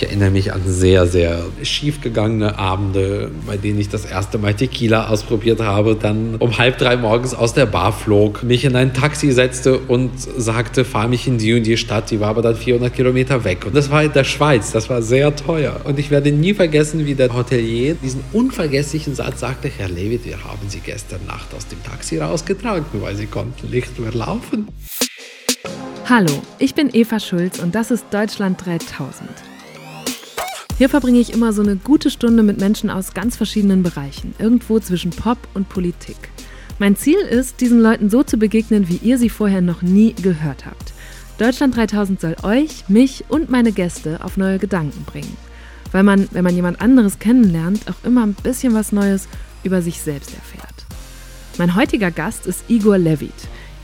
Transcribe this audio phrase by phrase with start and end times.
[0.00, 5.08] Ich erinnere mich an sehr, sehr schiefgegangene Abende, bei denen ich das erste Mal Tequila
[5.08, 9.30] ausprobiert habe, dann um halb drei morgens aus der Bar flog, mich in ein Taxi
[9.30, 12.94] setzte und sagte, fahr mich in die und die Stadt, die war aber dann 400
[12.94, 13.66] Kilometer weg.
[13.66, 15.82] Und das war in der Schweiz, das war sehr teuer.
[15.84, 20.42] Und ich werde nie vergessen, wie der Hotelier diesen unvergesslichen Satz sagte, Herr Levitt, wir
[20.42, 24.68] haben Sie gestern Nacht aus dem Taxi rausgetragen, weil Sie konnten nicht mehr laufen.
[26.08, 29.28] Hallo, ich bin Eva Schulz und das ist Deutschland 3000.
[30.80, 34.80] Hier verbringe ich immer so eine gute Stunde mit Menschen aus ganz verschiedenen Bereichen, irgendwo
[34.80, 36.16] zwischen Pop und Politik.
[36.78, 40.64] Mein Ziel ist, diesen Leuten so zu begegnen, wie ihr sie vorher noch nie gehört
[40.64, 40.94] habt.
[41.36, 45.36] Deutschland 3000 soll euch, mich und meine Gäste auf neue Gedanken bringen.
[45.92, 49.28] Weil man, wenn man jemand anderes kennenlernt, auch immer ein bisschen was Neues
[49.62, 50.86] über sich selbst erfährt.
[51.58, 53.34] Mein heutiger Gast ist Igor Levit.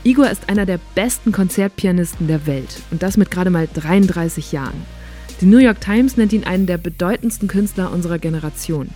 [0.03, 4.96] Igor ist einer der besten Konzertpianisten der Welt und das mit gerade mal 33 Jahren.
[5.39, 8.89] Die New York Times nennt ihn einen der bedeutendsten Künstler unserer Generation.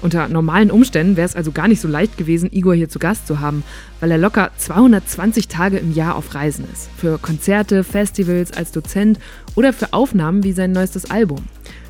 [0.00, 3.26] Unter normalen Umständen wäre es also gar nicht so leicht gewesen, Igor hier zu Gast
[3.26, 3.64] zu haben,
[3.98, 6.88] weil er locker 220 Tage im Jahr auf Reisen ist.
[6.96, 9.18] Für Konzerte, Festivals, als Dozent
[9.56, 11.44] oder für Aufnahmen wie sein neuestes Album.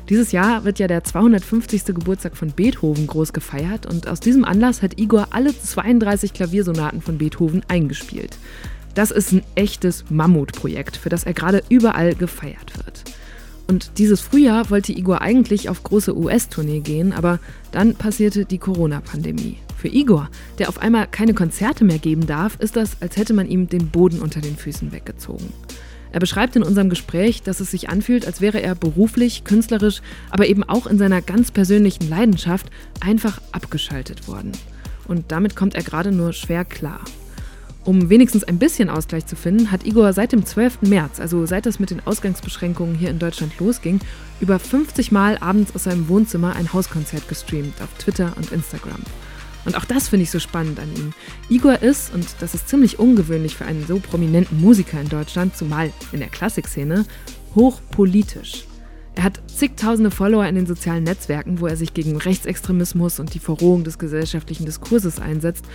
[0.09, 1.85] Dieses Jahr wird ja der 250.
[1.85, 7.19] Geburtstag von Beethoven groß gefeiert und aus diesem Anlass hat Igor alle 32 Klaviersonaten von
[7.19, 8.39] Beethoven eingespielt.
[8.95, 13.03] Das ist ein echtes Mammutprojekt, für das er gerade überall gefeiert wird.
[13.69, 17.37] Und dieses Frühjahr wollte Igor eigentlich auf große US-Tournee gehen, aber
[17.71, 19.57] dann passierte die Corona-Pandemie.
[19.77, 23.47] Für Igor, der auf einmal keine Konzerte mehr geben darf, ist das, als hätte man
[23.47, 25.53] ihm den Boden unter den Füßen weggezogen.
[26.11, 30.47] Er beschreibt in unserem Gespräch, dass es sich anfühlt, als wäre er beruflich, künstlerisch, aber
[30.47, 34.51] eben auch in seiner ganz persönlichen Leidenschaft einfach abgeschaltet worden.
[35.07, 37.01] Und damit kommt er gerade nur schwer klar.
[37.85, 40.81] Um wenigstens ein bisschen Ausgleich zu finden, hat Igor seit dem 12.
[40.83, 43.99] März, also seit es mit den Ausgangsbeschränkungen hier in Deutschland losging,
[44.41, 49.01] über 50 Mal abends aus seinem Wohnzimmer ein Hauskonzert gestreamt auf Twitter und Instagram.
[49.65, 51.13] Und auch das finde ich so spannend an ihm.
[51.49, 55.91] Igor ist, und das ist ziemlich ungewöhnlich für einen so prominenten Musiker in Deutschland, zumal
[56.11, 57.05] in der Klassikszene,
[57.55, 58.68] hochpolitisch.
[59.19, 63.39] Er hat zigtausende Follower in den sozialen Netzwerken, wo er sich gegen Rechtsextremismus und die
[63.39, 65.65] Verrohung des gesellschaftlichen Diskurses einsetzt.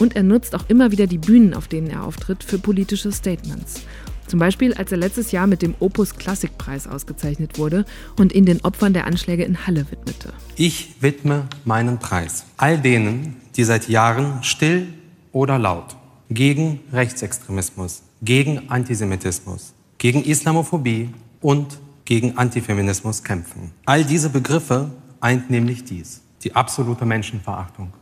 [0.00, 3.82] Und er nutzt auch immer wieder die Bühnen, auf denen er auftritt, für politische Statements.
[4.26, 7.84] Zum Beispiel, als er letztes Jahr mit dem Opus Klassikpreis ausgezeichnet wurde
[8.16, 10.32] und ihn den Opfern der Anschläge in Halle widmete.
[10.56, 14.86] Ich widme meinen Preis all denen, die seit Jahren still
[15.30, 15.94] oder laut
[16.30, 21.10] gegen Rechtsextremismus, gegen Antisemitismus, gegen Islamophobie
[21.42, 23.72] und gegen Antifeminismus kämpfen.
[23.86, 27.92] All diese Begriffe eint nämlich dies, die absolute Menschenverachtung.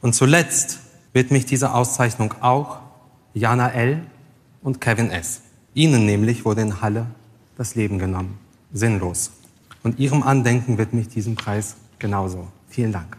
[0.00, 0.80] Und zuletzt
[1.12, 2.78] widme ich diese Auszeichnung auch
[3.32, 4.02] Jana L.
[4.62, 5.42] und Kevin S.
[5.74, 7.06] Ihnen nämlich wurde in Halle
[7.56, 8.38] das Leben genommen.
[8.72, 9.32] Sinnlos.
[9.82, 12.48] Und ihrem Andenken widme ich diesen Preis genauso.
[12.68, 13.16] Vielen Dank.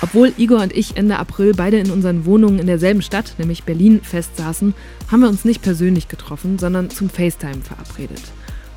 [0.00, 4.00] Obwohl Igor und ich Ende April beide in unseren Wohnungen in derselben Stadt, nämlich Berlin,
[4.02, 4.74] festsaßen,
[5.10, 8.22] haben wir uns nicht persönlich getroffen, sondern zum FaceTime verabredet.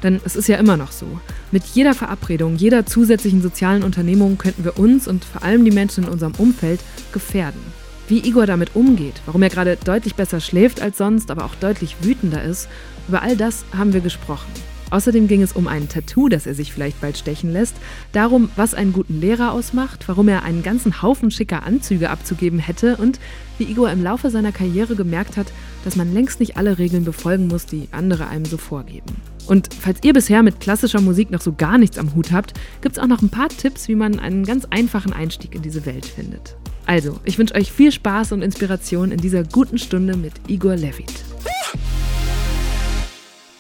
[0.04, 1.06] Denn es ist ja immer noch so.
[1.52, 6.06] Mit jeder Verabredung, jeder zusätzlichen sozialen Unternehmung könnten wir uns und vor allem die Menschen
[6.06, 6.80] in unserem Umfeld
[7.12, 7.62] gefährden.
[8.08, 11.98] Wie Igor damit umgeht, warum er gerade deutlich besser schläft als sonst, aber auch deutlich
[12.02, 12.68] wütender ist,
[13.08, 14.52] über all das haben wir gesprochen.
[14.92, 17.76] Außerdem ging es um ein Tattoo, das er sich vielleicht bald stechen lässt,
[18.12, 22.98] darum, was einen guten Lehrer ausmacht, warum er einen ganzen Haufen schicker Anzüge abzugeben hätte
[22.98, 23.20] und
[23.58, 25.48] wie Igor im Laufe seiner Karriere gemerkt hat,
[25.84, 29.16] dass man längst nicht alle Regeln befolgen muss, die andere einem so vorgeben.
[29.48, 32.98] Und falls ihr bisher mit klassischer Musik noch so gar nichts am Hut habt, gibt
[32.98, 36.06] es auch noch ein paar Tipps, wie man einen ganz einfachen Einstieg in diese Welt
[36.06, 36.58] findet.
[36.86, 41.24] Also, ich wünsche euch viel Spaß und Inspiration in dieser guten Stunde mit Igor Levit.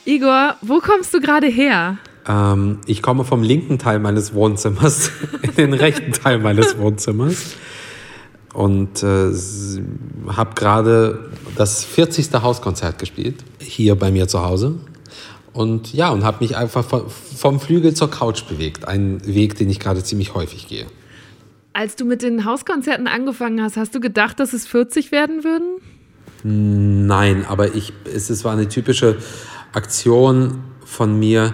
[0.06, 1.97] Igor, wo kommst du gerade her?
[2.28, 7.56] Ähm, ich komme vom linken Teil meines Wohnzimmers in den rechten Teil meines Wohnzimmers
[8.53, 9.31] und äh,
[10.28, 12.34] habe gerade das 40.
[12.34, 14.75] Hauskonzert gespielt, hier bei mir zu Hause.
[15.53, 17.03] Und ja, und habe mich einfach
[17.35, 18.88] vom Flügel zur Couch bewegt.
[18.88, 20.86] Ein Weg, den ich gerade ziemlich häufig gehe.
[21.74, 25.81] Als du mit den Hauskonzerten angefangen hast, hast du gedacht, dass es 40 werden würden?
[26.44, 29.18] Nein, aber ich, es, es war eine typische
[29.73, 31.53] Aktion von mir.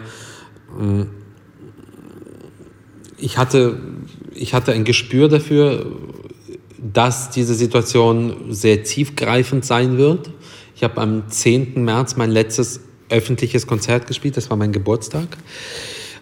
[3.18, 3.80] Ich hatte,
[4.34, 5.86] ich hatte ein Gespür dafür,
[6.78, 10.32] dass diese Situation sehr tiefgreifend sein wird.
[10.76, 11.84] Ich habe am 10.
[11.84, 14.38] März mein letztes öffentliches Konzert gespielt.
[14.38, 15.38] Das war mein Geburtstag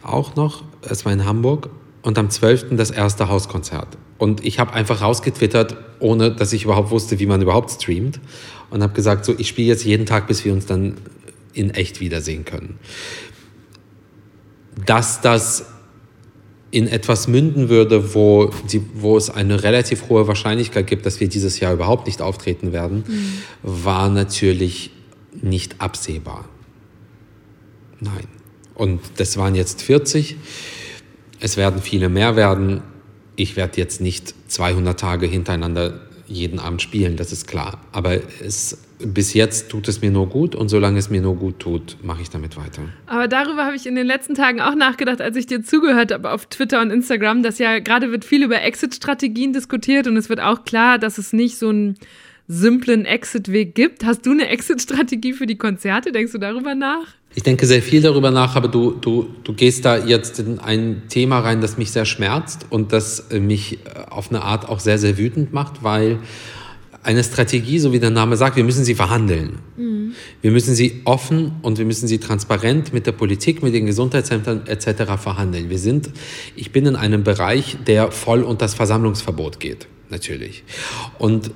[0.02, 0.64] auch noch.
[0.82, 1.70] Es war in Hamburg.
[2.02, 2.68] Und am 12.
[2.78, 3.98] das erste Hauskonzert.
[4.20, 8.20] Und ich habe einfach rausgetwittert, ohne dass ich überhaupt wusste, wie man überhaupt streamt.
[8.70, 10.98] Und habe gesagt, so, ich spiele jetzt jeden Tag, bis wir uns dann
[11.56, 12.80] in echt wiedersehen können.
[14.86, 15.66] dass das
[16.70, 21.30] in etwas münden würde, wo, die, wo es eine relativ hohe Wahrscheinlichkeit gibt, dass wir
[21.30, 23.34] dieses Jahr überhaupt nicht auftreten werden, mhm.
[23.64, 24.92] war natürlich
[25.42, 26.50] nicht absehbar.
[28.02, 28.28] Nein.
[28.74, 30.36] Und das waren jetzt 40.
[31.40, 32.82] Es werden viele mehr werden.
[33.38, 37.80] Ich werde jetzt nicht 200 Tage hintereinander jeden Abend spielen, das ist klar.
[37.92, 41.60] Aber es, bis jetzt tut es mir nur gut und solange es mir nur gut
[41.60, 42.84] tut, mache ich damit weiter.
[43.06, 46.32] Aber darüber habe ich in den letzten Tagen auch nachgedacht, als ich dir zugehört habe
[46.32, 50.40] auf Twitter und Instagram, dass ja gerade wird viel über Exit-Strategien diskutiert und es wird
[50.40, 51.96] auch klar, dass es nicht so einen
[52.48, 54.06] simplen Exit-Weg gibt.
[54.06, 56.12] Hast du eine Exit-Strategie für die Konzerte?
[56.12, 57.08] Denkst du darüber nach?
[57.34, 61.04] Ich denke sehr viel darüber nach, aber du, du, du gehst da jetzt in ein
[61.10, 65.18] Thema rein, das mich sehr schmerzt und das mich auf eine Art auch sehr, sehr
[65.18, 66.20] wütend macht, weil
[67.06, 69.60] eine Strategie, so wie der Name sagt, wir müssen sie verhandeln.
[69.78, 70.14] Mhm.
[70.42, 74.66] Wir müssen sie offen und wir müssen sie transparent mit der Politik, mit den Gesundheitsämtern
[74.68, 75.14] etc.
[75.22, 75.70] verhandeln.
[75.70, 76.10] Wir sind,
[76.56, 80.64] ich bin in einem Bereich, der voll unter das Versammlungsverbot geht natürlich.
[81.18, 81.52] Und äh,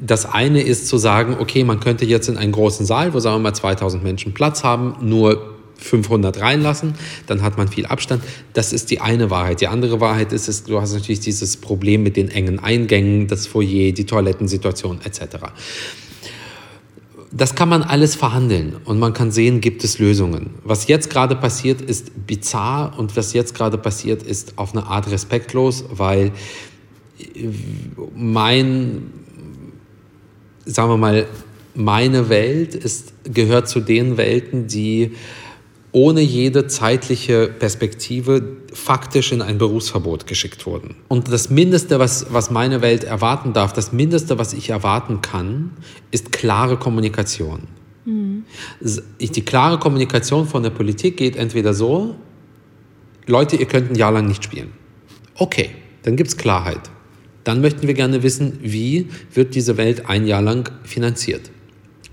[0.00, 3.36] das eine ist zu sagen, okay, man könnte jetzt in einen großen Saal, wo sagen
[3.36, 5.49] wir mal 2000 Menschen Platz haben, nur
[5.80, 6.94] 500 reinlassen,
[7.26, 8.22] dann hat man viel Abstand.
[8.52, 9.60] Das ist die eine Wahrheit.
[9.60, 13.46] Die andere Wahrheit ist, ist du hast natürlich dieses Problem mit den engen Eingängen, das
[13.46, 15.36] Foyer, die Toilettensituation etc.
[17.32, 20.50] Das kann man alles verhandeln und man kann sehen, gibt es Lösungen.
[20.64, 25.10] Was jetzt gerade passiert, ist bizarr und was jetzt gerade passiert, ist auf eine Art
[25.10, 26.32] respektlos, weil
[28.16, 29.10] mein,
[30.64, 31.26] sagen wir mal,
[31.74, 35.12] meine Welt ist, gehört zu den Welten, die
[35.92, 40.96] ohne jede zeitliche Perspektive faktisch in ein Berufsverbot geschickt wurden.
[41.08, 45.72] Und das Mindeste, was, was meine Welt erwarten darf, das Mindeste, was ich erwarten kann,
[46.10, 47.62] ist klare Kommunikation.
[48.04, 48.44] Mhm.
[49.18, 52.14] Die klare Kommunikation von der Politik geht entweder so,
[53.26, 54.72] Leute, ihr könnt ein Jahr lang nicht spielen.
[55.34, 55.70] Okay,
[56.02, 56.80] dann gibt es Klarheit.
[57.44, 61.50] Dann möchten wir gerne wissen, wie wird diese Welt ein Jahr lang finanziert.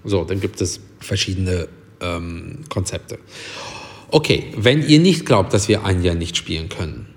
[0.04, 1.68] So, dann gibt es verschiedene
[2.02, 3.20] ähm, Konzepte.
[4.10, 7.08] Okay, wenn ihr nicht glaubt, dass wir ein Jahr nicht spielen können,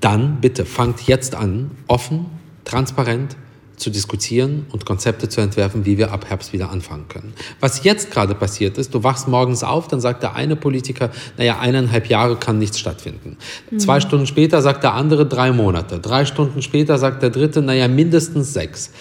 [0.00, 2.26] dann bitte fangt jetzt an, offen,
[2.64, 3.36] transparent
[3.76, 7.32] zu diskutieren und Konzepte zu entwerfen, wie wir ab Herbst wieder anfangen können.
[7.60, 11.58] Was jetzt gerade passiert ist, du wachst morgens auf, dann sagt der eine Politiker, naja,
[11.58, 13.36] eineinhalb Jahre kann nichts stattfinden.
[13.70, 13.78] Mhm.
[13.78, 15.98] Zwei Stunden später sagt der andere drei Monate.
[15.98, 18.92] Drei Stunden später sagt der dritte, naja, mindestens sechs.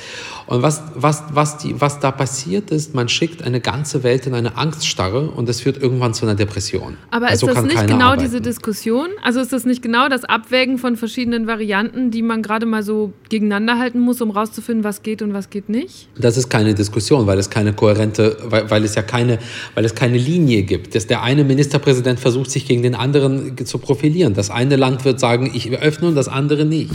[0.45, 4.34] Und was, was, was, die, was da passiert ist, man schickt eine ganze Welt in
[4.34, 6.98] eine Angststarre und es führt irgendwann zu einer Depression.
[7.12, 8.24] Aber also ist das nicht genau arbeiten.
[8.24, 9.07] diese Diskussion?
[9.22, 13.13] Also ist das nicht genau das Abwägen von verschiedenen Varianten, die man gerade mal so
[13.30, 16.10] gegeneinander halten muss, um rauszufinden, was geht und was geht nicht?
[16.18, 19.40] Das ist keine Diskussion, weil es keine kohärente, weil, weil es ja keine,
[19.75, 20.95] weil es keine Linie gibt.
[20.95, 24.34] Dass der eine Ministerpräsident versucht, sich gegen den anderen zu profilieren.
[24.34, 26.92] Das eine Land wird sagen, ich öffne und das andere nicht.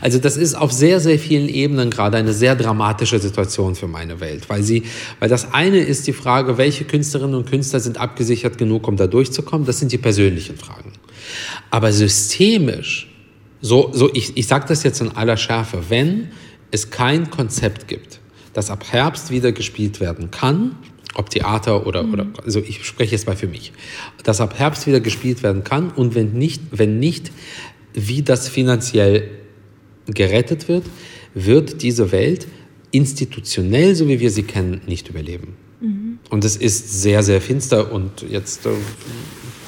[0.00, 4.20] Also das ist auf sehr, sehr vielen Ebenen gerade eine sehr dramatische Situation für meine
[4.20, 4.84] Welt, weil sie,
[5.20, 9.06] weil das eine ist die Frage, welche Künstlerinnen und Künstler sind abgesichert genug, um da
[9.06, 9.66] durchzukommen.
[9.66, 10.92] Das sind die persönlichen Fragen.
[11.70, 13.08] Aber systemisch,
[13.60, 16.28] so, so ich, ich sage das jetzt in aller Schärfe, wenn
[16.70, 18.20] es kein Konzept gibt,
[18.52, 20.76] das ab Herbst wieder gespielt werden kann,
[21.14, 22.12] ob Theater oder, mhm.
[22.12, 23.72] oder also ich spreche jetzt mal für mich,
[24.24, 27.32] das ab Herbst wieder gespielt werden kann und wenn nicht, wenn nicht,
[27.94, 29.28] wie das finanziell
[30.06, 30.84] gerettet wird,
[31.34, 32.46] wird diese Welt
[32.90, 35.56] institutionell, so wie wir sie kennen, nicht überleben.
[35.80, 36.18] Mhm.
[36.30, 38.70] Und es ist sehr, sehr finster und jetzt äh,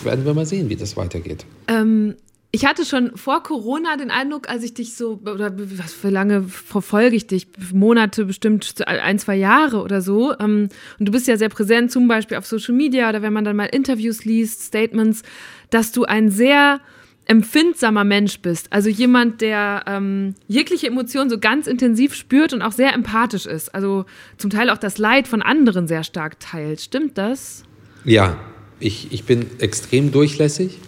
[0.04, 1.44] werden wir mal sehen, wie das weitergeht.
[1.66, 2.14] Ähm,
[2.50, 6.44] ich hatte schon vor Corona den Eindruck, als ich dich so, oder was für lange
[6.44, 7.48] verfolge ich dich?
[7.74, 10.32] Monate, bestimmt ein, zwei Jahre oder so.
[10.38, 13.44] Ähm, und du bist ja sehr präsent, zum Beispiel auf Social Media oder wenn man
[13.44, 15.22] dann mal Interviews liest, Statements,
[15.68, 16.80] dass du ein sehr
[17.28, 18.72] empfindsamer Mensch bist.
[18.72, 23.74] Also jemand, der ähm, jegliche Emotionen so ganz intensiv spürt und auch sehr empathisch ist.
[23.74, 24.06] Also
[24.38, 26.80] zum Teil auch das Leid von anderen sehr stark teilt.
[26.80, 27.64] Stimmt das?
[28.04, 28.38] Ja,
[28.80, 30.78] ich, ich bin extrem durchlässig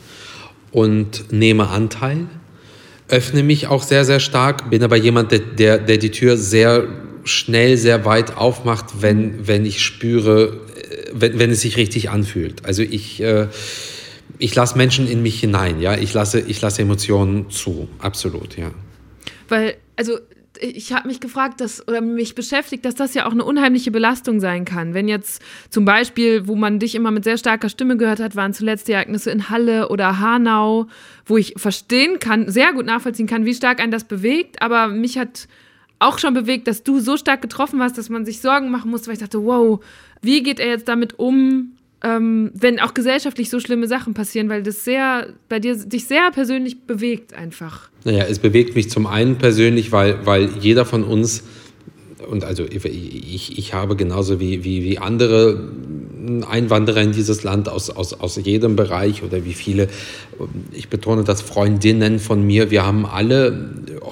[0.73, 2.27] und nehme Anteil,
[3.09, 6.89] öffne mich auch sehr, sehr stark, bin aber jemand, der, der, der die Tür sehr
[7.25, 12.65] schnell, sehr weit aufmacht, wenn, wenn ich spüre, äh, wenn, wenn es sich richtig anfühlt.
[12.65, 13.21] Also ich...
[13.21, 13.49] Äh,
[14.39, 15.97] ich lasse Menschen in mich hinein, ja.
[15.97, 18.71] Ich lasse, ich lasse Emotionen zu, absolut, ja.
[19.49, 20.19] Weil, also
[20.61, 24.41] ich habe mich gefragt, dass, oder mich beschäftigt, dass das ja auch eine unheimliche Belastung
[24.41, 24.95] sein kann.
[24.95, 28.53] Wenn jetzt zum Beispiel, wo man dich immer mit sehr starker Stimme gehört hat, waren
[28.53, 30.87] zuletzt die Ereignisse in Halle oder Hanau,
[31.25, 34.61] wo ich verstehen kann, sehr gut nachvollziehen kann, wie stark einen das bewegt.
[34.61, 35.49] Aber mich hat
[35.99, 39.09] auch schon bewegt, dass du so stark getroffen warst, dass man sich Sorgen machen musste,
[39.09, 39.83] weil ich dachte, wow,
[40.23, 41.73] wie geht er jetzt damit um,
[42.03, 46.31] ähm, wenn auch gesellschaftlich so schlimme Sachen passieren, weil das sehr bei dir dich sehr
[46.31, 47.91] persönlich bewegt einfach.
[48.05, 51.45] Naja, es bewegt mich zum einen persönlich, weil, weil jeder von uns
[52.31, 55.69] und also ich, ich habe genauso wie, wie, wie andere
[56.49, 59.89] Einwanderer in dieses Land aus, aus, aus jedem Bereich oder wie viele,
[60.73, 63.71] ich betone das Freundinnen von mir, wir haben alle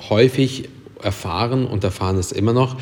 [0.08, 0.68] häufig
[1.02, 2.76] erfahren und erfahren es immer noch,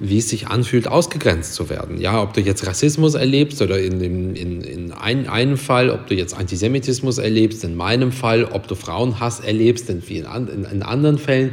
[0.00, 2.00] wie es sich anfühlt, ausgegrenzt zu werden.
[2.00, 6.06] Ja, ob du jetzt Rassismus erlebst oder in, in, in, in ein, einem Fall, ob
[6.06, 10.82] du jetzt Antisemitismus erlebst, in meinem Fall, ob du Frauenhass erlebst, in vielen in, in
[10.82, 11.52] anderen Fällen.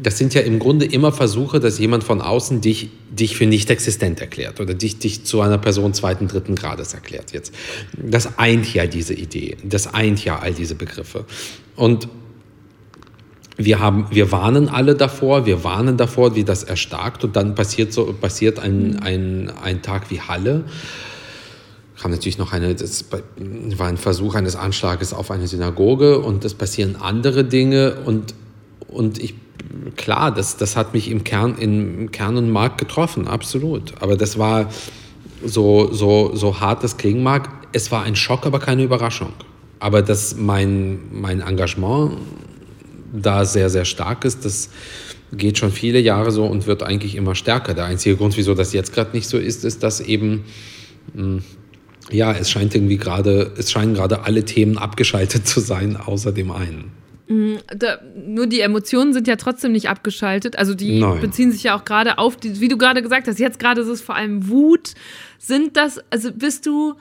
[0.00, 3.68] Das sind ja im Grunde immer Versuche, dass jemand von außen dich, dich für nicht
[3.68, 7.52] existent erklärt oder dich, dich zu einer Person zweiten, dritten Grades erklärt jetzt.
[7.96, 11.24] Das eint ja diese Idee, das eint ja all diese Begriffe.
[11.74, 12.08] Und
[13.56, 17.92] wir, haben, wir warnen alle davor, wir warnen davor, wie das erstarkt und dann passiert,
[17.92, 20.64] so, passiert ein, ein, ein Tag wie Halle.
[22.00, 23.04] Kam natürlich noch eine, das
[23.76, 28.34] war ein Versuch eines Anschlages auf eine Synagoge und es passieren andere Dinge und,
[28.88, 29.34] und ich,
[29.96, 33.94] klar, das, das hat mich im Kern, im Kern und Mark getroffen, absolut.
[34.00, 34.70] Aber das war
[35.44, 39.32] so, so, so hart das klingen mag, es war ein Schock, aber keine Überraschung.
[39.78, 42.18] Aber dass mein, mein Engagement
[43.12, 44.44] da sehr, sehr stark ist.
[44.44, 44.70] Das
[45.32, 47.74] geht schon viele Jahre so und wird eigentlich immer stärker.
[47.74, 50.44] Der einzige Grund, wieso das jetzt gerade nicht so ist, ist, dass eben,
[51.14, 51.42] hm,
[52.10, 56.50] ja, es scheint irgendwie gerade, es scheinen gerade alle Themen abgeschaltet zu sein, außer dem
[56.50, 56.92] einen.
[57.28, 60.58] Hm, da, nur die Emotionen sind ja trotzdem nicht abgeschaltet.
[60.58, 61.20] Also die Nein.
[61.20, 63.88] beziehen sich ja auch gerade auf, die, wie du gerade gesagt hast, jetzt gerade ist
[63.88, 64.92] es vor allem Wut.
[65.38, 66.94] Sind das, also bist du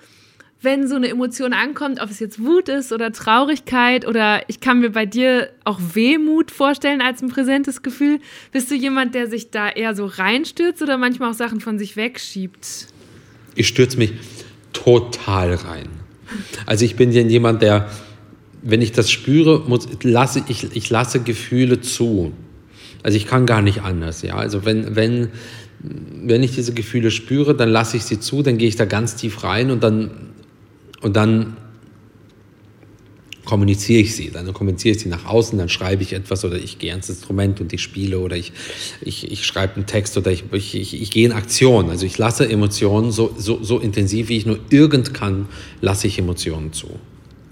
[0.61, 4.79] wenn so eine Emotion ankommt, ob es jetzt Wut ist oder Traurigkeit oder ich kann
[4.79, 8.19] mir bei dir auch Wehmut vorstellen als ein präsentes Gefühl.
[8.51, 11.95] Bist du jemand, der sich da eher so reinstürzt oder manchmal auch Sachen von sich
[11.95, 12.87] wegschiebt?
[13.55, 14.13] Ich stürze mich
[14.71, 15.89] total rein.
[16.65, 17.89] Also ich bin jemand, der,
[18.61, 22.33] wenn ich das spüre, muss, lasse, ich, ich lasse Gefühle zu.
[23.01, 24.21] Also ich kann gar nicht anders.
[24.21, 24.35] Ja?
[24.35, 25.29] Also wenn, wenn,
[25.79, 29.15] wenn ich diese Gefühle spüre, dann lasse ich sie zu, dann gehe ich da ganz
[29.15, 30.30] tief rein und dann
[31.01, 31.57] und dann
[33.45, 34.29] kommuniziere ich sie.
[34.29, 37.59] Dann kommuniziere ich sie nach außen, dann schreibe ich etwas oder ich gehe ans Instrument
[37.59, 38.53] und ich spiele oder ich,
[39.01, 41.89] ich, ich schreibe einen Text oder ich, ich, ich, ich gehe in Aktion.
[41.89, 45.47] Also ich lasse Emotionen so, so, so intensiv, wie ich nur irgend kann,
[45.81, 46.99] lasse ich Emotionen zu.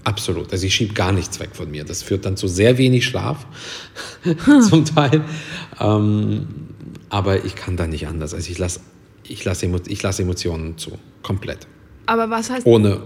[0.04, 0.52] Absolut.
[0.52, 1.84] Also ich schiebe gar nichts weg von mir.
[1.84, 3.46] Das führt dann zu sehr wenig Schlaf
[4.70, 5.22] zum Teil.
[5.78, 6.46] Ähm,
[7.10, 8.32] aber ich kann da nicht anders.
[8.32, 8.80] Also ich lasse
[9.24, 10.98] ich lasse ich lasse Emotionen zu.
[11.22, 11.66] Komplett.
[12.06, 12.66] Aber was heißt.
[12.66, 13.02] Ohne,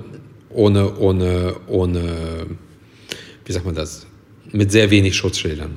[0.54, 2.46] ohne, ohne, ohne,
[3.44, 4.06] wie sagt man das,
[4.52, 5.76] mit sehr wenig Schutzschildern.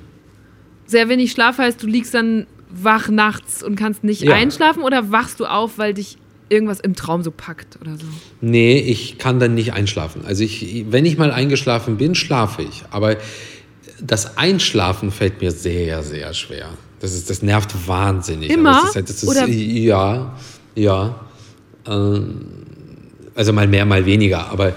[0.86, 4.36] Sehr wenig Schlaf heißt, du liegst dann wach nachts und kannst nicht ja.
[4.36, 6.18] einschlafen oder wachst du auf, weil dich
[6.50, 8.06] irgendwas im Traum so packt oder so?
[8.42, 10.24] Nee, ich kann dann nicht einschlafen.
[10.26, 12.84] Also ich, wenn ich mal eingeschlafen bin, schlafe ich.
[12.92, 13.18] Aber
[14.02, 16.70] das Einschlafen fällt mir sehr, sehr schwer.
[17.00, 18.50] Das, ist, das nervt wahnsinnig.
[18.50, 18.74] Immer?
[18.74, 19.48] Das ist halt, das ist, oder?
[19.48, 20.36] Ja,
[20.76, 21.20] ja.
[21.88, 22.67] Ähm,
[23.38, 24.50] also mal mehr, mal weniger.
[24.50, 24.74] Aber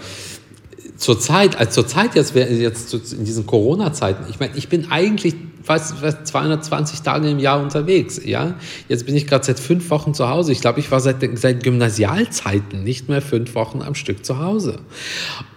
[0.97, 5.35] zur Zeit, als zur Zeit jetzt, jetzt in diesen Corona-Zeiten, ich meine, ich bin eigentlich
[5.63, 8.21] fast 220 Tage im Jahr unterwegs.
[8.23, 8.55] Ja?
[8.89, 10.53] Jetzt bin ich gerade seit fünf Wochen zu Hause.
[10.53, 14.81] Ich glaube, ich war seit, seit Gymnasialzeiten nicht mehr fünf Wochen am Stück zu Hause.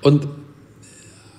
[0.01, 0.27] Und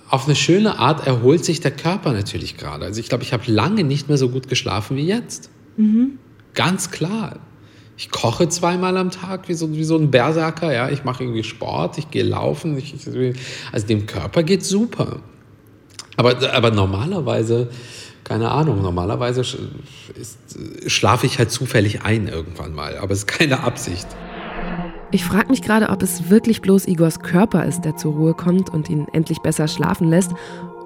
[0.09, 2.85] auf eine schöne Art erholt sich der Körper natürlich gerade.
[2.85, 5.51] Also ich glaube, ich habe lange nicht mehr so gut geschlafen wie jetzt.
[5.77, 6.19] Mhm.
[6.53, 7.41] Ganz klar.
[7.97, 10.73] Ich koche zweimal am Tag wie so, wie so ein Berserker.
[10.73, 10.89] Ja?
[10.91, 12.77] Ich mache irgendwie Sport, ich gehe laufen.
[12.77, 12.95] Ich,
[13.73, 15.21] also dem Körper geht super.
[16.17, 17.69] Aber, aber normalerweise,
[18.25, 19.43] keine Ahnung, normalerweise
[20.87, 22.99] schlafe ich halt zufällig ein irgendwann mal.
[22.99, 24.07] Aber es ist keine Absicht.
[25.11, 28.71] Ich frage mich gerade, ob es wirklich bloß Igors Körper ist, der zur Ruhe kommt
[28.71, 30.33] und ihn endlich besser schlafen lässt,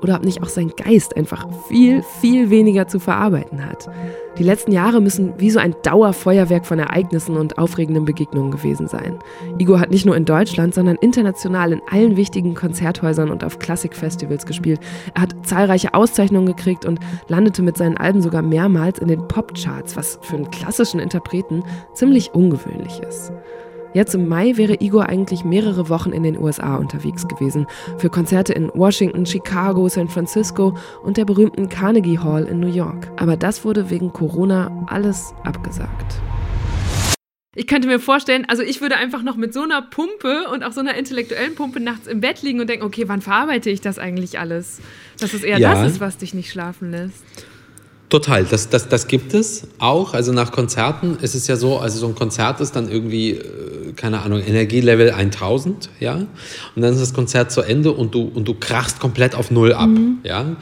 [0.03, 3.89] oder ob nicht auch sein Geist einfach viel, viel weniger zu verarbeiten hat.
[4.39, 9.19] Die letzten Jahre müssen wie so ein Dauerfeuerwerk von Ereignissen und aufregenden Begegnungen gewesen sein.
[9.59, 14.47] Igor hat nicht nur in Deutschland, sondern international in allen wichtigen Konzerthäusern und auf Klassikfestivals
[14.47, 14.81] gespielt.
[15.15, 19.97] Er hat zahlreiche Auszeichnungen gekriegt und landete mit seinen Alben sogar mehrmals in den Popcharts,
[19.97, 21.65] was für einen klassischen Interpreten
[21.95, 23.33] ziemlich ungewöhnlich ist.
[23.95, 27.67] Jetzt im Mai wäre Igor eigentlich mehrere Wochen in den USA unterwegs gewesen.
[27.97, 33.11] Für Konzerte in Washington, Chicago, San Francisco und der berühmten Carnegie Hall in New York.
[33.17, 36.21] Aber das wurde wegen Corona alles abgesagt.
[37.55, 40.73] Ich könnte mir vorstellen, also ich würde einfach noch mit so einer Pumpe und auch
[40.73, 43.99] so einer intellektuellen Pumpe nachts im Bett liegen und denken, okay, wann verarbeite ich das
[43.99, 44.81] eigentlich alles?
[45.19, 45.73] Dass es eher ja.
[45.73, 47.25] das ist, was dich nicht schlafen lässt.
[48.09, 50.15] Total, das, das, das gibt es auch.
[50.15, 53.93] Also nach Konzerten ist es ja so, also so ein Konzert ist dann irgendwie, äh,
[53.97, 56.15] keine Ahnung, Energielevel 1000, ja.
[56.15, 59.75] Und dann ist das Konzert zu Ende und du, und du krachst komplett auf Null
[59.75, 60.19] ab, mhm.
[60.23, 60.57] ja.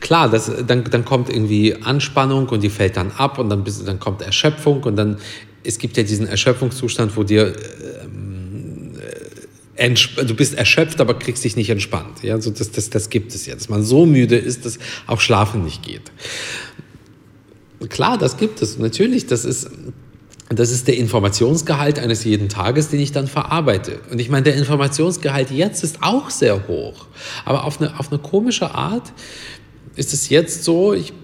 [0.00, 3.86] Klar, das, dann, dann kommt irgendwie Anspannung und die fällt dann ab und dann, bist,
[3.86, 5.18] dann kommt Erschöpfung und dann,
[5.62, 7.52] es gibt ja diesen Erschöpfungszustand, wo dir äh,
[9.80, 12.22] du bist erschöpft, aber kriegst dich nicht entspannt.
[12.22, 15.20] Ja, also das, das, das gibt es ja, dass man so müde ist, dass auch
[15.20, 16.12] Schlafen nicht geht.
[17.88, 18.78] Klar, das gibt es.
[18.78, 19.70] Natürlich, das ist,
[20.50, 24.00] das ist der Informationsgehalt eines jeden Tages, den ich dann verarbeite.
[24.10, 27.06] Und ich meine, der Informationsgehalt jetzt ist auch sehr hoch.
[27.46, 29.12] Aber auf eine, auf eine komische Art
[29.96, 31.14] ist es jetzt so, ich,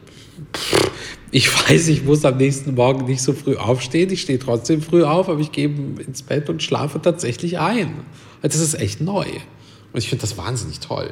[1.30, 4.10] ich weiß, ich muss am nächsten Morgen nicht so früh aufstehen.
[4.10, 7.96] Ich stehe trotzdem früh auf, aber ich gehe ins Bett und schlafe tatsächlich ein.
[8.42, 9.26] Das ist echt neu.
[9.92, 11.10] Und ich finde das wahnsinnig toll.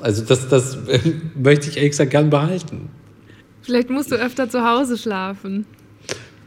[0.00, 0.78] Also das, das
[1.34, 2.88] möchte ich ehrlich gesagt gern behalten.
[3.62, 5.66] Vielleicht musst du öfter zu Hause schlafen.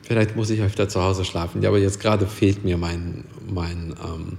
[0.04, 1.62] Vielleicht muss ich öfter zu Hause schlafen.
[1.62, 4.38] Ja, aber jetzt gerade fehlt mir mein, mein ähm,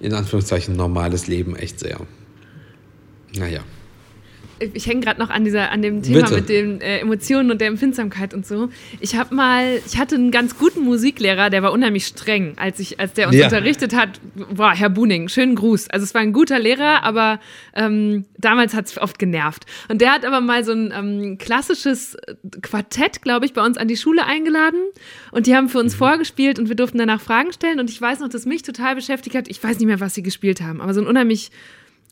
[0.00, 2.00] in Anführungszeichen normales Leben echt sehr.
[3.34, 3.60] Naja
[4.74, 6.34] ich hänge gerade noch an dieser, an dem Thema Bitte.
[6.34, 8.68] mit den äh, Emotionen und der Empfindsamkeit und so.
[9.00, 13.00] Ich habe mal, ich hatte einen ganz guten Musiklehrer, der war unheimlich streng, als ich,
[13.00, 13.46] als der uns ja.
[13.46, 14.20] unterrichtet hat.
[14.54, 15.88] Boah, Herr Buning, schönen Gruß.
[15.90, 17.40] Also es war ein guter Lehrer, aber
[17.74, 19.66] ähm, damals hat es oft genervt.
[19.88, 22.16] Und der hat aber mal so ein ähm, klassisches
[22.62, 24.80] Quartett, glaube ich, bei uns an die Schule eingeladen
[25.32, 25.98] und die haben für uns mhm.
[25.98, 27.80] vorgespielt und wir durften danach Fragen stellen.
[27.80, 29.48] Und ich weiß noch, dass mich total beschäftigt hat.
[29.48, 31.50] Ich weiß nicht mehr, was sie gespielt haben, aber so ein unheimlich,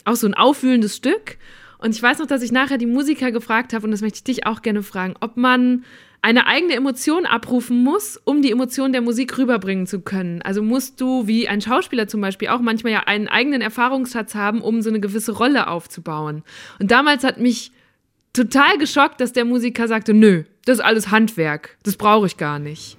[0.05, 1.37] auch so ein aufwühlendes Stück.
[1.79, 4.25] Und ich weiß noch, dass ich nachher die Musiker gefragt habe, und das möchte ich
[4.25, 5.85] dich auch gerne fragen, ob man
[6.21, 10.43] eine eigene Emotion abrufen muss, um die Emotion der Musik rüberbringen zu können.
[10.43, 14.61] Also musst du, wie ein Schauspieler zum Beispiel, auch manchmal ja einen eigenen Erfahrungsschatz haben,
[14.61, 16.43] um so eine gewisse Rolle aufzubauen.
[16.81, 17.71] Und damals hat mich
[18.33, 22.59] total geschockt, dass der Musiker sagte, nö, das ist alles Handwerk, das brauche ich gar
[22.59, 22.99] nicht.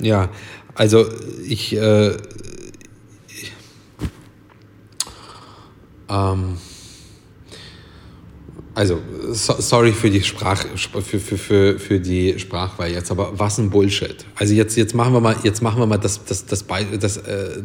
[0.00, 0.30] Ja,
[0.74, 1.06] also
[1.46, 2.16] ich, äh,
[3.28, 3.52] ich
[6.08, 6.56] ähm,
[8.80, 8.98] also,
[9.32, 13.68] so, sorry für die Sprach, für, für, für, für die Sprachwahl jetzt, aber was ein
[13.68, 14.24] Bullshit.
[14.36, 16.64] Also jetzt, jetzt machen wir mal, jetzt machen wir mal das, das, das,
[16.98, 17.62] das, äh,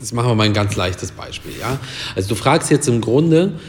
[0.00, 1.78] das machen wir mal ein ganz leichtes Beispiel, ja.
[2.16, 3.60] Also du fragst jetzt im Grunde,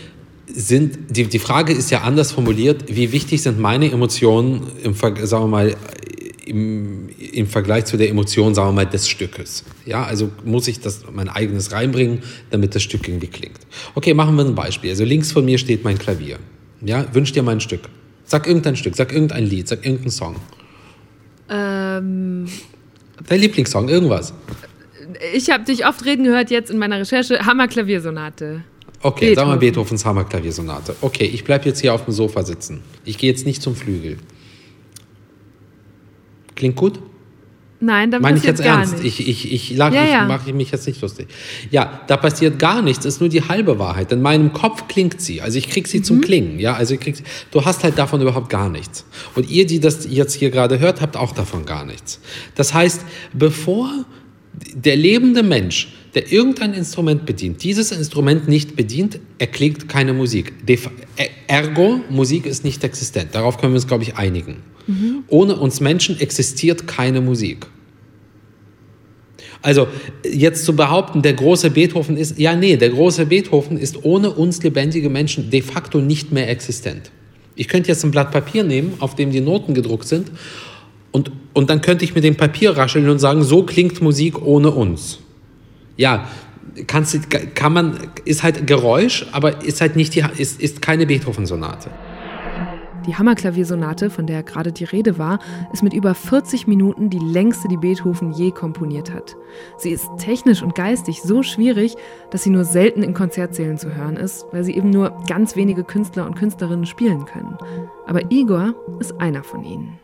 [0.48, 5.44] sind, die, die Frage ist ja anders formuliert, wie wichtig sind meine Emotionen im, sagen
[5.44, 5.76] wir mal,
[6.46, 9.64] im, im Vergleich zu der Emotion, sagen wir mal, des Stückes.
[9.86, 13.60] Ja, also muss ich das mein eigenes reinbringen, damit das Stück irgendwie klingt.
[13.96, 14.90] Okay, machen wir ein Beispiel.
[14.90, 16.38] Also links von mir steht mein Klavier.
[16.82, 17.82] Ja, wünsch dir mal ein Stück.
[18.26, 20.36] Sag irgendein Stück, sag irgendein Lied, sag irgendeinen Song.
[21.50, 22.48] Ähm.
[23.28, 24.34] Dein Lieblingssong, irgendwas.
[25.34, 27.46] Ich habe dich oft reden gehört jetzt in meiner Recherche.
[27.46, 28.64] Hammer-Klaviersonate.
[29.04, 29.36] Okay, Beethoven.
[29.36, 30.96] sagen wir Beethovens Hammer-Klaviersonate.
[31.02, 32.82] Okay, ich bleibe jetzt hier auf dem Sofa sitzen.
[33.04, 34.18] Ich gehe jetzt nicht zum Flügel.
[36.56, 37.00] Klingt gut?
[37.84, 39.02] Nein, dann Meine ich jetzt gar ernst.
[39.02, 39.20] Nicht.
[39.20, 40.26] Ich, ich, ich, lag, ja, ja.
[40.26, 41.28] mache mich jetzt nicht lustig.
[41.72, 44.12] Ja, da passiert gar nichts, ist nur die halbe Wahrheit.
[44.12, 45.42] In meinem Kopf klingt sie.
[45.42, 46.04] Also ich krieg sie mhm.
[46.04, 46.60] zum Klingen.
[46.60, 49.04] Ja, also ich krieg sie, du hast halt davon überhaupt gar nichts.
[49.34, 52.20] Und ihr, die das jetzt hier gerade hört, habt auch davon gar nichts.
[52.54, 53.02] Das heißt,
[53.34, 53.90] bevor
[54.76, 60.54] der lebende Mensch, der irgendein Instrument bedient, dieses Instrument nicht bedient, erklingt keine Musik.
[61.48, 63.30] Ergo, Musik ist nicht existent.
[63.34, 64.58] Darauf können wir uns, glaube ich, einigen.
[64.88, 65.24] Mhm.
[65.28, 67.68] Ohne uns Menschen existiert keine Musik.
[69.62, 69.88] Also
[70.30, 74.64] jetzt zu behaupten, der große Beethoven ist, ja nee, der große Beethoven ist ohne uns
[74.64, 77.12] lebendige Menschen de facto nicht mehr existent.
[77.56, 80.32] Ich könnte jetzt ein Blatt Papier nehmen, auf dem die Noten gedruckt sind,
[81.12, 84.72] und, und dann könnte ich mit dem Papier rascheln und sagen, so klingt Musik ohne
[84.72, 85.20] uns.
[86.02, 86.26] Ja,
[86.88, 87.16] kannst,
[87.54, 91.92] kann man, ist halt Geräusch, aber ist halt nicht die, ist, ist keine Beethoven-Sonate.
[93.06, 95.38] Die Hammerklaviersonate, von der gerade die Rede war,
[95.72, 99.36] ist mit über 40 Minuten die längste, die Beethoven je komponiert hat.
[99.78, 101.96] Sie ist technisch und geistig so schwierig,
[102.32, 105.84] dass sie nur selten in Konzertsälen zu hören ist, weil sie eben nur ganz wenige
[105.84, 107.58] Künstler und Künstlerinnen spielen können.
[108.08, 110.00] Aber Igor ist einer von ihnen.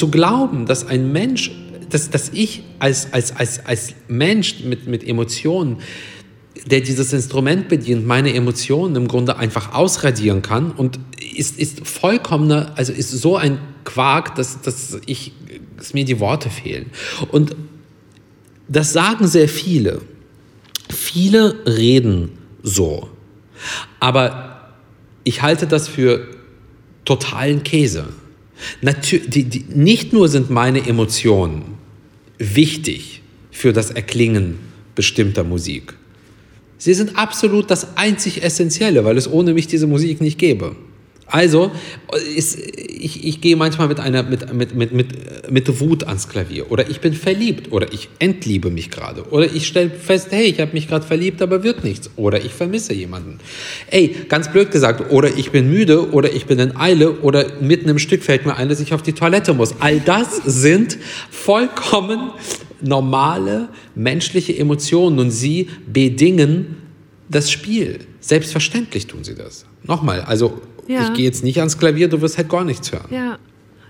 [0.00, 1.52] Zu glauben, dass ein Mensch
[1.92, 5.78] dass, dass ich als, als, als, als Mensch mit, mit Emotionen,
[6.66, 10.98] der dieses Instrument bedient, meine Emotionen im Grunde einfach ausradieren kann und
[11.34, 15.32] ist, ist vollkommener, also ist so ein Quark, dass, dass, ich,
[15.76, 16.90] dass mir die Worte fehlen.
[17.30, 17.56] Und
[18.68, 20.02] das sagen sehr viele.
[20.88, 22.30] Viele reden
[22.62, 23.08] so.
[23.98, 24.74] Aber
[25.24, 26.28] ich halte das für
[27.04, 28.08] totalen Käse.
[28.80, 31.62] Natür die, die, nicht nur sind meine Emotionen
[32.38, 34.58] wichtig für das Erklingen
[34.94, 35.94] bestimmter Musik.
[36.78, 40.76] Sie sind absolut das einzig Essentielle, weil es ohne mich diese Musik nicht gäbe.
[41.30, 41.70] Also,
[42.36, 46.70] ist, ich, ich gehe manchmal mit, einer, mit, mit, mit, mit, mit Wut ans Klavier.
[46.70, 47.72] Oder ich bin verliebt.
[47.72, 49.24] Oder ich entliebe mich gerade.
[49.30, 52.10] Oder ich stelle fest, hey, ich habe mich gerade verliebt, aber wird nichts.
[52.16, 53.38] Oder ich vermisse jemanden.
[53.90, 57.88] Ey, ganz blöd gesagt, oder ich bin müde, oder ich bin in Eile, oder mitten
[57.88, 59.74] im Stück fällt mir ein, dass ich auf die Toilette muss.
[59.80, 60.98] All das sind
[61.30, 62.30] vollkommen
[62.82, 66.76] normale menschliche Emotionen und sie bedingen
[67.28, 68.00] das Spiel.
[68.20, 69.64] Selbstverständlich tun sie das.
[69.84, 71.04] Nochmal, also ja.
[71.04, 73.06] ich gehe jetzt nicht ans Klavier, du wirst halt gar nichts hören.
[73.10, 73.38] Ja.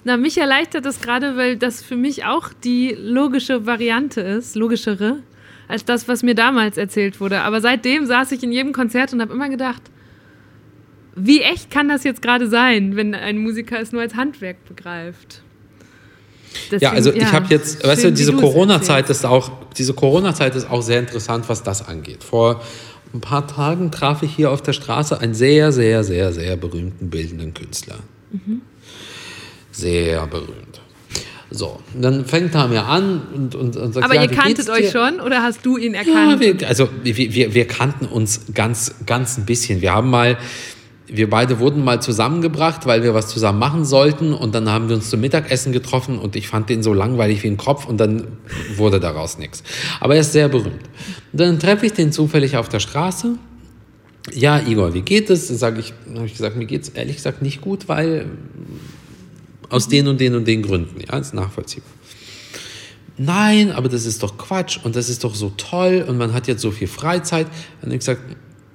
[0.04, 5.18] Na, mich erleichtert das gerade, weil das für mich auch die logische Variante ist, logischere,
[5.68, 7.40] als das, was mir damals erzählt wurde.
[7.42, 9.82] Aber seitdem saß ich in jedem Konzert und habe immer gedacht,
[11.16, 15.42] wie echt kann das jetzt gerade sein, wenn ein Musiker es nur als Handwerk begreift?
[16.70, 20.56] Deswegen, ja, also ja, ich habe jetzt, weißt du, diese Corona-Zeit ist auch, diese Corona-Zeit
[20.56, 22.24] ist auch sehr interessant, was das angeht.
[22.24, 22.62] Vor
[23.12, 27.10] ein paar Tagen traf ich hier auf der Straße einen sehr, sehr, sehr, sehr berühmten
[27.10, 27.98] bildenden Künstler.
[28.30, 28.62] Mhm.
[29.72, 30.80] Sehr berühmt.
[31.52, 34.90] So, dann fängt er mir an und, und, und sagt, Aber ja, ihr kanntet euch
[34.90, 36.40] schon oder hast du ihn erkannt?
[36.40, 39.80] Ja, wir, also wir, wir, wir kannten uns ganz, ganz ein bisschen.
[39.80, 40.38] Wir haben mal
[41.12, 44.96] wir beide wurden mal zusammengebracht, weil wir was zusammen machen sollten und dann haben wir
[44.96, 48.26] uns zum Mittagessen getroffen und ich fand den so langweilig wie ein Kopf und dann
[48.76, 49.62] wurde daraus nichts.
[49.98, 50.88] Aber er ist sehr berühmt.
[51.32, 53.36] Dann treffe ich den zufällig auf der Straße.
[54.32, 55.48] Ja, Igor, wie geht es?
[55.48, 58.26] Sag ich, habe ich gesagt, mir geht es ehrlich gesagt nicht gut, weil
[59.68, 61.90] aus den und den und den Gründen, ja, ist nachvollziehbar.
[63.16, 66.48] Nein, aber das ist doch Quatsch und das ist doch so toll und man hat
[66.48, 67.46] jetzt so viel Freizeit.
[67.82, 68.22] Und ich gesagt,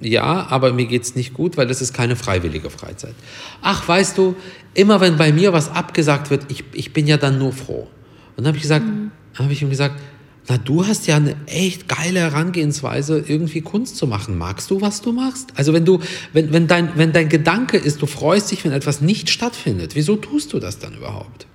[0.00, 3.14] ja, aber mir geht es nicht gut, weil das ist keine freiwillige Freizeit.
[3.62, 4.36] Ach, weißt du,
[4.74, 7.88] immer wenn bei mir was abgesagt wird, ich, ich bin ja dann nur froh.
[8.36, 9.10] Und dann habe ich gesagt, mhm.
[9.34, 10.00] habe ich ihm gesagt,
[10.48, 14.38] na, du hast ja eine echt geile Herangehensweise, irgendwie Kunst zu machen.
[14.38, 15.48] Magst du, was du machst?
[15.56, 15.98] Also wenn du,
[16.32, 20.16] wenn, wenn dein, wenn dein Gedanke ist, du freust dich, wenn etwas nicht stattfindet, wieso
[20.16, 21.46] tust du das dann überhaupt?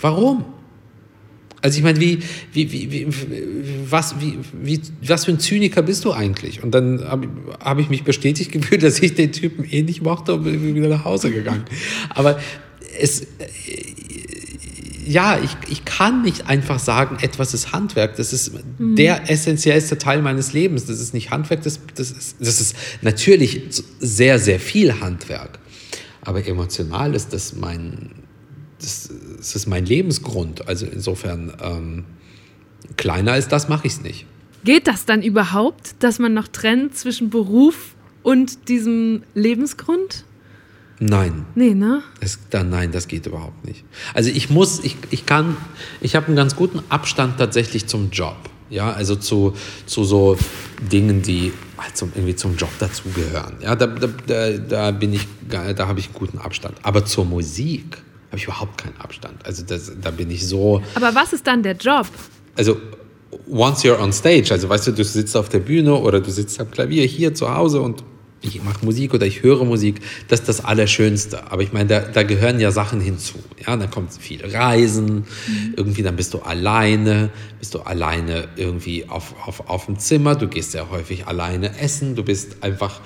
[0.00, 0.44] Warum?
[1.62, 2.18] Also ich meine, wie,
[2.52, 3.06] wie, wie, wie,
[3.88, 6.62] was, wie, wie, was für ein Zyniker bist du eigentlich?
[6.62, 7.28] Und dann habe
[7.60, 10.88] hab ich mich bestätigt gefühlt, dass ich den Typen eh nicht mochte und bin wieder
[10.88, 11.64] nach Hause gegangen.
[12.10, 12.40] Aber
[13.00, 13.26] es,
[15.06, 18.16] ja, ich, ich kann nicht einfach sagen, etwas ist Handwerk.
[18.16, 18.96] Das ist mhm.
[18.96, 20.86] der essentiellste Teil meines Lebens.
[20.86, 23.62] Das ist nicht Handwerk, das, das, ist, das ist natürlich
[24.00, 25.58] sehr, sehr viel Handwerk.
[26.22, 28.10] Aber emotional ist das mein,
[28.80, 29.10] das,
[29.42, 30.68] das ist mein Lebensgrund.
[30.68, 32.04] Also insofern, ähm,
[32.96, 34.24] kleiner als das mache ich es nicht.
[34.62, 40.24] Geht das dann überhaupt, dass man noch trennt zwischen Beruf und diesem Lebensgrund?
[41.00, 41.44] Nein.
[41.56, 42.04] Nee, ne?
[42.20, 43.84] Es, da, nein, das geht überhaupt nicht.
[44.14, 45.56] Also ich muss, ich, ich kann,
[46.00, 48.36] ich habe einen ganz guten Abstand tatsächlich zum Job.
[48.70, 49.54] Ja, also zu,
[49.86, 50.38] zu so
[50.92, 53.56] Dingen, die halt zum, irgendwie zum Job dazugehören.
[53.60, 56.76] Ja, da, da, da bin ich, da habe ich einen guten Abstand.
[56.84, 57.98] Aber zur Musik,
[58.32, 59.44] habe ich überhaupt keinen Abstand.
[59.44, 60.82] Also das, da bin ich so.
[60.94, 62.06] Aber was ist dann der Job?
[62.56, 62.80] Also
[63.46, 66.58] once you're on stage, also weißt du, du sitzt auf der Bühne oder du sitzt
[66.58, 68.02] am Klavier hier zu Hause und
[68.40, 71.52] ich mache Musik oder ich höre Musik, das ist das Allerschönste.
[71.52, 73.34] Aber ich meine, da, da gehören ja Sachen hinzu.
[73.66, 75.74] Ja, dann kommt viel Reisen, mhm.
[75.76, 80.48] irgendwie dann bist du alleine, bist du alleine irgendwie auf, auf, auf dem Zimmer, du
[80.48, 83.00] gehst sehr häufig alleine essen, du bist einfach,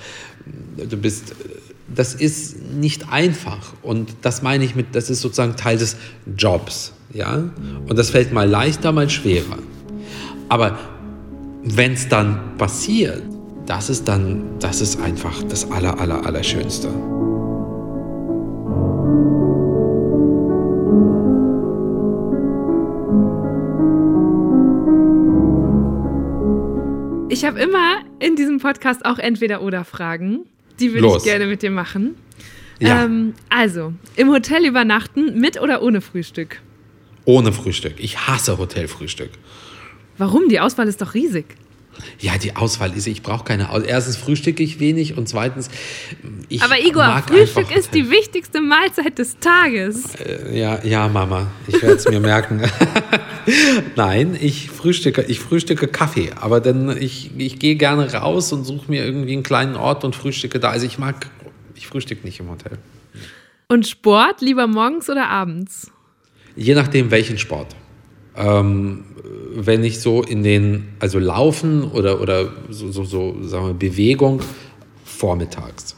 [0.77, 1.35] du bist
[1.93, 3.73] das ist nicht einfach.
[3.81, 5.95] Und das meine ich mit, das ist sozusagen Teil des
[6.37, 6.93] Jobs.
[7.13, 7.43] Ja?
[7.87, 9.57] Und das fällt mal leichter, mal schwerer.
[10.49, 10.77] Aber
[11.63, 13.21] wenn es dann passiert,
[13.65, 16.89] das ist dann, das ist einfach das Aller, Aller, Allerschönste.
[27.29, 30.45] Ich habe immer in diesem Podcast auch entweder oder Fragen.
[30.79, 32.15] Die würde ich gerne mit dir machen.
[32.79, 33.03] Ja.
[33.05, 36.61] Ähm, also, im Hotel übernachten mit oder ohne Frühstück?
[37.25, 37.95] Ohne Frühstück.
[37.97, 39.31] Ich hasse Hotelfrühstück.
[40.17, 40.47] Warum?
[40.49, 41.45] Die Auswahl ist doch riesig.
[42.19, 43.89] Ja, die Auswahl ist, ich brauche keine Auswahl.
[43.89, 45.69] Erstens frühstücke ich wenig und zweitens,
[46.47, 50.15] ich Aber Igor, Frühstück ist die wichtigste Mahlzeit des Tages.
[50.15, 52.61] Äh, ja, ja, Mama, ich werde es mir merken.
[53.95, 58.91] Nein, ich frühstücke, ich frühstücke Kaffee, aber dann ich, ich gehe gerne raus und suche
[58.91, 60.69] mir irgendwie einen kleinen Ort und frühstücke da.
[60.69, 61.27] Also ich mag,
[61.75, 62.77] ich frühstücke nicht im Hotel.
[63.69, 65.91] Und Sport lieber morgens oder abends?
[66.55, 67.75] Je nachdem, welchen Sport.
[68.35, 69.05] Ähm,
[69.53, 74.41] wenn ich so in den, also Laufen oder, oder so, so, so sagen wir, Bewegung,
[75.05, 75.95] vormittags.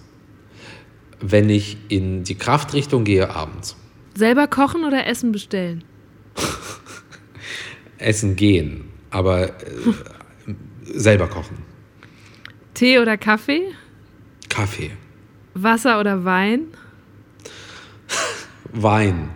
[1.20, 3.76] Wenn ich in die Kraftrichtung gehe, abends.
[4.16, 5.84] Selber kochen oder Essen bestellen?
[8.00, 9.52] Essen gehen, aber äh,
[10.84, 11.58] selber kochen.
[12.74, 13.64] Tee oder Kaffee?
[14.50, 14.92] Kaffee.
[15.54, 16.68] Wasser oder Wein?
[18.72, 19.30] Wein.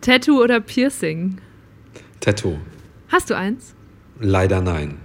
[0.00, 1.38] Tattoo oder Piercing?
[2.20, 2.58] Tattoo.
[3.08, 3.74] Hast du eins?
[4.20, 4.98] Leider nein.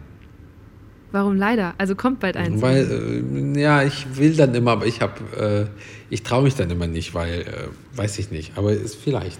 [1.12, 1.74] Warum leider?
[1.78, 2.62] Also kommt bald eins.
[2.62, 6.70] Weil, äh, ja, ich will dann immer, aber ich habe, äh, ich traue mich dann
[6.70, 9.40] immer nicht, weil, äh, weiß ich nicht, aber ist vielleicht.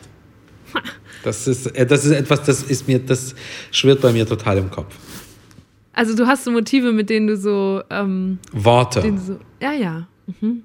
[1.24, 3.36] Das ist, äh, das ist etwas, das ist mir, das
[3.72, 4.96] schwirrt bei mir total im Kopf.
[5.94, 9.02] Also du hast so Motive, mit denen du so, ähm, Worte.
[9.02, 10.08] du so ja, ja.
[10.40, 10.64] Mhm.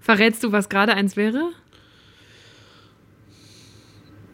[0.00, 1.50] Verrätst du, was gerade eins wäre?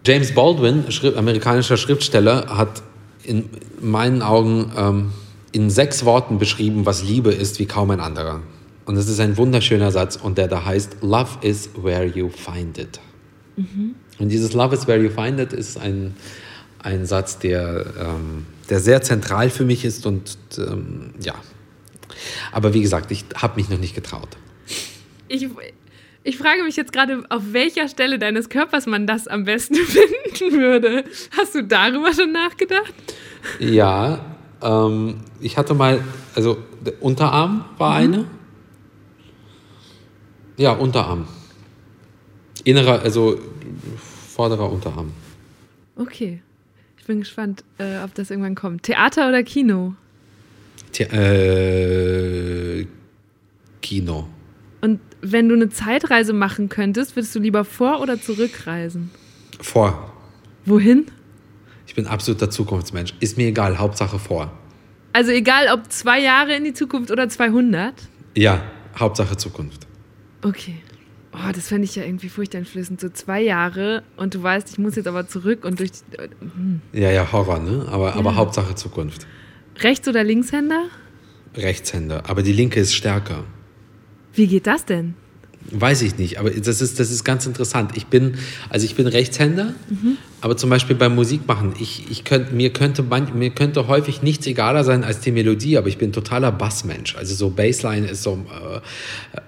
[0.05, 2.83] James Baldwin, Schrift, amerikanischer Schriftsteller, hat
[3.23, 3.49] in
[3.81, 5.13] meinen Augen ähm,
[5.53, 8.41] in sechs Worten beschrieben, was Liebe ist, wie kaum ein anderer.
[8.85, 12.79] Und es ist ein wunderschöner Satz und der da heißt, Love is where you find
[12.79, 13.01] it.
[14.23, 16.15] Und dieses Love is where you find it ist ein,
[16.79, 21.35] ein Satz, der, ähm, der sehr zentral für mich ist und ähm, ja.
[22.53, 24.29] Aber wie gesagt, ich habe mich noch nicht getraut.
[25.27, 25.49] Ich,
[26.23, 30.57] ich frage mich jetzt gerade, auf welcher Stelle deines Körpers man das am besten finden
[30.57, 31.03] würde.
[31.37, 32.95] Hast du darüber schon nachgedacht?
[33.59, 34.25] Ja,
[34.63, 36.01] ähm, ich hatte mal,
[36.37, 38.27] also der Unterarm war eine.
[40.59, 41.27] Ja, Unterarm.
[42.63, 43.41] Innerer, also
[44.33, 45.13] vorderer Unterarm.
[45.97, 46.41] Okay.
[46.99, 48.85] Ich bin gespannt, äh, ob das irgendwann kommt.
[48.85, 49.95] Theater oder Kino?
[50.93, 52.87] The äh,
[53.81, 54.29] Kino.
[54.81, 59.11] Und wenn du eine Zeitreise machen könntest, würdest du lieber vor- oder zurückreisen?
[59.61, 60.13] Vor.
[60.65, 61.07] Wohin?
[61.87, 63.15] Ich bin absoluter Zukunftsmensch.
[63.21, 64.53] Ist mir egal, Hauptsache vor.
[65.13, 67.95] Also egal, ob zwei Jahre in die Zukunft oder 200?
[68.37, 68.63] Ja,
[68.99, 69.87] Hauptsache Zukunft.
[70.43, 70.77] Okay.
[71.35, 73.01] Oh, das fände ich ja irgendwie furchteinflößend.
[73.01, 76.01] So zwei Jahre und du weißt, ich muss jetzt aber zurück und durch die,
[76.41, 76.81] hm.
[76.93, 77.87] Ja, ja, Horror, ne?
[77.91, 78.37] Aber, aber Ja.
[78.37, 79.27] Hauptsache Zukunft.
[79.81, 80.85] Rechts- oder Linkshänder?
[81.57, 82.25] Rechtshänder.
[82.29, 83.45] Aber die linke ist stärker.
[84.35, 85.15] Wie geht das denn?
[85.71, 87.93] Weiß ich nicht, aber das ist, das ist ganz interessant.
[87.95, 88.35] Ich bin,
[88.69, 89.75] also ich bin Rechtshänder,
[90.43, 94.45] aber zum Beispiel beim Musikmachen, ich, ich könnt, mir, könnte man, mir könnte häufig nichts
[94.49, 97.15] egaler sein als die Melodie, aber ich bin totaler Bassmensch.
[97.15, 98.81] Also so Bassline ist so äh,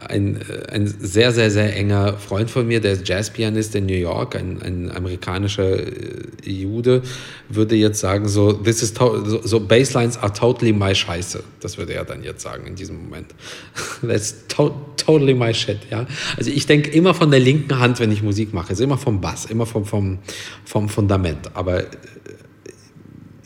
[0.06, 3.92] ein, äh, ein sehr, sehr, sehr enger Freund von mir, der ist Jazzpianist in New
[3.92, 7.02] York, ein, ein amerikanischer äh, Jude,
[7.48, 11.42] würde jetzt sagen, so, this is so, so Basslines are totally my Scheiße.
[11.58, 13.34] Das würde er dann jetzt sagen in diesem Moment.
[14.00, 16.06] That's to totally my shit, ja.
[16.36, 19.20] Also ich denke immer von der linken Hand, wenn ich Musik mache, also immer vom
[19.20, 20.18] Bass, immer vom, vom,
[20.64, 21.50] vom Fundament.
[21.54, 21.86] Aber äh,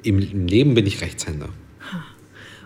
[0.02, 1.48] im, im Leben bin ich Rechtshänder.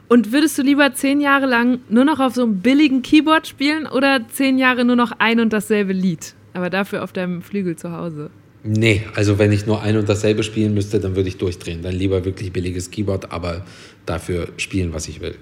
[0.08, 3.87] Und würdest du lieber zehn Jahre lang nur noch auf so einem billigen Keyboard spielen
[3.87, 7.92] oder zehn Jahre nur noch ein und dasselbe Lied, aber dafür auf deinem Flügel zu
[7.92, 8.30] Hause?
[8.64, 11.82] Nee, also wenn ich nur ein und dasselbe spielen müsste, dann würde ich durchdrehen.
[11.82, 13.64] Dann lieber wirklich billiges Keyboard, aber
[14.06, 15.35] dafür spielen, was ich will.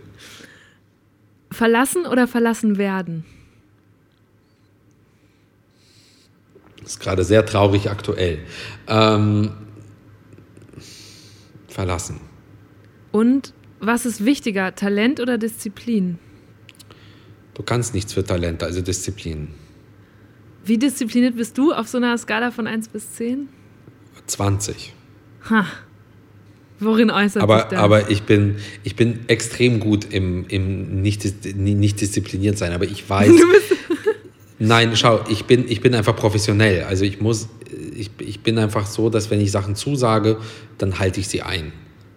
[1.51, 3.25] Verlassen oder verlassen werden?
[6.91, 8.39] Ist gerade sehr traurig aktuell.
[8.89, 9.51] Ähm,
[11.69, 12.21] verlassen.
[13.13, 16.19] Und was ist wichtiger, Talent oder Disziplin?
[17.55, 19.49] Du kannst nichts für Talente, also Disziplin.
[20.65, 23.49] Wie diszipliniert bist du auf so einer Skala von 1 bis 10?
[24.27, 24.93] 20.
[25.49, 25.67] Ha.
[26.81, 27.79] Worin äußert sich Aber, das?
[27.79, 32.73] aber ich, bin, ich bin extrem gut im, im nicht, nicht diszipliniert sein.
[32.73, 33.31] Aber ich weiß.
[34.63, 36.85] Nein, schau, ich bin, ich bin einfach professionell.
[36.85, 37.49] Also ich muss,
[37.97, 40.37] ich, ich bin einfach so, dass wenn ich Sachen zusage,
[40.77, 41.73] dann halte ich sie ein.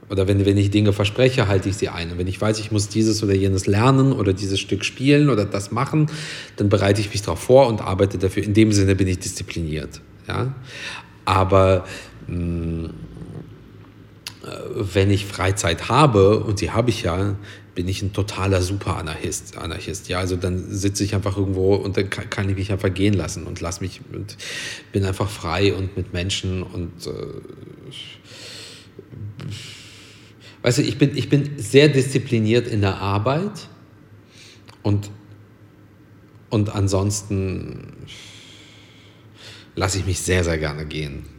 [0.10, 2.12] Oder wenn, wenn ich Dinge verspreche, halte ich sie ein.
[2.12, 5.46] Und wenn ich weiß, ich muss dieses oder jenes lernen oder dieses Stück spielen oder
[5.46, 6.08] das machen,
[6.58, 8.44] dann bereite ich mich darauf vor und arbeite dafür.
[8.44, 10.02] In dem Sinne bin ich diszipliniert.
[10.28, 10.54] Ja?
[11.24, 11.86] Aber
[12.28, 12.90] mh,
[14.76, 17.36] wenn ich Freizeit habe, und die habe ich ja,
[17.76, 19.58] bin ich ein totaler Super-Anarchist.
[19.58, 22.94] Anarchist, ja, also dann sitze ich einfach irgendwo und dann kann, kann ich mich einfach
[22.94, 24.38] gehen lassen und lass mich und
[24.92, 27.12] bin einfach frei und mit Menschen und äh,
[30.62, 33.68] weißt du, ich bin, ich bin sehr diszipliniert in der Arbeit
[34.84, 35.10] und,
[36.50, 37.94] und ansonsten
[39.76, 41.33] lasse ich mich sehr, sehr gerne gehen.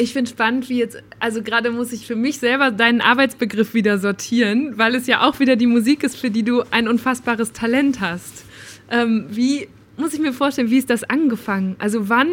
[0.00, 3.98] Ich finde spannend, wie jetzt, also gerade muss ich für mich selber deinen Arbeitsbegriff wieder
[3.98, 8.00] sortieren, weil es ja auch wieder die Musik ist, für die du ein unfassbares Talent
[8.00, 8.46] hast.
[8.90, 11.76] Ähm, wie muss ich mir vorstellen, wie ist das angefangen?
[11.78, 12.30] Also wann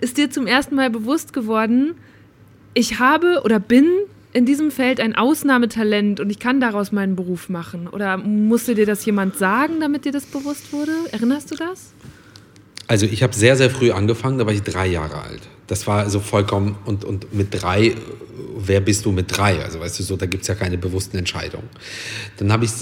[0.00, 1.94] ist dir zum ersten Mal bewusst geworden,
[2.72, 3.86] ich habe oder bin
[4.32, 7.86] in diesem Feld ein Ausnahmetalent und ich kann daraus meinen Beruf machen?
[7.86, 10.92] Oder musste dir das jemand sagen, damit dir das bewusst wurde?
[11.12, 11.92] Erinnerst du das?
[12.86, 15.42] Also ich habe sehr, sehr früh angefangen, da war ich drei Jahre alt.
[15.66, 17.94] Das war also vollkommen, und, und mit drei,
[18.56, 19.62] wer bist du mit drei?
[19.62, 21.68] Also weißt du so, da gibt es ja keine bewussten Entscheidungen.
[22.36, 22.72] Dann habe ich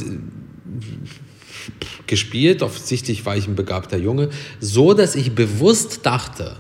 [2.07, 6.57] gespielt, offensichtlich war ich ein begabter Junge, so dass ich bewusst dachte,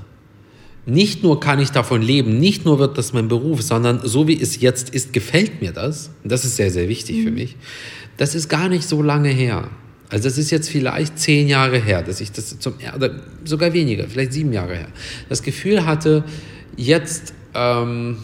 [0.84, 4.40] nicht nur kann ich davon leben, nicht nur wird das mein Beruf, sondern so wie
[4.40, 6.10] es jetzt ist, gefällt mir das.
[6.22, 7.24] Und das ist sehr, sehr wichtig mhm.
[7.24, 7.56] für mich.
[8.16, 9.70] Das ist gar nicht so lange her.
[10.12, 14.06] Also das ist jetzt vielleicht zehn Jahre her, dass ich das zum, oder sogar weniger,
[14.06, 14.88] vielleicht sieben Jahre her,
[15.28, 16.22] das Gefühl hatte,
[16.76, 18.18] jetzt ähm,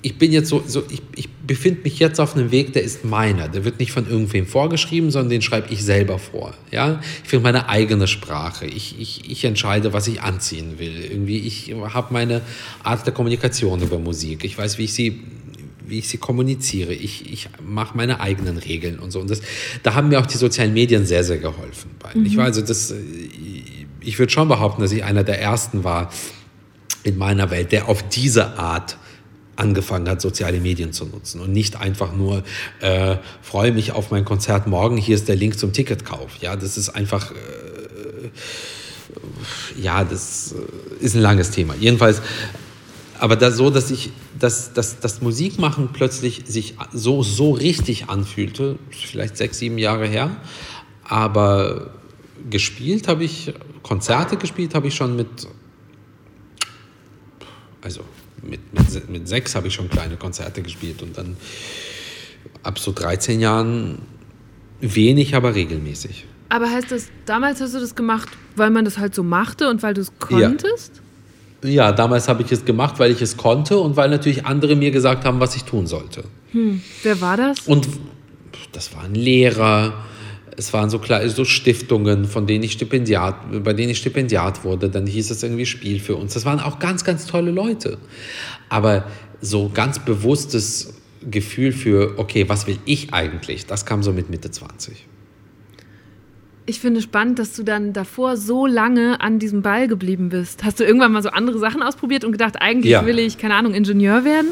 [0.00, 3.04] ich bin jetzt so, so ich, ich befinde mich jetzt auf einem Weg, der ist
[3.04, 3.48] meiner.
[3.48, 6.54] Der wird nicht von irgendwem vorgeschrieben, sondern den schreibe ich selber vor.
[6.70, 7.00] Ja?
[7.24, 8.66] Ich finde meine eigene Sprache.
[8.66, 11.04] Ich, ich, ich entscheide, was ich anziehen will.
[11.10, 12.42] Irgendwie, ich habe meine
[12.84, 14.44] Art der Kommunikation über Musik.
[14.44, 15.20] Ich weiß, wie ich sie
[15.88, 16.92] wie ich sie kommuniziere.
[16.92, 19.20] Ich, ich mache meine eigenen Regeln und so.
[19.20, 19.40] Und das,
[19.82, 21.90] da haben mir auch die sozialen Medien sehr, sehr geholfen.
[22.14, 22.26] Mhm.
[22.26, 22.94] Ich war also das,
[24.00, 26.10] ich würde schon behaupten, dass ich einer der ersten war
[27.04, 28.98] in meiner Welt, der auf diese Art
[29.58, 32.44] angefangen hat, soziale Medien zu nutzen und nicht einfach nur
[32.80, 36.36] äh, freue mich auf mein Konzert morgen, hier ist der Link zum Ticketkauf.
[36.40, 38.30] Ja, das ist einfach, äh,
[39.80, 41.74] ja, das äh, ist ein langes Thema.
[41.74, 42.22] Jedenfalls,
[43.20, 48.78] aber da so, dass ich, dass, dass das Musikmachen plötzlich sich so, so richtig anfühlte,
[48.90, 50.36] vielleicht sechs, sieben Jahre her,
[51.04, 51.90] aber
[52.50, 53.52] gespielt habe ich,
[53.82, 55.28] Konzerte gespielt habe ich schon mit,
[57.82, 58.02] also
[58.42, 61.36] mit, mit, mit sechs habe ich schon kleine Konzerte gespielt und dann
[62.62, 64.02] ab so 13 Jahren
[64.80, 66.26] wenig, aber regelmäßig.
[66.50, 69.82] Aber heißt das, damals hast du das gemacht, weil man das halt so machte und
[69.82, 70.96] weil du es konntest?
[70.96, 71.02] Ja.
[71.62, 74.90] Ja, damals habe ich es gemacht, weil ich es konnte und weil natürlich andere mir
[74.90, 76.24] gesagt haben, was ich tun sollte.
[76.52, 76.80] Hm.
[77.02, 77.60] Wer war das?
[77.66, 77.88] Und
[78.72, 79.94] das waren Lehrer,
[80.56, 84.88] es waren so, so Stiftungen, von denen ich Stipendiat, bei denen ich Stipendiat wurde.
[84.88, 86.34] Dann hieß es irgendwie Spiel für uns.
[86.34, 87.98] Das waren auch ganz, ganz tolle Leute.
[88.68, 89.04] Aber
[89.40, 90.94] so ganz bewusstes
[91.28, 95.06] Gefühl für, okay, was will ich eigentlich, das kam so mit Mitte 20.
[96.68, 100.64] Ich finde spannend, dass du dann davor so lange an diesem Ball geblieben bist.
[100.64, 103.06] Hast du irgendwann mal so andere Sachen ausprobiert und gedacht, eigentlich ja.
[103.06, 104.48] will ich, keine Ahnung, Ingenieur werden?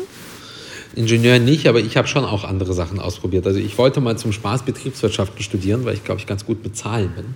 [0.94, 3.46] Ingenieur nicht, aber ich habe schon auch andere Sachen ausprobiert.
[3.46, 7.12] Also ich wollte mal zum Spaß Betriebswirtschaften studieren, weil ich glaube ich ganz gut bezahlen
[7.14, 7.26] bin.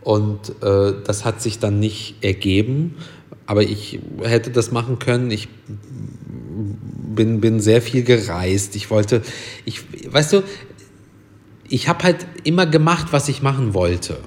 [0.00, 2.96] Und äh, das hat sich dann nicht ergeben,
[3.46, 5.30] aber ich hätte das machen können.
[5.30, 5.46] Ich
[7.14, 8.74] bin, bin sehr viel gereist.
[8.74, 9.22] Ich wollte,
[9.64, 10.42] ich, weißt du,
[11.74, 14.18] ich habe halt immer gemacht, was ich machen wollte.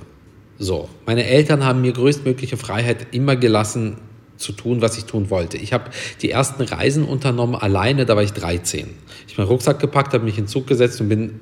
[0.59, 3.95] So, meine Eltern haben mir größtmögliche Freiheit immer gelassen,
[4.35, 5.57] zu tun, was ich tun wollte.
[5.57, 5.85] Ich habe
[6.21, 8.89] die ersten Reisen unternommen alleine, da war ich 13.
[9.25, 11.39] Ich habe meinen Rucksack gepackt, habe mich in den Zug gesetzt und bin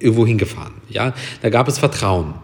[0.00, 0.74] irgendwo hingefahren.
[0.88, 1.14] Ja?
[1.42, 2.34] Da gab es Vertrauen.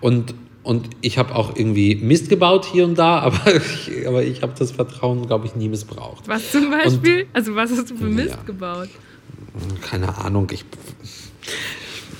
[0.00, 4.42] Und, und ich habe auch irgendwie Mist gebaut hier und da, aber ich, aber ich
[4.42, 6.26] habe das Vertrauen, glaube ich, nie missbraucht.
[6.26, 7.22] Was zum Beispiel?
[7.22, 8.88] Und, also was hast du für Mist ja, gebaut?
[9.80, 10.48] Keine Ahnung.
[10.52, 10.64] Ich,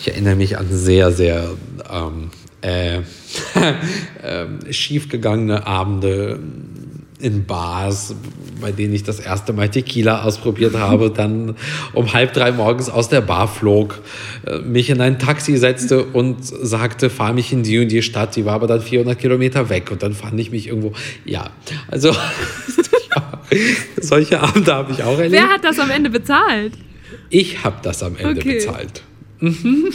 [0.01, 1.51] ich erinnere mich an sehr, sehr
[1.91, 2.31] ähm,
[2.61, 2.99] äh,
[4.23, 6.39] äh, schiefgegangene Abende
[7.21, 8.15] in Bars,
[8.61, 11.57] bei denen ich das erste Mal Tequila ausprobiert habe, dann
[11.93, 14.01] um halb drei morgens aus der Bar flog,
[14.47, 18.37] äh, mich in ein Taxi setzte und sagte, fahr mich in die und die Stadt.
[18.37, 20.93] Die war aber dann 400 Kilometer weg und dann fand ich mich irgendwo,
[21.25, 21.51] ja,
[21.89, 22.15] also
[24.01, 25.33] solche Abende habe ich auch erlebt.
[25.33, 26.75] Wer hat das am Ende bezahlt?
[27.31, 28.55] Ich habe das am Ende okay.
[28.55, 29.03] bezahlt.
[29.41, 29.93] Mhm.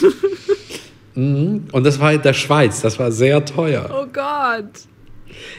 [1.16, 1.64] mhm.
[1.72, 3.90] Und das war in der Schweiz, das war sehr teuer.
[3.92, 4.88] Oh Gott.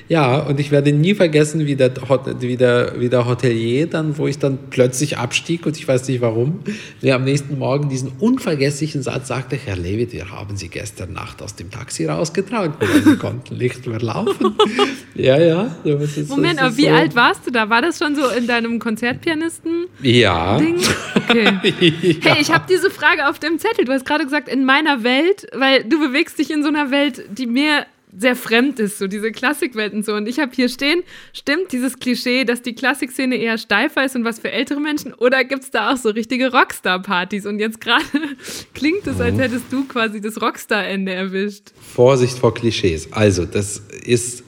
[0.08, 1.92] Ja, und ich werde nie vergessen, wie der,
[2.40, 6.20] wie, der, wie der Hotelier dann, wo ich dann plötzlich abstieg und ich weiß nicht
[6.20, 6.60] warum,
[7.00, 11.42] mir am nächsten Morgen diesen unvergesslichen Satz sagte, Herr Lewitt, wir haben Sie gestern Nacht
[11.42, 14.54] aus dem Taxi rausgetragen, weil Sie konnten nicht mehr laufen.
[15.14, 15.75] ja, ja.
[15.85, 16.90] Ist, Moment, aber wie so.
[16.90, 17.70] alt warst du da?
[17.70, 19.87] War das schon so in deinem Konzertpianisten?
[20.02, 20.58] Ja.
[20.58, 20.77] Ding?
[21.16, 21.44] Okay.
[22.22, 22.35] ja.
[22.35, 23.85] Hey, ich habe diese Frage auf dem Zettel.
[23.85, 27.22] Du hast gerade gesagt, in meiner Welt, weil du bewegst dich in so einer Welt,
[27.31, 27.87] die mir
[28.17, 30.15] sehr fremd ist, so diese Klassikwelten so.
[30.15, 31.02] Und ich habe hier stehen,
[31.33, 35.12] stimmt dieses Klischee, dass die Klassikszene eher steifer ist und was für ältere Menschen?
[35.15, 37.46] Oder gibt es da auch so richtige Rockstar-Partys?
[37.46, 38.04] Und jetzt gerade
[38.75, 41.73] klingt es, als hättest du quasi das Rockstar-Ende erwischt.
[41.94, 43.12] Vorsicht vor Klischees.
[43.12, 44.44] Also, das ist.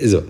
[0.00, 0.22] Also,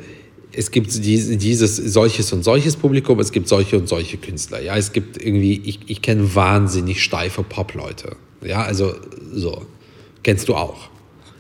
[0.57, 4.61] es gibt dieses, solches und solches Publikum, es gibt solche und solche Künstler.
[4.63, 8.17] Ja, es gibt irgendwie, ich, ich kenne wahnsinnig steife Pop-Leute.
[8.45, 8.95] Ja, also
[9.33, 9.67] so.
[10.23, 10.91] Kennst du auch.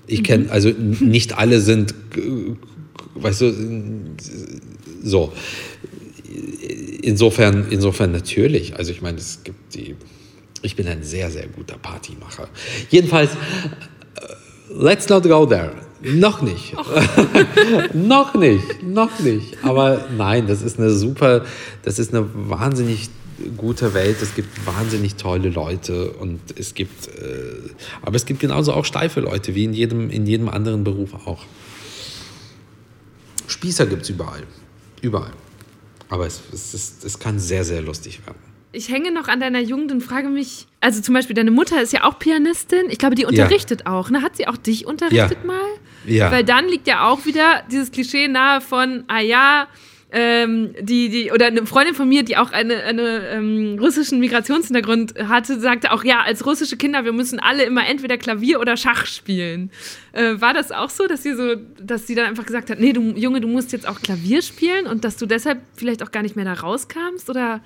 [0.07, 1.95] Ich kenne, also nicht alle sind,
[3.15, 3.55] weißt du,
[5.03, 5.33] so.
[7.03, 8.77] Insofern, insofern natürlich.
[8.77, 9.95] Also ich meine, es gibt die,
[10.63, 12.49] ich bin ein sehr, sehr guter Partymacher.
[12.91, 13.31] Jedenfalls,
[14.71, 15.73] let's not go there.
[16.03, 16.75] Noch nicht.
[17.95, 18.83] noch nicht.
[18.83, 19.57] Noch nicht.
[19.63, 21.45] Aber nein, das ist eine super,
[21.83, 23.09] das ist eine wahnsinnig
[23.57, 24.16] gute Welt.
[24.22, 27.70] Es gibt wahnsinnig tolle Leute und es gibt, äh,
[28.03, 31.45] aber es gibt genauso auch steife Leute, wie in jedem, in jedem anderen Beruf auch.
[33.47, 34.45] Spießer gibt es überall.
[35.03, 35.32] Überall.
[36.09, 38.39] Aber es, es, ist, es kann sehr, sehr lustig werden.
[38.72, 41.93] Ich hänge noch an deiner Jugend und frage mich, also zum Beispiel deine Mutter ist
[41.93, 42.91] ja auch Pianistin.
[42.91, 43.93] Ich glaube, die unterrichtet ja.
[43.93, 44.11] auch.
[44.11, 44.22] Ne?
[44.22, 45.47] Hat sie auch dich unterrichtet ja.
[45.47, 45.61] mal?
[46.07, 46.32] Ja.
[46.32, 49.68] Weil dann liegt ja auch wieder dieses Klischee nahe von, ah ja,
[50.17, 55.15] ähm, die, die, oder eine Freundin von mir, die auch einen eine, ähm, russischen Migrationshintergrund
[55.29, 59.07] hatte, sagte auch, ja, als russische Kinder, wir müssen alle immer entweder Klavier oder Schach
[59.07, 59.73] spielen.
[60.12, 62.93] Äh, war das auch so, dass sie so, dass sie dann einfach gesagt hat, nee,
[62.93, 66.23] du Junge, du musst jetzt auch Klavier spielen und dass du deshalb vielleicht auch gar
[66.23, 67.29] nicht mehr da rauskamst?
[67.29, 67.61] Oder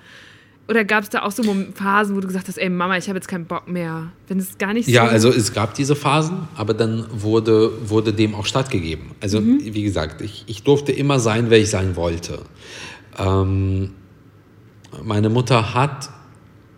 [0.69, 1.43] oder gab es da auch so
[1.73, 4.59] Phasen, wo du gesagt hast, ey Mama, ich habe jetzt keinen Bock mehr, wenn es
[4.59, 8.45] gar nicht so Ja, also es gab diese Phasen, aber dann wurde, wurde dem auch
[8.45, 9.11] stattgegeben.
[9.19, 9.61] Also mhm.
[9.63, 12.41] wie gesagt, ich, ich durfte immer sein, wer ich sein wollte.
[13.17, 13.93] Ähm,
[15.03, 16.11] meine Mutter hat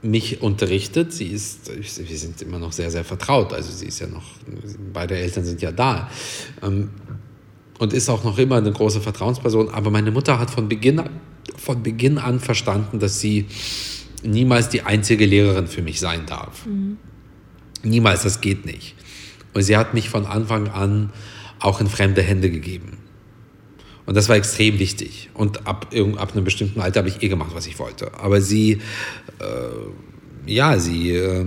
[0.02, 1.12] mich unterrichtet.
[1.12, 3.52] Sie ist, wir sind immer noch sehr, sehr vertraut.
[3.52, 4.24] Also sie ist ja noch,
[4.94, 6.10] beide Eltern sind ja da.
[6.64, 6.92] Ähm,
[7.78, 9.70] und ist auch noch immer eine große Vertrauensperson.
[9.70, 11.10] Aber meine Mutter hat von Beginn an
[11.62, 13.46] von Beginn an verstanden, dass sie
[14.24, 16.66] niemals die einzige Lehrerin für mich sein darf.
[16.66, 16.98] Mhm.
[17.84, 18.96] Niemals, das geht nicht.
[19.54, 21.12] Und sie hat mich von Anfang an
[21.60, 22.98] auch in fremde Hände gegeben.
[24.06, 25.30] Und das war extrem wichtig.
[25.34, 28.14] Und ab, ab einem bestimmten Alter habe ich eh gemacht, was ich wollte.
[28.16, 28.82] Aber sie,
[29.40, 31.46] äh, ja, sie äh,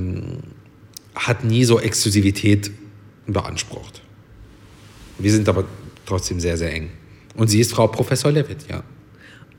[1.14, 2.70] hat nie so Exklusivität
[3.26, 4.02] beansprucht.
[5.18, 5.64] Wir sind aber
[6.06, 6.90] trotzdem sehr, sehr eng.
[7.34, 8.84] Und sie ist Frau Professor Levitt, ja.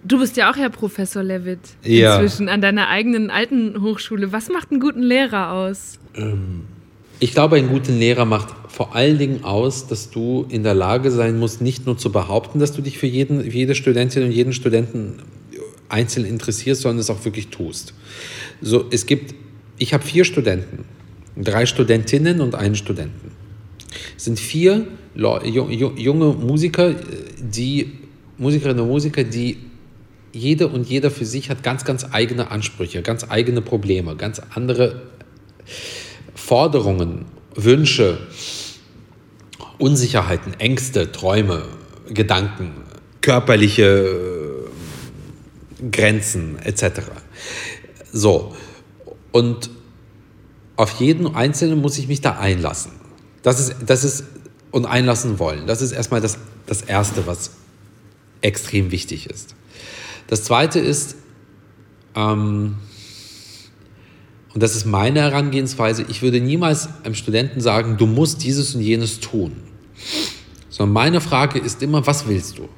[0.08, 2.16] Du bist ja auch Herr Professor Levitt ja.
[2.16, 4.32] inzwischen an deiner eigenen alten Hochschule.
[4.32, 5.98] Was macht einen guten Lehrer aus?
[6.16, 6.62] Ähm,
[7.20, 11.10] ich glaube, einen guten Lehrer macht vor allen Dingen aus, dass du in der Lage
[11.10, 14.32] sein musst, nicht nur zu behaupten, dass du dich für jeden, für jede Studentin und
[14.32, 15.16] jeden Studenten
[15.90, 17.94] einzeln interessierst, sondern es auch wirklich tust.
[18.62, 19.34] So, es gibt,
[19.78, 20.86] ich habe vier Studenten,
[21.36, 23.32] drei Studentinnen und einen Studenten.
[24.16, 24.86] Es sind vier
[25.16, 26.94] junge Musiker,
[27.40, 27.92] die
[28.38, 29.58] Musikerinnen und Musiker, die
[30.36, 35.02] jede und jeder für sich hat ganz, ganz eigene Ansprüche, ganz eigene Probleme, ganz andere
[36.36, 37.26] Forderungen,
[37.56, 38.18] Wünsche,
[39.78, 41.64] Unsicherheiten, Ängste, Träume,
[42.10, 42.74] Gedanken,
[43.22, 44.68] körperliche
[45.82, 47.02] äh, Grenzen etc.
[48.12, 48.56] So,
[49.32, 49.70] und
[50.76, 52.92] auf jeden Einzelnen muss ich mich da einlassen.
[53.42, 54.26] Das ist, das ist
[54.72, 55.66] und einlassen wollen.
[55.68, 57.52] Das ist erstmal das, das Erste, was
[58.42, 59.56] extrem wichtig ist.
[60.28, 61.16] Das Zweite ist,
[62.16, 62.76] ähm,
[64.54, 68.82] und das ist meine Herangehensweise, ich würde niemals einem Studenten sagen, du musst dieses und
[68.82, 69.52] jenes tun.
[70.70, 72.70] Sondern meine Frage ist immer, was willst du?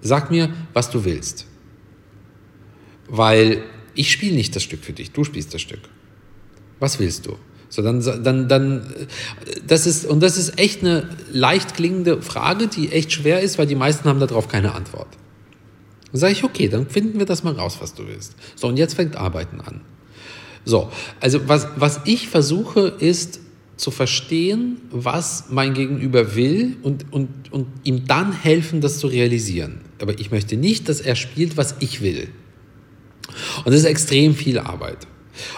[0.00, 1.46] Sag mir, was du willst.
[3.08, 3.62] Weil
[3.94, 5.80] ich spiele nicht das Stück für dich, du spielst das Stück.
[6.80, 7.36] Was willst du?
[7.68, 8.86] So, dann, dann, dann,
[9.66, 13.66] das ist, und das ist echt eine leicht klingende Frage, die echt schwer ist, weil
[13.66, 15.08] die meisten haben darauf keine Antwort.
[16.14, 18.36] Dann sage ich, okay, dann finden wir das mal raus, was du willst.
[18.54, 19.80] So, und jetzt fängt Arbeiten an.
[20.64, 20.88] So,
[21.18, 23.40] also was, was ich versuche, ist
[23.76, 29.80] zu verstehen, was mein Gegenüber will und, und, und ihm dann helfen, das zu realisieren.
[30.00, 32.28] Aber ich möchte nicht, dass er spielt, was ich will.
[33.64, 35.08] Und das ist extrem viel Arbeit.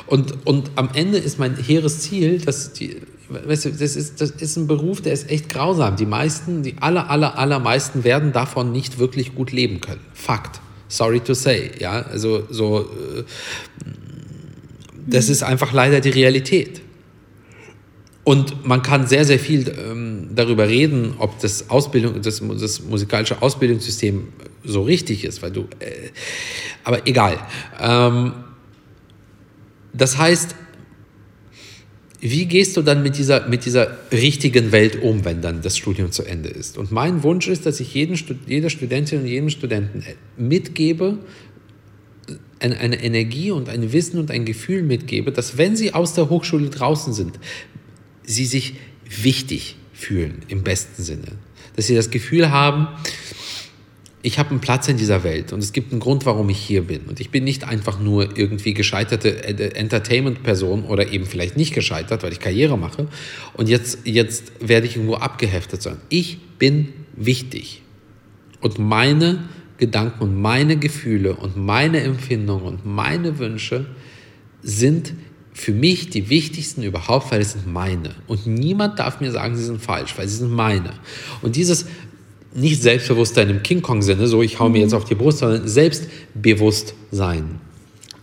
[0.06, 2.96] Und, und am Ende ist mein hehres Ziel, dass die,
[3.28, 5.96] weißt du, das ist, das ist ein Beruf, der ist echt grausam.
[5.96, 10.00] Die meisten, die aller, aller, allermeisten werden davon nicht wirklich gut leben können.
[10.12, 10.60] Fakt.
[10.88, 11.72] Sorry to say.
[11.78, 13.24] Ja, also so, äh,
[15.06, 16.80] das ist einfach leider die Realität.
[18.26, 23.40] Und man kann sehr, sehr viel ähm, darüber reden, ob das, Ausbildung, das, das musikalische
[23.40, 24.28] Ausbildungssystem
[24.64, 26.10] so richtig ist, weil du, äh,
[26.82, 27.38] aber egal.
[27.80, 28.32] Ähm,
[29.96, 30.54] das heißt,
[32.20, 36.10] wie gehst du dann mit dieser, mit dieser richtigen Welt um, wenn dann das Studium
[36.10, 36.78] zu Ende ist?
[36.78, 40.02] Und mein Wunsch ist, dass ich jeden, jeder Studentin und jedem Studenten
[40.36, 41.18] mitgebe,
[42.58, 46.30] eine, eine Energie und ein Wissen und ein Gefühl mitgebe, dass wenn sie aus der
[46.30, 47.38] Hochschule draußen sind,
[48.22, 48.74] sie sich
[49.08, 51.32] wichtig fühlen im besten Sinne.
[51.76, 52.88] Dass sie das Gefühl haben,
[54.26, 56.82] ich habe einen Platz in dieser Welt und es gibt einen Grund, warum ich hier
[56.82, 57.02] bin.
[57.02, 59.44] Und ich bin nicht einfach nur irgendwie gescheiterte
[59.76, 63.06] Entertainment-Person oder eben vielleicht nicht gescheitert, weil ich Karriere mache
[63.54, 67.82] und jetzt, jetzt werde ich irgendwo abgeheftet, sondern ich bin wichtig.
[68.60, 69.44] Und meine
[69.78, 73.86] Gedanken und meine Gefühle und meine Empfindungen und meine Wünsche
[74.60, 75.12] sind
[75.52, 78.14] für mich die wichtigsten überhaupt, weil es sind meine.
[78.26, 80.92] Und niemand darf mir sagen, sie sind falsch, weil sie sind meine.
[81.40, 81.86] Und dieses
[82.56, 87.60] nicht Selbstbewusstsein im King Kong-Sinne, so ich hau mir jetzt auf die Brust, sondern Selbstbewusstsein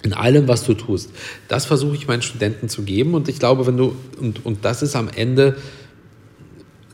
[0.04, 1.12] in allem, was du tust.
[1.48, 4.82] Das versuche ich meinen Studenten zu geben und ich glaube, wenn du, und, und das
[4.82, 5.56] ist am Ende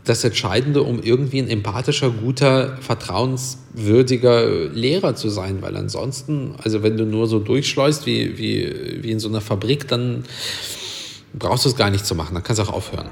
[0.06, 6.98] das Entscheidende, um irgendwie ein empathischer, guter, vertrauenswürdiger Lehrer zu sein, weil ansonsten, also wenn
[6.98, 10.24] du nur so durchschleust wie, wie, wie in so einer Fabrik, dann
[11.34, 13.10] brauchst du es gar nicht zu machen, dann kannst du auch aufhören.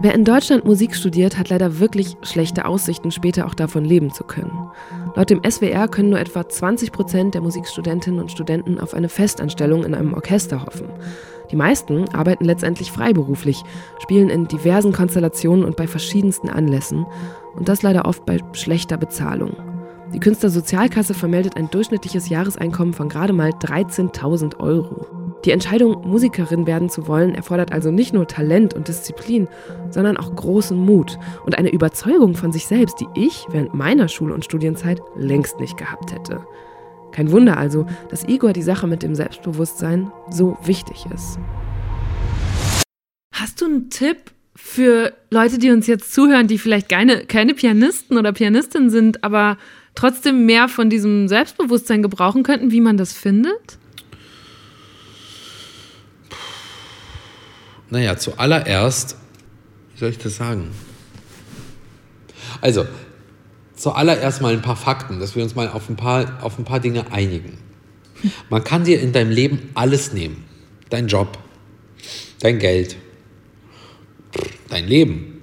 [0.00, 4.22] Wer in Deutschland Musik studiert, hat leider wirklich schlechte Aussichten, später auch davon leben zu
[4.22, 4.70] können.
[5.16, 9.84] Laut dem SWR können nur etwa 20 Prozent der Musikstudentinnen und Studenten auf eine Festanstellung
[9.84, 10.88] in einem Orchester hoffen.
[11.50, 13.64] Die meisten arbeiten letztendlich freiberuflich,
[14.00, 17.04] spielen in diversen Konstellationen und bei verschiedensten Anlässen.
[17.56, 19.77] Und das leider oft bei schlechter Bezahlung.
[20.14, 25.06] Die Künstlersozialkasse vermeldet ein durchschnittliches Jahreseinkommen von gerade mal 13.000 Euro.
[25.44, 29.48] Die Entscheidung, Musikerin werden zu wollen, erfordert also nicht nur Talent und Disziplin,
[29.90, 34.32] sondern auch großen Mut und eine Überzeugung von sich selbst, die ich während meiner Schul-
[34.32, 36.40] und Studienzeit längst nicht gehabt hätte.
[37.12, 41.38] Kein Wunder also, dass Igor die Sache mit dem Selbstbewusstsein so wichtig ist.
[43.34, 48.18] Hast du einen Tipp für Leute, die uns jetzt zuhören, die vielleicht keine, keine Pianisten
[48.18, 49.56] oder Pianistin sind, aber
[49.98, 53.78] trotzdem mehr von diesem Selbstbewusstsein gebrauchen könnten, wie man das findet?
[57.90, 59.16] Naja, zuallererst,
[59.92, 60.70] wie soll ich das sagen?
[62.60, 62.86] Also,
[63.74, 66.78] zuallererst mal ein paar Fakten, dass wir uns mal auf ein paar, auf ein paar
[66.78, 67.58] Dinge einigen.
[68.50, 70.44] Man kann dir in deinem Leben alles nehmen.
[70.90, 71.38] Dein Job,
[72.38, 72.96] dein Geld,
[74.68, 75.42] dein Leben,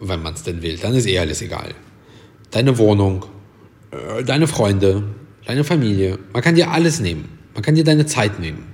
[0.00, 1.74] wenn man es denn will, dann ist eh alles egal.
[2.50, 3.26] Deine Wohnung,
[3.90, 5.04] äh, deine Freunde,
[5.46, 6.18] deine Familie.
[6.32, 7.28] Man kann dir alles nehmen.
[7.54, 8.64] Man kann dir deine Zeit nehmen.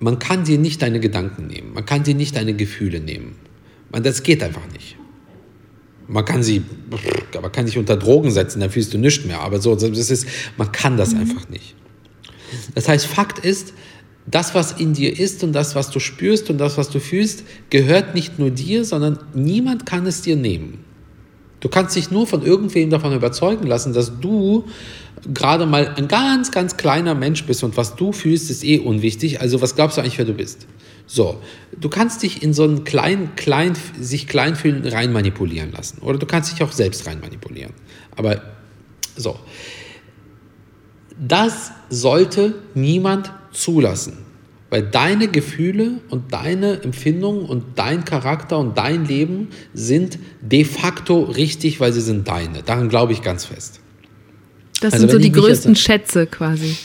[0.00, 1.72] Man kann dir nicht deine Gedanken nehmen.
[1.74, 3.36] Man kann dir nicht deine Gefühle nehmen.
[3.90, 4.96] Man, das geht einfach nicht.
[6.06, 6.62] Man kann sie,
[7.40, 9.40] man kann dich unter Drogen setzen, dann fühlst du nichts mehr.
[9.40, 10.26] Aber so, das ist,
[10.56, 11.20] man kann das mhm.
[11.20, 11.74] einfach nicht.
[12.74, 13.74] Das heißt, Fakt ist,
[14.30, 17.44] das, was in dir ist und das, was du spürst und das, was du fühlst,
[17.70, 20.84] gehört nicht nur dir, sondern niemand kann es dir nehmen.
[21.60, 24.64] Du kannst dich nur von irgendwem davon überzeugen lassen, dass du
[25.32, 29.40] gerade mal ein ganz, ganz kleiner Mensch bist und was du fühlst, ist eh unwichtig.
[29.40, 30.66] Also was glaubst du eigentlich, wer du bist?
[31.06, 31.40] So,
[31.80, 36.00] du kannst dich in so einen kleinen, klein, sich klein fühlen rein manipulieren lassen.
[36.02, 37.72] Oder du kannst dich auch selbst rein manipulieren.
[38.14, 38.42] Aber
[39.16, 39.36] so.
[41.18, 44.27] Das sollte niemand zulassen.
[44.70, 51.22] Weil deine Gefühle und deine Empfindungen und dein Charakter und dein Leben sind de facto
[51.22, 52.62] richtig, weil sie sind deine.
[52.62, 53.80] Daran glaube ich ganz fest.
[54.80, 56.76] Das also sind so die größten jetzt, Schätze quasi.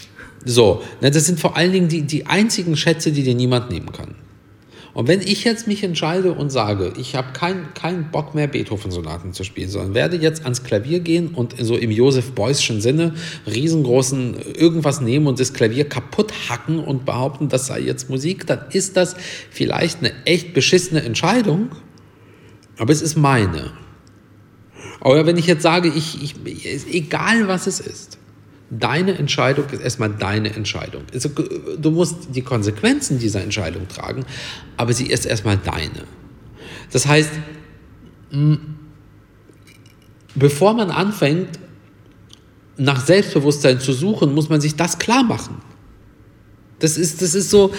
[0.46, 3.92] So, ne, das sind vor allen Dingen die, die einzigen Schätze, die dir niemand nehmen
[3.92, 4.16] kann.
[4.94, 9.34] Und wenn ich jetzt mich entscheide und sage, ich habe keinen kein Bock mehr, Beethoven-Sonaten
[9.34, 13.16] zu spielen, sondern werde jetzt ans Klavier gehen und so im Josef Beusschen Sinne
[13.48, 18.66] riesengroßen irgendwas nehmen und das Klavier kaputt hacken und behaupten, das sei jetzt Musik, dann
[18.72, 19.16] ist das
[19.50, 21.70] vielleicht eine echt beschissene Entscheidung,
[22.78, 23.72] aber es ist meine.
[25.00, 28.20] Aber wenn ich jetzt sage, ich, ich, egal was es ist,
[28.80, 31.04] deine Entscheidung ist erstmal deine Entscheidung.
[31.14, 34.26] Also, du musst die Konsequenzen dieser Entscheidung tragen,
[34.78, 36.04] aber sie ist erstmal deine.
[36.92, 37.32] Das heißt,
[40.36, 41.60] bevor man anfängt,
[42.78, 45.62] nach Selbstbewusstsein zu suchen, muss man sich das klar machen.
[46.80, 47.72] Das ist, das ist so,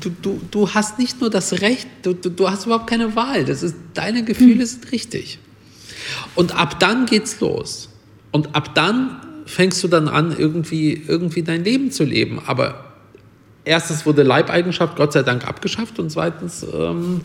[0.00, 3.44] du, du, du hast nicht nur das Recht, du, du, du hast überhaupt keine Wahl.
[3.44, 4.66] Das ist, deine Gefühle mhm.
[4.66, 5.38] sind richtig.
[6.34, 7.88] Und ab dann geht's los.
[8.34, 12.40] Und ab dann fängst du dann an, irgendwie, irgendwie dein Leben zu leben.
[12.44, 12.86] Aber
[13.64, 17.20] erstens wurde Leibeigenschaft Gott sei Dank abgeschafft und zweitens, ähm,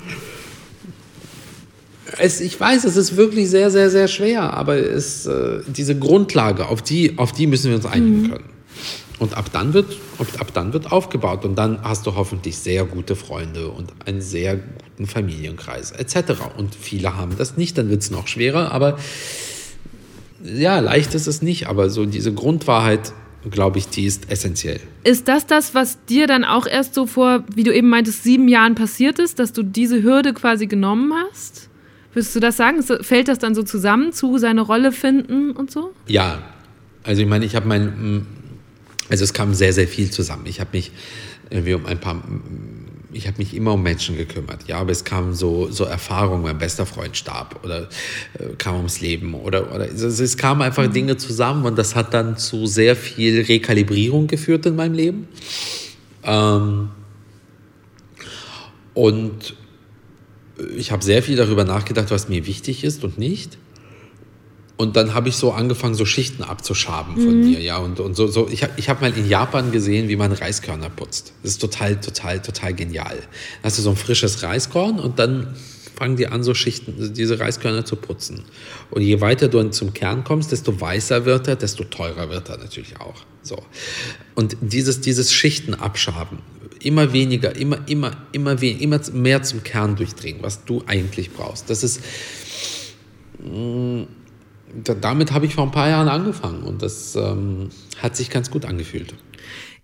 [2.20, 6.68] es, ich weiß, es ist wirklich sehr, sehr, sehr schwer, aber es, äh, diese Grundlage,
[6.68, 8.30] auf die, auf die müssen wir uns einigen mhm.
[8.30, 8.50] können.
[9.18, 9.98] Und ab dann, wird,
[10.38, 14.58] ab dann wird aufgebaut und dann hast du hoffentlich sehr gute Freunde und einen sehr
[14.58, 16.34] guten Familienkreis etc.
[16.56, 19.00] Und viele haben das nicht, dann wird es noch schwerer, aber
[20.44, 23.14] ja, leicht ist es nicht, aber so diese Grundwahrheit,
[23.50, 24.80] glaube ich, die ist essentiell.
[25.04, 28.48] Ist das das, was dir dann auch erst so vor, wie du eben meintest, sieben
[28.48, 31.70] Jahren passiert ist, dass du diese Hürde quasi genommen hast?
[32.14, 32.84] Würdest du das sagen?
[32.84, 35.94] Fällt das dann so zusammen zu seine Rolle finden und so?
[36.08, 36.42] Ja,
[37.04, 38.26] also ich meine, ich habe mein,
[39.10, 40.46] also es kam sehr, sehr viel zusammen.
[40.46, 40.92] Ich habe mich
[41.50, 42.22] irgendwie um ein paar,
[43.12, 46.58] ich habe mich immer um Menschen gekümmert, ja, aber es kamen so, so Erfahrungen, mein
[46.58, 47.90] bester Freund starb oder
[48.38, 50.94] äh, kam ums Leben oder, oder es, es kamen einfach mhm.
[50.94, 55.28] Dinge zusammen und das hat dann zu sehr viel Rekalibrierung geführt in meinem Leben.
[56.24, 56.90] Ähm,
[58.94, 59.56] und
[60.76, 63.58] ich habe sehr viel darüber nachgedacht, was mir wichtig ist und nicht.
[64.80, 67.50] Und dann habe ich so angefangen, so Schichten abzuschaben von mhm.
[67.50, 67.80] mir, ja.
[67.80, 70.90] Und, und so, so ich habe ich hab mal in Japan gesehen, wie man Reiskörner
[70.90, 71.34] putzt.
[71.44, 73.18] Das ist total, total, total genial.
[73.62, 75.54] Da hast du so ein frisches Reiskorn und dann
[75.98, 78.46] fangen die an, so Schichten, diese Reiskörner zu putzen.
[78.90, 82.58] Und je weiter du zum Kern kommst, desto weißer wird er, desto teurer wird er
[82.58, 83.26] natürlich auch.
[83.42, 83.62] So.
[84.36, 86.40] Und dieses, dieses Schichten abschaben,
[86.82, 91.70] immer weniger, immer, immer, immer, immer mehr zum Kern durchdringen, was du eigentlich brauchst.
[91.70, 92.00] Das ist,
[93.44, 94.08] mh, mm,
[95.02, 97.70] damit habe ich vor ein paar Jahren angefangen und das ähm,
[98.02, 99.14] hat sich ganz gut angefühlt.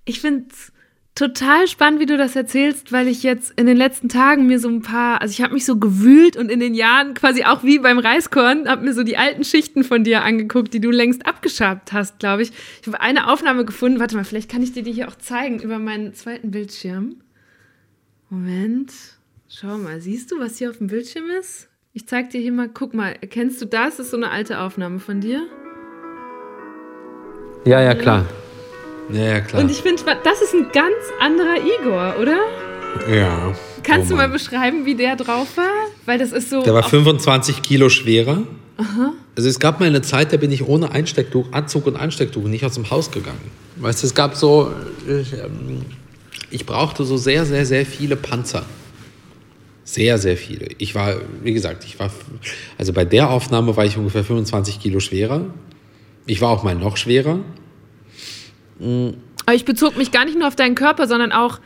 [0.06, 0.72] Ich finde es
[1.16, 4.68] total spannend, wie du das erzählst, weil ich jetzt in den letzten Tagen mir so
[4.68, 7.80] ein paar, also ich habe mich so gewühlt und in den Jahren quasi auch wie
[7.80, 11.94] beim Reiskorn, habe mir so die alten Schichten von dir angeguckt, die du längst abgeschabt
[11.94, 12.52] hast, glaube ich.
[12.82, 15.62] Ich habe eine Aufnahme gefunden, warte mal, vielleicht kann ich dir die hier auch zeigen
[15.62, 17.22] über meinen zweiten Bildschirm.
[18.30, 18.92] Moment,
[19.48, 21.70] schau mal, siehst du, was hier auf dem Bildschirm ist?
[21.98, 23.96] Ich zeig dir hier mal, guck mal, kennst du das?
[23.96, 25.44] Das ist so eine alte Aufnahme von dir.
[27.64, 28.26] Ja, ja, klar.
[29.14, 29.64] Ja, ja, klar.
[29.64, 32.38] Und ich finde, das ist ein ganz anderer Igor, oder?
[33.10, 33.54] Ja.
[33.82, 35.72] Kannst oh du mal beschreiben, wie der drauf war?
[36.06, 36.64] Weil das ist so.
[36.64, 38.40] Der war 25 Kilo schwerer.
[38.76, 39.14] Aha.
[39.38, 42.66] Also es gab mal eine Zeit, da bin ich ohne Einstecktuch, Anzug und Einstecktuch nicht
[42.66, 43.40] aus dem Haus gegangen.
[43.78, 44.70] Weißt du, es gab so,
[45.08, 45.86] ich, ähm,
[46.52, 48.66] ich brauchte so sehr, sehr, sehr viele Panzer.
[49.86, 50.68] Sehr, sehr viele.
[50.80, 52.10] Ich war, wie gesagt, ich war,
[52.78, 55.46] also bei der Aufnahme war ich ungefähr 25 Kilo schwerer.
[56.26, 57.40] Ich war auch mal noch schwerer.
[58.80, 61.60] Aber ich bezog mich gar nicht nur auf deinen Körper, sondern auch,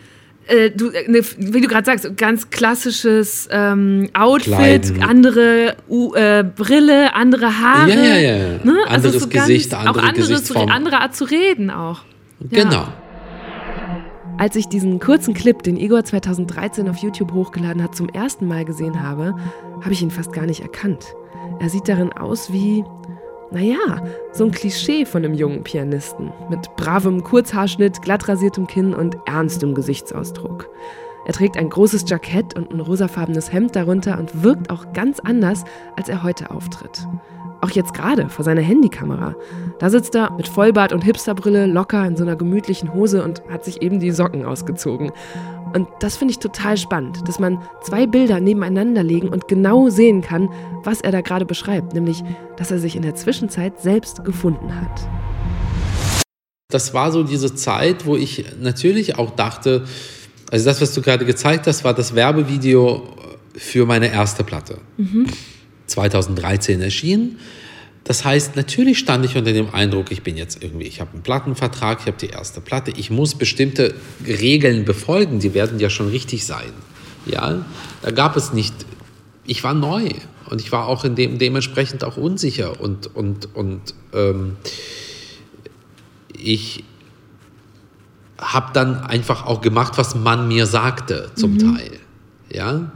[0.47, 5.01] äh, du, ne, wie du gerade sagst, ganz klassisches ähm, Outfit, Kleiden.
[5.01, 7.89] andere uh, äh, Brille, andere Haare.
[7.89, 8.47] Ja, ja, ja.
[8.65, 8.79] Ne?
[8.85, 12.01] Also anderes so Gesicht, ganz, andere auch anderes, andere Art zu reden auch.
[12.49, 12.89] Genau.
[14.39, 18.63] Als ich diesen kurzen Clip, den Igor 2013 auf YouTube hochgeladen hat, zum ersten Mal
[18.63, 19.35] gesehen habe,
[19.81, 21.13] habe ich ihn fast gar nicht erkannt.
[21.59, 22.85] Er sieht darin aus wie,
[23.51, 26.31] naja, so ein Klischee von einem jungen Pianisten.
[26.49, 30.69] Mit bravem Kurzhaarschnitt, glatt rasiertem Kinn und ernstem Gesichtsausdruck.
[31.25, 35.65] Er trägt ein großes Jackett und ein rosafarbenes Hemd darunter und wirkt auch ganz anders,
[35.97, 37.05] als er heute auftritt.
[37.61, 39.35] Auch jetzt gerade vor seiner Handykamera.
[39.79, 43.65] Da sitzt er mit Vollbart und Hipsterbrille locker in so einer gemütlichen Hose und hat
[43.65, 45.11] sich eben die Socken ausgezogen.
[45.73, 50.21] Und das finde ich total spannend, dass man zwei Bilder nebeneinander legen und genau sehen
[50.21, 50.49] kann,
[50.83, 52.23] was er da gerade beschreibt, nämlich,
[52.57, 55.07] dass er sich in der Zwischenzeit selbst gefunden hat.
[56.71, 59.85] Das war so diese Zeit, wo ich natürlich auch dachte,
[60.51, 63.03] also das, was du gerade gezeigt hast, war das Werbevideo
[63.55, 64.79] für meine erste Platte.
[64.97, 65.27] Mhm.
[65.89, 67.39] 2013 erschienen.
[68.03, 71.21] Das heißt, natürlich stand ich unter dem Eindruck, ich bin jetzt irgendwie, ich habe einen
[71.21, 73.93] Plattenvertrag, ich habe die erste Platte, ich muss bestimmte
[74.25, 76.71] Regeln befolgen, die werden ja schon richtig sein.
[77.25, 77.65] Ja,
[78.01, 78.73] da gab es nicht,
[79.45, 80.09] ich war neu
[80.49, 84.57] und ich war auch in dem, dementsprechend auch unsicher und, und, und ähm,
[86.35, 86.83] ich
[88.39, 91.75] habe dann einfach auch gemacht, was man mir sagte, zum mhm.
[91.75, 91.91] Teil.
[92.51, 92.91] Ja,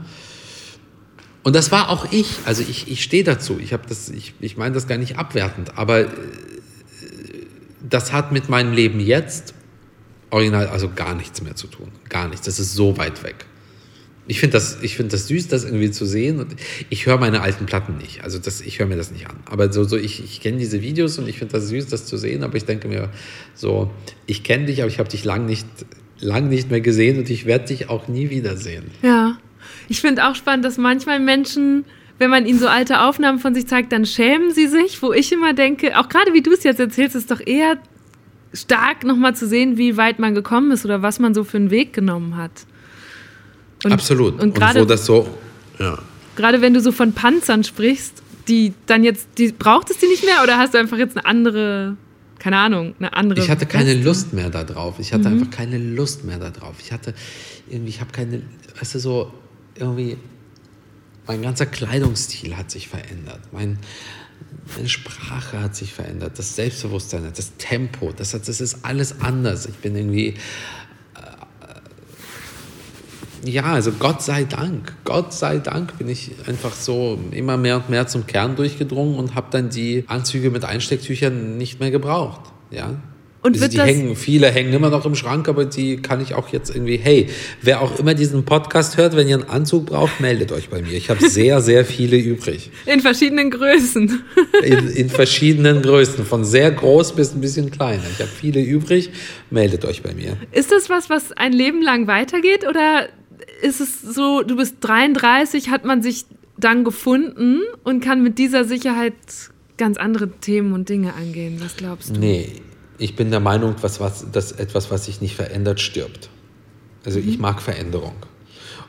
[1.44, 2.38] und das war auch ich.
[2.46, 3.58] Also ich, ich stehe dazu.
[3.62, 5.76] Ich, das, ich, ich meine das gar nicht abwertend.
[5.76, 6.08] Aber äh,
[7.88, 9.54] das hat mit meinem Leben jetzt
[10.30, 11.92] original also gar nichts mehr zu tun.
[12.08, 12.46] Gar nichts.
[12.46, 13.44] Das ist so weit weg.
[14.26, 16.40] Ich finde das, find das süß, das irgendwie zu sehen.
[16.40, 16.56] Und
[16.88, 18.24] ich höre meine alten Platten nicht.
[18.24, 19.36] Also das, ich höre mir das nicht an.
[19.44, 22.16] Aber so, so ich, ich kenne diese Videos und ich finde das süß, das zu
[22.16, 22.42] sehen.
[22.42, 23.10] Aber ich denke mir
[23.54, 23.90] so,
[24.24, 25.66] ich kenne dich, aber ich habe dich lang nicht,
[26.20, 28.84] lang nicht mehr gesehen und ich werde dich auch nie wiedersehen.
[29.02, 29.36] Ja.
[29.88, 31.84] Ich finde auch spannend, dass manchmal Menschen,
[32.18, 35.32] wenn man ihnen so alte Aufnahmen von sich zeigt, dann schämen sie sich, wo ich
[35.32, 37.78] immer denke, auch gerade wie du es jetzt erzählst, ist doch eher
[38.52, 41.70] stark nochmal zu sehen, wie weit man gekommen ist oder was man so für einen
[41.70, 42.66] Weg genommen hat.
[43.84, 44.40] Und, Absolut.
[44.40, 45.28] Und, grade, und wo das so,
[45.78, 45.98] ja.
[46.36, 50.24] Gerade wenn du so von Panzern sprichst, die dann jetzt, die braucht es die nicht
[50.24, 51.96] mehr oder hast du einfach jetzt eine andere,
[52.38, 53.40] keine Ahnung, eine andere.
[53.40, 54.04] Ich hatte keine Weste?
[54.04, 54.98] Lust mehr darauf.
[54.98, 55.40] Ich hatte mhm.
[55.40, 56.76] einfach keine Lust mehr darauf.
[56.80, 57.14] Ich hatte
[57.68, 58.42] irgendwie, ich habe keine,
[58.78, 59.32] weißt du, so,
[59.76, 60.16] irgendwie,
[61.26, 63.40] mein ganzer Kleidungsstil hat sich verändert.
[63.52, 63.78] Mein,
[64.76, 69.66] meine Sprache hat sich verändert, das Selbstbewusstsein, das Tempo, das, das ist alles anders.
[69.66, 70.34] Ich bin irgendwie,
[73.44, 77.76] äh, ja, also Gott sei Dank, Gott sei Dank bin ich einfach so immer mehr
[77.76, 82.52] und mehr zum Kern durchgedrungen und habe dann die Anzüge mit Einstecktüchern nicht mehr gebraucht.
[82.70, 82.94] Ja,
[83.44, 86.34] Und wird die das- hängen, viele hängen immer noch im Schrank, aber die kann ich
[86.34, 87.28] auch jetzt irgendwie, hey,
[87.60, 90.92] wer auch immer diesen Podcast hört, wenn ihr einen Anzug braucht, meldet euch bei mir.
[90.94, 92.70] Ich habe sehr, sehr viele übrig.
[92.86, 94.22] In verschiedenen Größen.
[94.64, 98.02] In, in verschiedenen Größen, von sehr groß bis ein bisschen kleiner.
[98.10, 99.10] Ich habe viele übrig,
[99.50, 100.36] meldet euch bei mir.
[100.52, 103.08] Ist das was, was ein Leben lang weitergeht oder
[103.60, 106.24] ist es so, du bist 33, hat man sich
[106.56, 109.12] dann gefunden und kann mit dieser Sicherheit
[109.76, 111.60] ganz andere Themen und Dinge angehen?
[111.62, 112.20] Was glaubst du?
[112.20, 112.48] Nee,
[112.98, 116.28] ich bin der Meinung, was, was, dass etwas, was sich nicht verändert, stirbt.
[117.04, 118.14] Also ich mag Veränderung.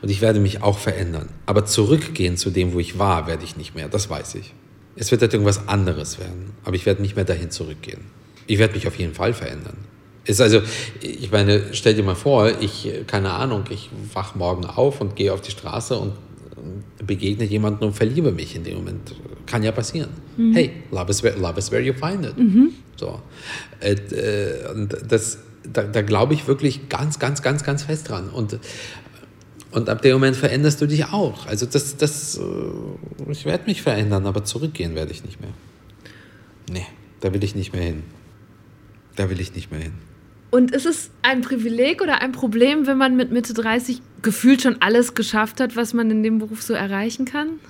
[0.02, 1.30] Und ich werde mich auch verändern.
[1.46, 3.88] Aber zurückgehen zu dem, wo ich war, werde ich nicht mehr.
[3.88, 4.54] Das weiß ich.
[4.94, 6.52] Es wird halt irgendwas anderes werden.
[6.64, 8.02] Aber ich werde nicht mehr dahin zurückgehen.
[8.46, 9.76] Ich werde mich auf jeden Fall verändern.
[10.24, 10.60] Ist also,
[11.00, 15.32] ich meine, stell dir mal vor, ich, keine Ahnung, ich wach morgen auf und gehe
[15.32, 16.12] auf die Straße und
[17.04, 19.14] begegne jemanden und verliebe mich in dem Moment.
[19.46, 20.10] Kann ja passieren.
[20.52, 22.34] Hey, love is, where, love is where you find it.
[22.96, 23.20] So.
[23.80, 25.38] Äh, äh, und das,
[25.72, 28.30] da, da glaube ich wirklich ganz, ganz, ganz, ganz fest dran.
[28.30, 28.58] Und,
[29.70, 31.46] und ab dem Moment veränderst du dich auch.
[31.46, 35.52] Also das, das, äh, ich werde mich verändern, aber zurückgehen werde ich nicht mehr.
[36.70, 36.86] Nee,
[37.20, 38.02] da will ich nicht mehr hin.
[39.16, 39.92] Da will ich nicht mehr hin.
[40.50, 44.80] Und ist es ein Privileg oder ein Problem, wenn man mit Mitte 30 gefühlt schon
[44.80, 47.60] alles geschafft hat, was man in dem Beruf so erreichen kann?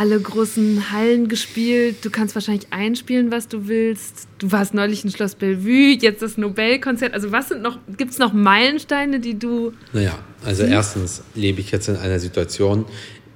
[0.00, 4.28] Alle großen Hallen gespielt, du kannst wahrscheinlich einspielen, was du willst.
[4.38, 7.14] Du warst neulich in Schloss Bellevue, jetzt das Nobelkonzert.
[7.14, 9.72] Also was sind noch, gibt es noch Meilensteine, die du...
[9.92, 12.84] Naja, also erstens lebe ich jetzt in einer Situation,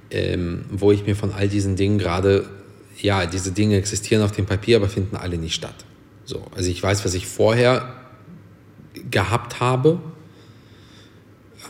[0.09, 2.45] ähm, wo ich mir von all diesen Dingen gerade,
[2.97, 5.75] ja, diese Dinge existieren auf dem Papier, aber finden alle nicht statt.
[6.23, 7.93] So, also ich weiß, was ich vorher
[9.11, 9.99] gehabt habe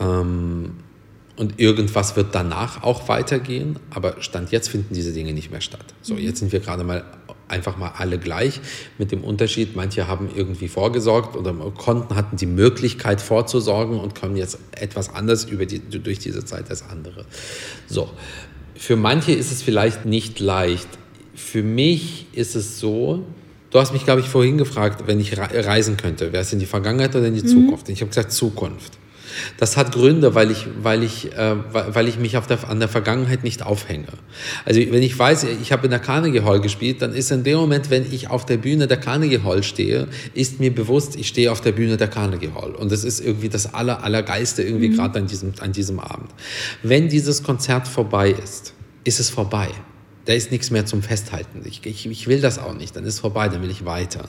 [0.00, 0.83] ähm,
[1.36, 5.84] und irgendwas wird danach auch weitergehen, aber Stand jetzt finden diese Dinge nicht mehr statt.
[6.02, 7.04] So, jetzt sind wir gerade mal
[7.48, 8.60] einfach mal alle gleich
[8.98, 14.36] mit dem Unterschied, manche haben irgendwie vorgesorgt oder konnten, hatten die Möglichkeit vorzusorgen und kommen
[14.36, 17.26] jetzt etwas anders über die, durch diese Zeit als andere.
[17.86, 18.08] So,
[18.76, 20.88] für manche ist es vielleicht nicht leicht.
[21.34, 23.24] Für mich ist es so,
[23.70, 26.60] du hast mich, glaube ich, vorhin gefragt, wenn ich re- reisen könnte, wäre es in
[26.60, 27.88] die Vergangenheit oder in die Zukunft?
[27.88, 28.98] Ich habe gesagt Zukunft.
[29.56, 32.88] Das hat Gründe, weil ich, weil ich, äh, weil ich mich auf der, an der
[32.88, 34.08] Vergangenheit nicht aufhänge.
[34.64, 37.58] Also wenn ich weiß, ich habe in der Carnegie Hall gespielt, dann ist in dem
[37.58, 41.50] Moment, wenn ich auf der Bühne der Carnegie Hall stehe, ist mir bewusst, ich stehe
[41.50, 42.72] auf der Bühne der Carnegie Hall.
[42.72, 46.30] Und das ist irgendwie das aller, allergeiste irgendwie gerade an diesem, an diesem Abend.
[46.82, 48.74] Wenn dieses Konzert vorbei ist,
[49.04, 49.68] ist es vorbei.
[50.24, 51.62] Da ist nichts mehr zum Festhalten.
[51.64, 52.96] Ich, ich, ich will das auch nicht.
[52.96, 54.28] Dann ist vorbei, dann will ich weiter.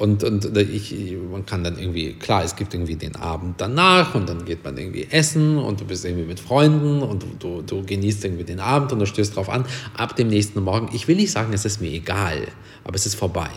[0.00, 0.94] Und, und ich,
[1.30, 4.78] man kann dann irgendwie, klar, es gibt irgendwie den Abend danach und dann geht man
[4.78, 8.60] irgendwie essen und du bist irgendwie mit Freunden und du, du, du genießt irgendwie den
[8.60, 9.66] Abend und du stößt drauf an.
[9.94, 12.48] Ab dem nächsten Morgen, ich will nicht sagen, es ist mir egal,
[12.82, 13.50] aber es ist vorbei.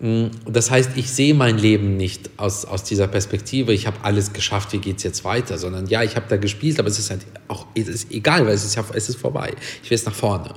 [0.00, 4.34] Mm, Das heißt, ich sehe mein Leben nicht aus, aus dieser Perspektive, ich habe alles
[4.34, 7.08] geschafft, wie geht es jetzt weiter, sondern ja, ich habe da gespielt, aber es ist
[7.08, 9.54] halt auch es ist egal, weil es ist, ja, es ist vorbei.
[9.82, 10.52] Ich will jetzt nach vorne.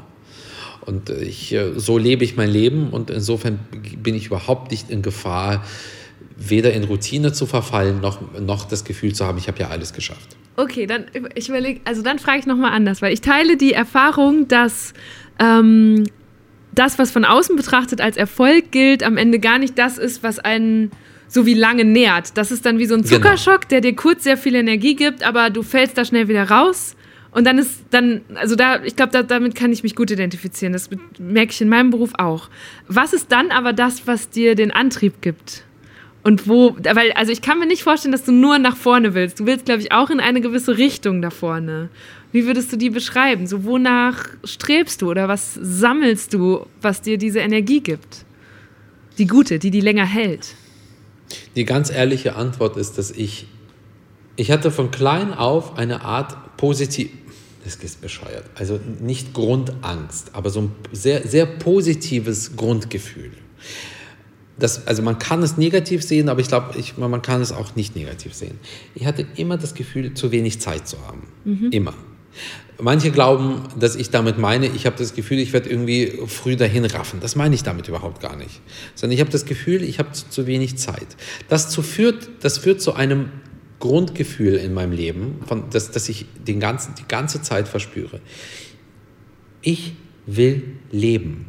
[0.85, 3.59] Und ich, äh, so lebe ich mein Leben und insofern
[4.01, 5.63] bin ich überhaupt nicht in Gefahr,
[6.37, 9.93] weder in Routine zu verfallen, noch, noch das Gefühl zu haben, ich habe ja alles
[9.93, 10.35] geschafft.
[10.55, 11.05] Okay, dann
[11.35, 14.93] ich überlege, also dann frage ich nochmal anders, weil ich teile die Erfahrung, dass
[15.39, 16.03] ähm,
[16.75, 20.39] das, was von außen betrachtet als Erfolg gilt, am Ende gar nicht das ist, was
[20.39, 20.91] einen
[21.27, 22.37] so wie lange nährt.
[22.37, 23.15] Das ist dann wie so ein Genau.
[23.15, 26.95] Zuckerschock, der dir kurz sehr viel Energie gibt, aber du fällst da schnell wieder raus.
[27.33, 30.71] Und dann ist dann, also da, ich glaube, da, damit kann ich mich gut identifizieren.
[30.71, 32.49] Das merke ich in meinem Beruf auch.
[32.87, 35.63] Was ist dann aber das, was dir den Antrieb gibt?
[36.23, 39.39] Und wo, weil, also ich kann mir nicht vorstellen, dass du nur nach vorne willst.
[39.39, 41.89] Du willst, glaube ich, auch in eine gewisse Richtung da vorne.
[42.31, 43.45] Wie würdest du die beschreiben?
[43.45, 48.25] So, wonach strebst du oder was sammelst du, was dir diese Energie gibt?
[49.17, 50.55] Die gute, die die länger hält.
[51.55, 53.47] Die ganz ehrliche Antwort ist, dass ich,
[54.35, 57.09] ich hatte von klein auf eine Art positiv,
[57.63, 63.31] das ist bescheuert, also nicht Grundangst, aber so ein sehr, sehr positives Grundgefühl.
[64.57, 67.75] Das, also man kann es negativ sehen, aber ich glaube, ich, man kann es auch
[67.75, 68.59] nicht negativ sehen.
[68.93, 71.27] Ich hatte immer das Gefühl, zu wenig Zeit zu haben.
[71.71, 71.95] Immer.
[72.81, 76.85] Manche glauben, dass ich damit meine, ich habe das Gefühl, ich werde irgendwie früh dahin
[76.85, 77.19] raffen.
[77.19, 78.61] Das meine ich damit überhaupt gar nicht.
[78.95, 81.07] Sondern ich habe das Gefühl, ich habe zu, zu wenig Zeit.
[81.49, 83.29] Das, zu führt, das führt zu einem
[83.83, 88.21] Grundgefühl in meinem Leben, von, das, das ich den ganzen, die ganze Zeit verspüre.
[89.61, 89.91] Ich
[90.25, 91.47] will leben.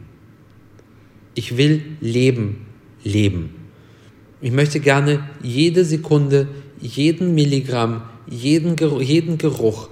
[1.36, 2.66] Ich will leben,
[3.04, 3.50] leben.
[4.40, 6.48] Ich möchte gerne jede Sekunde
[6.80, 9.90] jeden Milligramm, jeden jeden Geruch,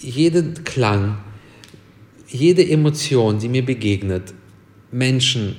[0.00, 1.18] jeden Klang,
[2.26, 4.34] jede Emotion, die mir begegnet,
[4.90, 5.54] Menschen,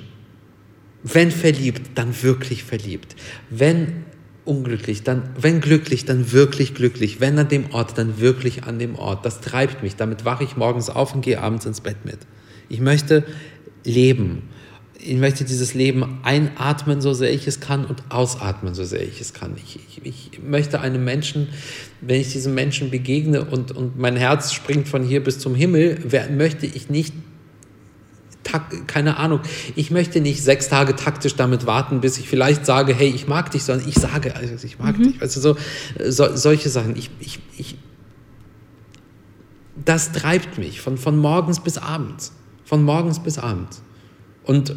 [1.01, 3.15] wenn verliebt, dann wirklich verliebt.
[3.49, 4.09] Wenn
[4.50, 7.22] unglücklich, dann, wenn glücklich, dann wirklich glücklich.
[7.22, 9.24] Wenn an dem Ort, dann wirklich an dem Ort.
[9.26, 9.95] Das treibt mich.
[9.95, 12.18] Damit wache ich morgens auf und gehe abends ins Bett mit.
[12.68, 13.24] Ich möchte
[13.84, 14.50] leben.
[15.02, 19.22] Ich möchte dieses Leben einatmen, so sehr ich es kann, und ausatmen, so sehr ich
[19.22, 19.56] es kann.
[19.56, 21.47] Ich, ich, ich möchte einem Menschen,
[22.02, 26.00] wenn ich diesem Menschen begegne und, und mein Herz springt von hier bis zum Himmel,
[26.04, 27.14] wer, möchte ich nicht
[28.88, 29.41] keine Ahnung,
[29.76, 33.52] ich möchte nicht sechs Tage taktisch damit warten, bis ich vielleicht sage, hey, ich mag
[33.52, 35.04] dich, sondern ich sage, also ich mag mhm.
[35.04, 35.22] dich.
[35.22, 35.58] Also so,
[36.08, 36.95] so, solche Sachen.
[36.95, 37.78] Ich, ich, ich,
[39.86, 42.34] das treibt mich von, von morgens bis abends.
[42.66, 43.82] Von morgens bis abends.
[44.43, 44.76] Und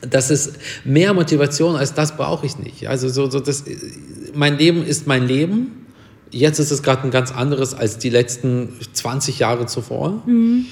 [0.00, 0.54] das ist
[0.84, 2.88] mehr Motivation als das brauche ich nicht.
[2.88, 3.64] Also so, so das,
[4.34, 5.86] mein Leben ist mein Leben.
[6.30, 10.22] Jetzt ist es gerade ein ganz anderes als die letzten 20 Jahre zuvor.
[10.26, 10.66] Mhm.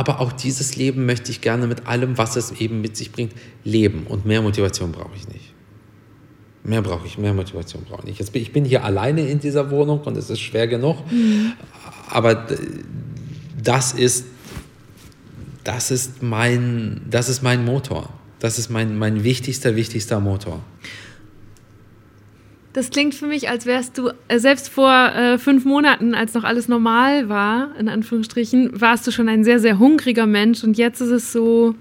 [0.00, 3.34] Aber auch dieses Leben möchte ich gerne mit allem, was es eben mit sich bringt,
[3.64, 4.06] leben.
[4.06, 5.52] Und mehr Motivation brauche ich nicht.
[6.64, 8.18] Mehr brauche ich, mehr Motivation brauche ich nicht.
[8.18, 10.96] Jetzt bin, ich bin hier alleine in dieser Wohnung und es ist schwer genug.
[11.12, 11.52] Mhm.
[12.08, 12.46] Aber
[13.62, 14.24] das ist,
[15.64, 18.08] das ist mein, das ist mein Motor.
[18.38, 20.62] Das ist mein, mein wichtigster, wichtigster Motor.
[22.72, 26.44] Das klingt für mich, als wärst du, äh, selbst vor äh, fünf Monaten, als noch
[26.44, 31.00] alles normal war, in Anführungsstrichen, warst du schon ein sehr, sehr hungriger Mensch und jetzt
[31.00, 31.74] ist es so,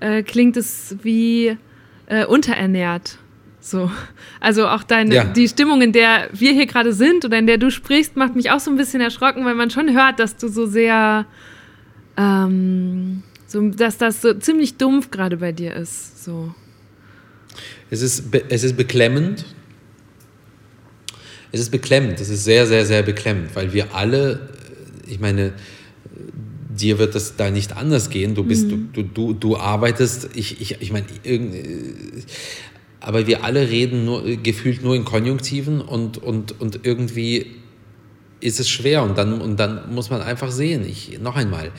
[0.00, 1.56] äh, klingt es wie
[2.06, 3.18] äh, unterernährt.
[3.60, 3.90] So.
[4.40, 5.24] Also auch deine, ja.
[5.24, 8.50] die Stimmung, in der wir hier gerade sind oder in der du sprichst, macht mich
[8.50, 11.26] auch so ein bisschen erschrocken, weil man schon hört, dass du so sehr,
[12.16, 16.24] ähm, so, dass das so ziemlich dumpf gerade bei dir ist.
[16.24, 16.52] So.
[17.90, 19.44] Es ist, es ist beklemmend,
[21.52, 24.48] es ist beklemmend, es ist sehr, sehr, sehr beklemmend, weil wir alle,
[25.06, 25.52] ich meine,
[26.68, 28.34] dir wird das da nicht anders gehen.
[28.34, 28.90] Du bist, mhm.
[28.92, 31.06] du, du, du arbeitest, ich, ich, ich meine,
[33.00, 37.46] aber wir alle reden nur, gefühlt nur in Konjunktiven und, und, und irgendwie
[38.40, 40.86] ist es schwer und dann, und dann muss man einfach sehen.
[40.86, 41.72] Ich, noch einmal,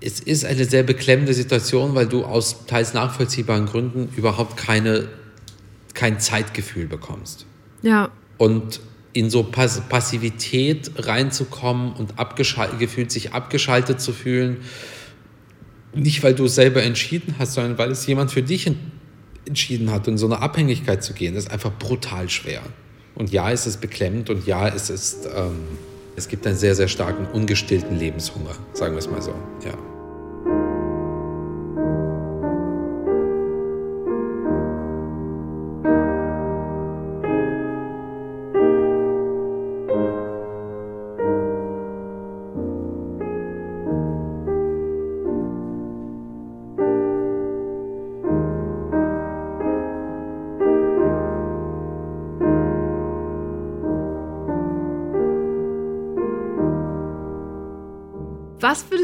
[0.00, 5.08] es ist eine sehr beklemmende Situation, weil du aus teils nachvollziehbaren Gründen überhaupt keine
[5.94, 7.46] kein Zeitgefühl bekommst.
[7.82, 8.10] Ja.
[8.38, 8.80] Und
[9.12, 12.14] in so Pass Passivität reinzukommen und
[12.78, 14.58] gefühlt sich abgeschaltet zu fühlen,
[15.94, 18.70] nicht weil du es selber entschieden hast, sondern weil es jemand für dich
[19.46, 22.62] entschieden hat und so eine Abhängigkeit zu gehen, das ist einfach brutal schwer.
[23.14, 25.58] Und ja, es ist beklemmend und ja, es ist, ähm,
[26.16, 29.34] es gibt einen sehr, sehr starken, ungestillten Lebenshunger, sagen wir es mal so,
[29.64, 29.91] ja.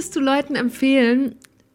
[0.09, 1.35] Würdest du Leuten empfehlen,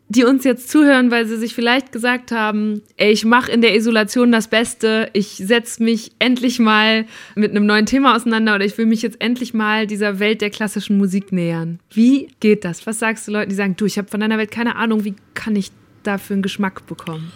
[0.09, 3.75] die uns jetzt zuhören, weil sie sich vielleicht gesagt haben, ey, ich mache in der
[3.75, 7.05] Isolation das Beste, ich setze mich endlich mal
[7.35, 10.49] mit einem neuen Thema auseinander oder ich will mich jetzt endlich mal dieser Welt der
[10.49, 11.79] klassischen Musik nähern.
[11.91, 12.87] Wie geht das?
[12.87, 15.15] Was sagst du Leuten, die sagen, du, ich habe von deiner Welt keine Ahnung, wie
[15.35, 15.71] kann ich
[16.01, 17.31] dafür einen Geschmack bekommen?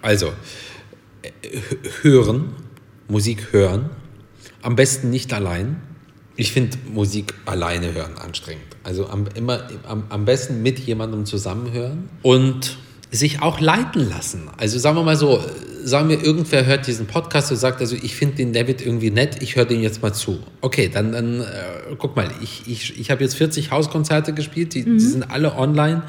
[0.00, 0.32] Also,
[2.02, 2.54] hören,
[3.08, 3.90] Musik hören,
[4.62, 5.76] am besten nicht allein
[6.36, 8.64] ich finde Musik alleine hören anstrengend.
[8.82, 12.76] Also am, immer, am, am besten mit jemandem zusammenhören und
[13.10, 14.50] sich auch leiten lassen.
[14.56, 15.40] Also sagen wir mal so,
[15.84, 19.40] sagen wir, irgendwer hört diesen Podcast und sagt, also ich finde den David irgendwie nett,
[19.40, 20.40] ich höre den jetzt mal zu.
[20.60, 21.44] Okay, dann, dann äh,
[21.98, 24.98] guck mal, ich, ich, ich habe jetzt 40 Hauskonzerte gespielt, die, mhm.
[24.98, 26.02] die sind alle online,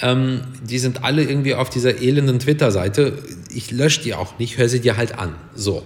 [0.00, 3.18] ähm, die sind alle irgendwie auf dieser elenden Twitter-Seite.
[3.52, 5.34] Ich lösche die auch nicht, höre sie dir halt an.
[5.54, 5.82] So,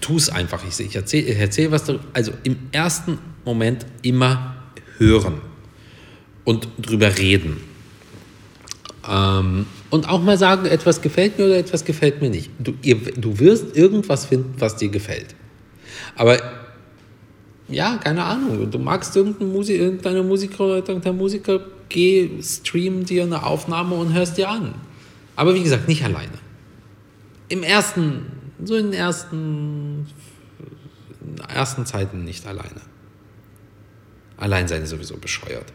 [0.00, 0.62] tu es einfach.
[0.66, 2.04] Ich, ich erzähle erzähl was darüber.
[2.12, 4.56] Also im ersten Moment immer
[4.98, 5.40] hören
[6.44, 7.58] und drüber reden.
[9.08, 12.50] Ähm, und auch mal sagen, etwas gefällt mir oder etwas gefällt mir nicht.
[12.58, 15.34] Du, ihr, du wirst irgendwas finden, was dir gefällt.
[16.16, 16.38] Aber
[17.68, 23.22] ja, keine Ahnung, du magst irgendeine, Musik, irgendeine Musiker oder irgendein Musiker, geh, stream dir
[23.22, 24.74] eine Aufnahme und hörst dir an.
[25.36, 26.38] Aber wie gesagt, nicht alleine.
[27.48, 28.26] Im ersten
[28.64, 30.06] so in den ersten,
[31.48, 32.80] ersten Zeiten nicht alleine.
[34.36, 35.72] Allein sein ist sowieso bescheuert.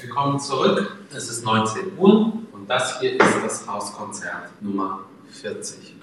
[0.00, 0.96] Willkommen zurück.
[1.14, 5.00] Es ist 19 Uhr und das hier ist das Hauskonzert Nummer
[5.30, 5.94] 40.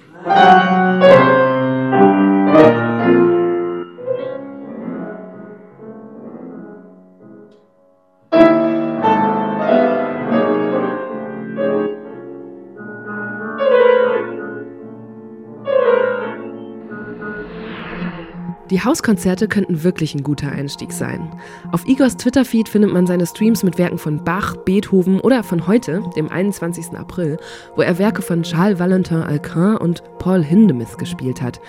[18.70, 21.32] Die Hauskonzerte könnten wirklich ein guter Einstieg sein.
[21.72, 26.04] Auf Igors Twitter-Feed findet man seine Streams mit Werken von Bach, Beethoven oder von heute,
[26.16, 26.96] dem 21.
[26.96, 27.38] April,
[27.76, 31.60] wo er Werke von Charles Valentin Alcrin und Paul Hindemith gespielt hat.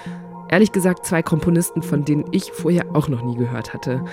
[0.50, 4.04] Ehrlich gesagt zwei Komponisten, von denen ich vorher auch noch nie gehört hatte.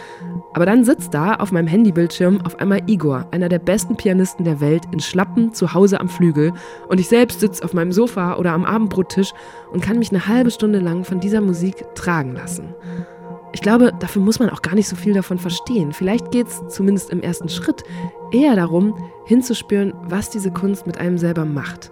[0.53, 4.61] Aber dann sitzt da auf meinem Handybildschirm auf einmal Igor, einer der besten Pianisten der
[4.61, 6.53] Welt, in Schlappen zu Hause am Flügel
[6.89, 9.33] und ich selbst sitze auf meinem Sofa oder am Abendbrottisch
[9.71, 12.75] und kann mich eine halbe Stunde lang von dieser Musik tragen lassen.
[13.51, 15.91] Ich glaube, dafür muss man auch gar nicht so viel davon verstehen.
[15.91, 17.83] Vielleicht geht es zumindest im ersten Schritt
[18.31, 18.93] eher darum,
[19.25, 21.91] hinzuspüren, was diese Kunst mit einem selber macht.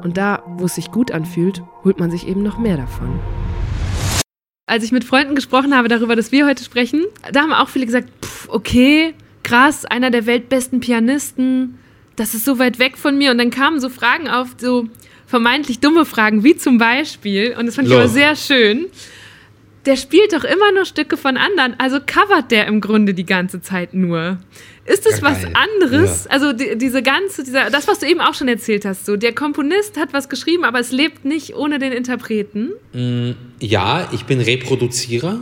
[0.00, 3.18] Und da, wo es sich gut anfühlt, holt man sich eben noch mehr davon
[4.70, 7.86] als ich mit Freunden gesprochen habe darüber, dass wir heute sprechen, da haben auch viele
[7.86, 11.76] gesagt, pff, okay, krass, einer der weltbesten Pianisten,
[12.14, 13.32] das ist so weit weg von mir.
[13.32, 14.86] Und dann kamen so Fragen auf, so
[15.26, 18.86] vermeintlich dumme Fragen, wie zum Beispiel, und das fand ich aber sehr schön,
[19.86, 23.60] der spielt doch immer nur Stücke von anderen, also covert der im Grunde die ganze
[23.60, 24.38] Zeit nur.
[24.86, 26.24] Ist es was anderes?
[26.24, 26.30] Ja.
[26.30, 29.34] Also die, diese ganze, dieser, das, was du eben auch schon erzählt hast, so der
[29.34, 32.70] Komponist hat was geschrieben, aber es lebt nicht ohne den Interpreten.
[32.92, 35.40] Mm, ja, ich bin Reproduzierer.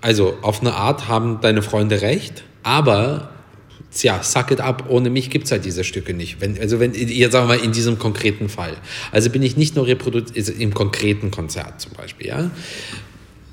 [0.00, 3.30] Also auf eine Art haben deine Freunde recht, aber
[3.92, 6.40] tja, suck it up, ohne mich gibt es halt diese Stücke nicht.
[6.40, 8.76] Wenn, also wenn, jetzt sagen wir mal in diesem konkreten Fall.
[9.12, 12.50] Also bin ich nicht nur Reproduzierer, also im konkreten Konzert zum Beispiel, ja.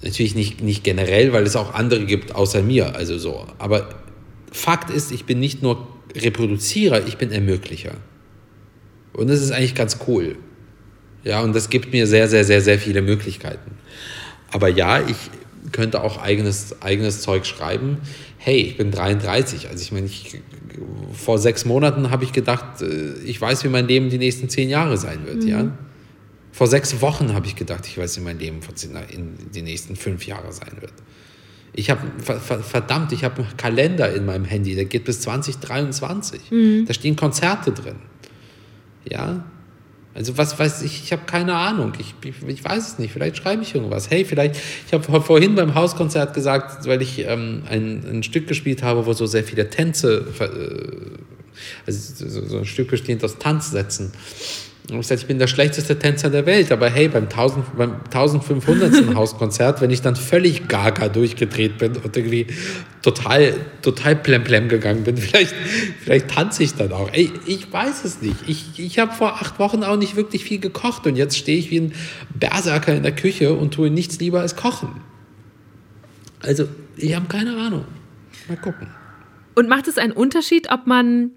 [0.03, 3.47] Natürlich nicht, nicht generell, weil es auch andere gibt außer mir, also so.
[3.57, 3.89] Aber
[4.55, 5.85] Fakt ist, ich bin nicht nur
[6.15, 7.95] Reproduzierer, ich bin Ermöglicher.
[9.11, 10.37] Und das ist eigentlich ganz cool.
[11.25, 13.71] Ja, und das gibt mir sehr, sehr, sehr, sehr viele Möglichkeiten.
[14.51, 15.17] Aber ja, ich
[15.73, 17.97] könnte auch eigenes, eigenes Zeug schreiben.
[18.37, 19.67] Hey, ich bin 33.
[19.67, 20.39] Also ich meine, ich,
[21.13, 24.69] vor sechs Monaten habe ich gedacht, äh, ich weiß, wie mein Leben die nächsten zehn
[24.69, 25.43] Jahre sein wird.
[25.43, 25.47] Mhm.
[25.47, 25.77] Ja?
[26.53, 28.61] Vor sechs Wochen habe ich gedacht, ich weiß, wie mein Leben
[29.11, 30.93] in die nächsten fünf Jahre sein wird.
[31.77, 36.51] Ich habe, verdammt, ich habe einen Kalender in meinem Handy, der geht bis 2023.
[36.51, 36.85] Mhm.
[36.87, 37.97] Da stehen Konzerte drin.
[39.09, 39.45] Ja,
[40.15, 41.91] also was weiß ich, ich habe keine Ahnung.
[41.99, 43.11] Ich, ich, ich, weiß es nicht.
[43.11, 44.09] Vielleicht schreibe ich irgendwas.
[44.09, 44.55] Hey, vielleicht,
[44.87, 49.11] ich habe vorhin beim Hauskonzert gesagt, weil ich ähm, ein, ein Stück gespielt habe, wo
[49.11, 51.19] so sehr viele Tänze, äh,
[51.85, 54.13] also so, so ein Stück bestehend aus Tanzsätzen.
[54.89, 57.95] Und ich gesagt, ich bin der schlechteste Tänzer der Welt, aber hey, beim, 1000, beim
[58.05, 59.15] 1500.
[59.15, 62.45] Hauskonzert, wenn ich dann völlig gaga durchgedreht bin und irgendwie
[63.01, 65.55] total, total plemplem gegangen bin, vielleicht,
[66.01, 67.11] vielleicht tanze ich dann auch.
[67.13, 68.35] Ey, ich weiß es nicht.
[68.45, 71.71] Ich, ich habe vor acht Wochen auch nicht wirklich viel gekocht und jetzt stehe ich
[71.71, 71.93] wie ein
[72.35, 75.01] Berserker in der Küche und tue nichts lieber als kochen.
[76.41, 77.85] Also, ich habe keine Ahnung.
[78.47, 78.87] Mal gucken.
[79.55, 81.31] Und macht es einen Unterschied, ob man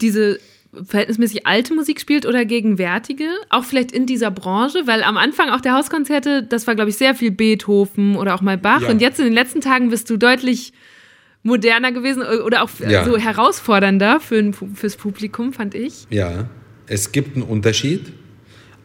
[0.00, 0.40] diese
[0.72, 5.60] verhältnismäßig alte Musik spielt oder gegenwärtige, auch vielleicht in dieser Branche, weil am Anfang auch
[5.60, 8.82] der Hauskonzerte, das war, glaube ich, sehr viel Beethoven oder auch mal Bach.
[8.82, 8.88] Ja.
[8.88, 10.72] Und jetzt in den letzten Tagen bist du deutlich
[11.42, 13.04] moderner gewesen oder auch ja.
[13.04, 16.06] so herausfordernder für, fürs Publikum, fand ich.
[16.10, 16.48] Ja,
[16.86, 18.12] es gibt einen Unterschied,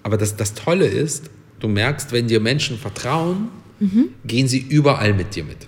[0.04, 1.30] aber das, das Tolle ist,
[1.60, 4.10] du merkst, wenn dir Menschen vertrauen, mhm.
[4.26, 5.68] gehen sie überall mit dir mit.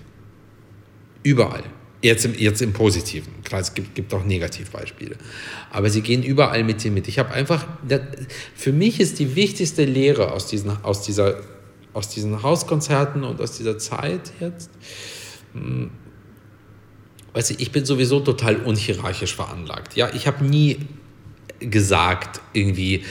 [1.22, 1.64] Überall.
[2.00, 3.42] Jetzt im, jetzt im Positiven.
[3.42, 5.16] Klar, es gibt, gibt auch Negativbeispiele.
[5.70, 7.08] Aber sie gehen überall mit dir mit.
[7.08, 7.66] Ich habe einfach,
[8.54, 11.40] für mich ist die wichtigste Lehre aus diesen, aus, dieser,
[11.92, 14.70] aus diesen Hauskonzerten und aus dieser Zeit jetzt,
[15.54, 15.90] hm,
[17.32, 19.96] weißt du, ich bin sowieso total unhierarchisch veranlagt.
[19.96, 20.78] Ja, ich habe nie
[21.58, 23.02] gesagt, irgendwie,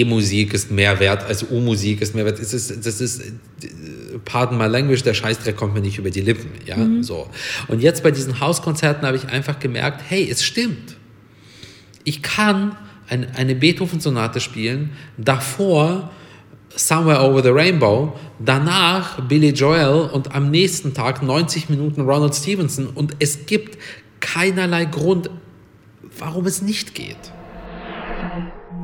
[0.00, 2.38] E-Musik ist mehr wert als U-Musik ist mehr wert.
[2.38, 3.22] Das ist, das ist
[4.24, 6.50] pardon my language, der Scheißdreck kommt mir nicht über die Lippen.
[6.66, 7.02] Ja, mhm.
[7.02, 7.28] so.
[7.68, 10.96] Und jetzt bei diesen Hauskonzerten habe ich einfach gemerkt, hey, es stimmt.
[12.04, 12.76] Ich kann
[13.08, 16.10] ein, eine Beethoven-Sonate spielen, davor
[16.74, 22.86] Somewhere Over the Rainbow, danach Billy Joel und am nächsten Tag 90 Minuten Ronald Stevenson
[22.86, 23.78] und es gibt
[24.20, 25.28] keinerlei Grund,
[26.18, 27.18] warum es nicht geht.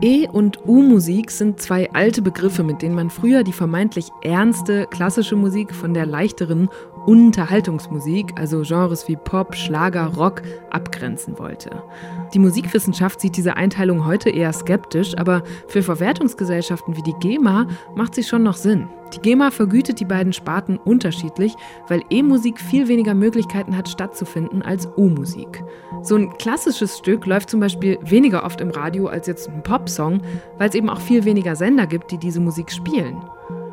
[0.00, 5.34] E- und U-Musik sind zwei alte Begriffe, mit denen man früher die vermeintlich ernste klassische
[5.34, 6.68] Musik von der leichteren
[7.08, 11.82] Unterhaltungsmusik, also Genres wie Pop, Schlager, Rock, abgrenzen wollte.
[12.34, 18.14] Die Musikwissenschaft sieht diese Einteilung heute eher skeptisch, aber für Verwertungsgesellschaften wie die GEMA macht
[18.14, 18.88] sie schon noch Sinn.
[19.14, 21.54] Die GEMA vergütet die beiden Sparten unterschiedlich,
[21.88, 25.64] weil E-Musik viel weniger Möglichkeiten hat stattzufinden als U-Musik.
[26.02, 30.20] So ein klassisches Stück läuft zum Beispiel weniger oft im Radio als jetzt ein Popsong,
[30.58, 33.16] weil es eben auch viel weniger Sender gibt, die diese Musik spielen.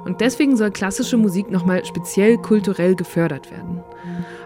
[0.06, 3.84] Und deswegen soll klassische Musik nochmal speziell kulturell gefördert werden.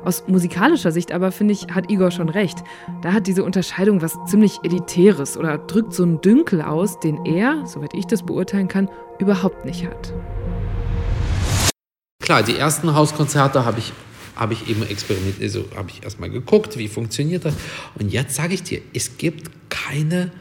[0.05, 2.59] Aus musikalischer Sicht aber finde ich, hat Igor schon recht.
[3.01, 7.65] Da hat diese Unterscheidung was ziemlich Elitäres oder drückt so einen Dünkel aus, den er,
[7.67, 8.89] soweit ich das beurteilen kann,
[9.19, 10.13] überhaupt nicht hat.
[12.23, 13.91] Klar, die ersten Hauskonzerte habe ich,
[14.37, 17.55] hab ich eben experimentiert, also habe ich erstmal geguckt, wie funktioniert das.
[17.99, 20.31] Und jetzt sage ich dir, es gibt keine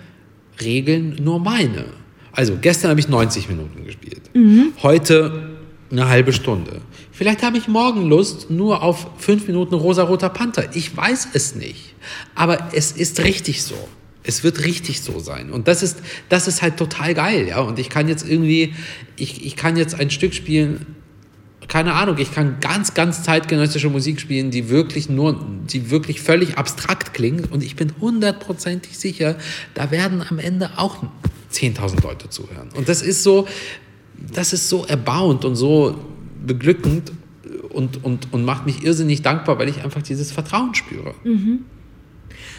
[0.60, 1.86] Regeln, nur meine.
[2.32, 4.22] Also gestern habe ich 90 Minuten gespielt.
[4.34, 4.72] Mhm.
[4.82, 5.58] Heute
[5.90, 6.80] eine halbe Stunde.
[7.12, 10.76] Vielleicht habe ich morgen Lust nur auf fünf Minuten rosa-roter Panther.
[10.76, 11.94] Ich weiß es nicht.
[12.34, 13.88] Aber es ist richtig so.
[14.22, 15.50] Es wird richtig so sein.
[15.50, 15.98] Und das ist,
[16.28, 17.60] das ist halt total geil, ja.
[17.60, 18.74] Und ich kann jetzt irgendwie,
[19.16, 20.97] ich, ich kann jetzt ein Stück spielen,
[21.68, 25.38] keine Ahnung, ich kann ganz, ganz zeitgenössische Musik spielen, die wirklich nur,
[25.70, 27.52] die wirklich völlig abstrakt klingt.
[27.52, 29.36] Und ich bin hundertprozentig sicher,
[29.74, 31.04] da werden am Ende auch
[31.52, 32.70] 10.000 Leute zuhören.
[32.74, 33.46] Und das ist so,
[34.32, 35.94] das ist so erbauend und so
[36.44, 37.12] beglückend
[37.68, 41.14] und, und, und macht mich irrsinnig dankbar, weil ich einfach dieses Vertrauen spüre.
[41.24, 41.64] Mhm.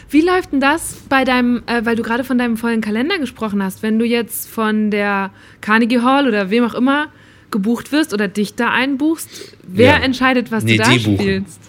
[0.08, 3.62] Wie läuft denn das bei deinem, äh, weil du gerade von deinem vollen Kalender gesprochen
[3.62, 5.30] hast, wenn du jetzt von der
[5.60, 7.08] Carnegie Hall oder wem auch immer
[7.50, 9.28] gebucht wirst oder dich da einbuchst,
[9.62, 10.04] wer ja.
[10.04, 11.60] entscheidet, was nee, du da spielst?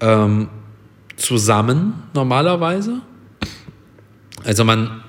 [0.00, 0.48] Ähm,
[1.16, 3.00] zusammen normalerweise.
[4.44, 5.02] Also man,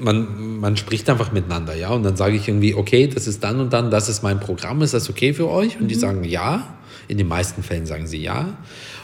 [0.00, 1.90] man, man spricht einfach miteinander, ja.
[1.90, 4.82] Und dann sage ich irgendwie, okay, das ist dann und dann, das ist mein Programm,
[4.82, 5.76] ist das okay für euch?
[5.76, 5.88] Und mhm.
[5.88, 6.76] die sagen ja.
[7.06, 8.56] In den meisten Fällen sagen sie ja.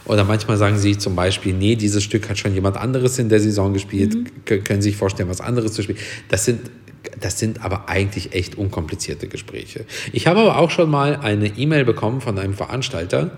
[0.07, 3.41] Oder manchmal sagen sie zum Beispiel, nee, dieses Stück hat schon jemand anderes in der
[3.41, 4.65] Saison gespielt, mhm.
[4.65, 5.99] können Sie sich vorstellen, was anderes zu spielen.
[6.29, 6.71] Das sind,
[7.19, 9.85] das sind aber eigentlich echt unkomplizierte Gespräche.
[10.13, 13.37] Ich habe aber auch schon mal eine E-Mail bekommen von einem Veranstalter,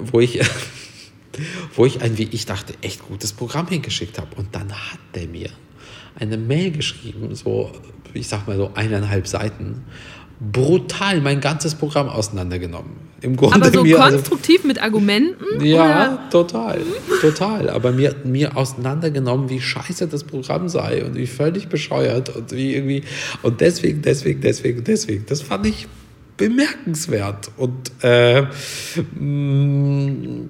[0.00, 0.40] wo ich,
[1.74, 4.34] wo ich ein, wie ich dachte, echt gutes Programm hingeschickt habe.
[4.36, 5.50] Und dann hat der mir
[6.14, 7.72] eine Mail geschrieben, so,
[8.14, 9.84] ich sag mal so eineinhalb Seiten,
[10.40, 13.10] brutal mein ganzes Programm auseinandergenommen.
[13.22, 15.62] Im Grunde Aber so mir, also konstruktiv also, mit Argumenten?
[15.62, 16.30] Ja, oder?
[16.30, 16.80] total,
[17.20, 17.68] total.
[17.68, 22.74] Aber mir, mir auseinandergenommen, wie scheiße das Programm sei und wie völlig bescheuert und wie
[22.74, 23.04] irgendwie
[23.42, 25.26] und deswegen, deswegen, deswegen, deswegen.
[25.26, 25.86] Das fand ich
[26.40, 27.50] bemerkenswert.
[27.58, 30.48] Und äh, mm,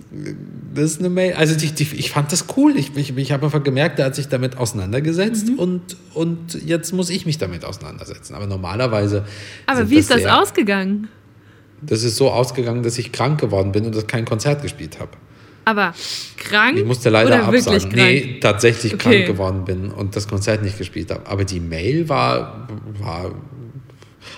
[0.72, 1.34] das ist eine Mail.
[1.34, 2.76] Also die, die, ich fand das cool.
[2.76, 5.59] Ich, ich, ich habe einfach gemerkt, er hat sich damit auseinandergesetzt mhm.
[5.59, 8.34] und, und jetzt muss ich mich damit auseinandersetzen.
[8.34, 9.24] Aber normalerweise.
[9.66, 11.09] Aber wie ist das sehr, ausgegangen?
[11.82, 15.11] Das ist so ausgegangen, dass ich krank geworden bin und dass kein Konzert gespielt habe.
[15.64, 15.93] Aber
[16.36, 16.78] krank?
[16.78, 17.91] Ich musste leider absagen.
[17.93, 19.03] Nee, tatsächlich okay.
[19.03, 21.26] krank geworden bin und das Konzert nicht gespielt habe.
[21.26, 22.68] Aber die Mail war,
[23.01, 23.32] war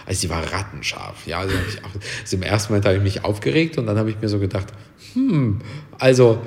[0.06, 1.26] also sie war rattenscharf.
[1.26, 4.20] Ja, also, auch, also im ersten Moment habe ich mich aufgeregt und dann habe ich
[4.20, 4.68] mir so gedacht,
[5.14, 5.60] hm,
[5.98, 6.40] also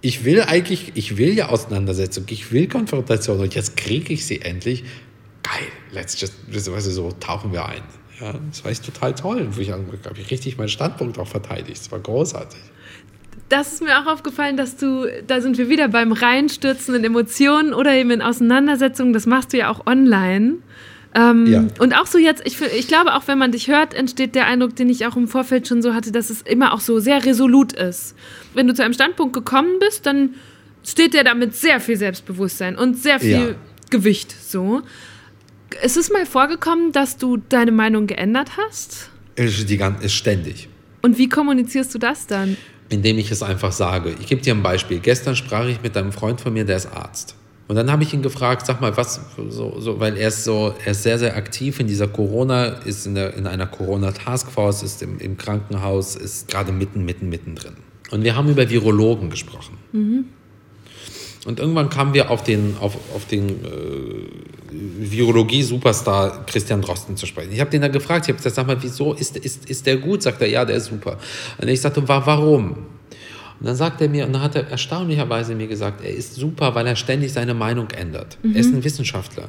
[0.00, 4.42] ich will eigentlich, ich will ja Auseinandersetzung, ich will Konfrontation und jetzt kriege ich sie
[4.42, 4.84] endlich.
[5.42, 7.82] Geil, let's just, weißt du, so tauchen wir ein.
[8.20, 9.48] Ja, das war echt total toll.
[9.58, 9.84] Ich habe
[10.16, 11.80] ich richtig meinen Standpunkt auch verteidigt.
[11.80, 12.60] Das war großartig.
[13.48, 17.74] Das ist mir auch aufgefallen, dass du, da sind wir wieder beim Reinstürzen in Emotionen
[17.74, 19.12] oder eben in Auseinandersetzungen.
[19.12, 20.58] Das machst du ja auch online.
[21.14, 21.64] Ähm, ja.
[21.78, 24.76] Und auch so jetzt, ich, ich glaube, auch wenn man dich hört, entsteht der Eindruck,
[24.76, 27.72] den ich auch im Vorfeld schon so hatte, dass es immer auch so sehr resolut
[27.72, 28.14] ist.
[28.54, 30.34] Wenn du zu einem Standpunkt gekommen bist, dann
[30.82, 33.54] steht der da mit sehr viel Selbstbewusstsein und sehr viel ja.
[33.90, 34.82] Gewicht so.
[35.82, 39.10] Ist es mal vorgekommen, dass du deine Meinung geändert hast?
[39.36, 40.68] Ist, die, ist ständig.
[41.02, 42.56] Und wie kommunizierst du das dann?
[42.88, 44.14] Indem ich es einfach sage.
[44.20, 44.98] Ich gebe dir ein Beispiel.
[44.98, 47.36] Gestern sprach ich mit einem Freund von mir, der ist Arzt.
[47.68, 50.74] Und dann habe ich ihn gefragt, sag mal, was, so, so, weil er ist so,
[50.84, 55.02] er ist sehr, sehr aktiv in dieser Corona, ist in, der, in einer Corona-Taskforce, ist
[55.02, 57.74] im, im, Krankenhaus, ist gerade mitten, mitten, mitten drin.
[58.10, 59.78] Und wir haben über Virologen gesprochen.
[59.92, 60.24] Mhm.
[61.44, 67.52] Und irgendwann kamen wir auf den, auf, auf den äh, Virologie-Superstar Christian Drosten zu sprechen.
[67.52, 69.96] Ich habe den da gefragt, ich habe gesagt, sag mal, wieso, ist, ist, ist der
[69.96, 70.22] gut?
[70.22, 71.18] Sagt er, ja, der ist super.
[71.58, 72.86] Und ich sagte, warum?
[73.62, 76.74] Und dann sagt er mir, und dann hat er erstaunlicherweise mir gesagt, er ist super,
[76.74, 78.36] weil er ständig seine Meinung ändert.
[78.42, 78.54] Mhm.
[78.56, 79.44] Er ist ein Wissenschaftler.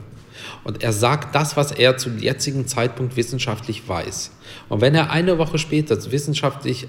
[0.64, 4.30] Und er sagt das, was er zum jetzigen Zeitpunkt wissenschaftlich weiß.
[4.70, 6.84] Und wenn er eine Woche später wissenschaftlich,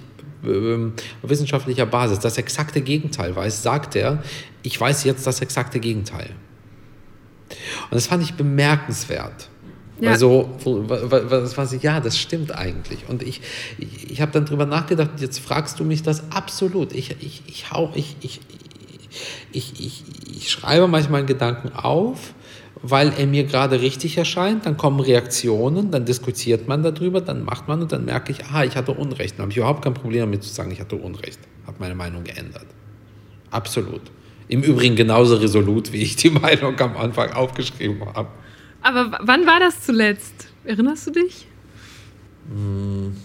[0.44, 0.90] äh,
[1.22, 4.22] wissenschaftlicher Basis das exakte Gegenteil weiß, sagt er,
[4.62, 6.28] ich weiß jetzt das exakte Gegenteil.
[7.84, 9.48] Und das fand ich bemerkenswert.
[10.00, 10.10] Ja.
[10.10, 13.08] Weil so, was, was, ja, das stimmt eigentlich.
[13.08, 13.40] Und ich,
[13.78, 16.92] ich, ich habe dann drüber nachgedacht, jetzt fragst du mich das absolut.
[16.92, 18.40] Ich, ich, ich, hau, ich, ich,
[19.52, 20.02] ich, ich,
[20.36, 22.34] ich schreibe manchmal einen Gedanken auf,
[22.82, 27.68] weil er mir gerade richtig erscheint, dann kommen Reaktionen, dann diskutiert man darüber, dann macht
[27.68, 29.38] man und dann merke ich, ah, ich hatte Unrecht.
[29.38, 31.38] Dann habe ich überhaupt kein Problem damit zu sagen, ich hatte Unrecht.
[31.66, 32.66] Habe meine Meinung geändert.
[33.50, 34.02] Absolut.
[34.48, 38.28] Im Übrigen genauso resolut, wie ich die Meinung am Anfang aufgeschrieben habe.
[38.84, 40.48] Aber wann war das zuletzt?
[40.64, 41.46] Erinnerst du dich?
[42.48, 43.16] Hm,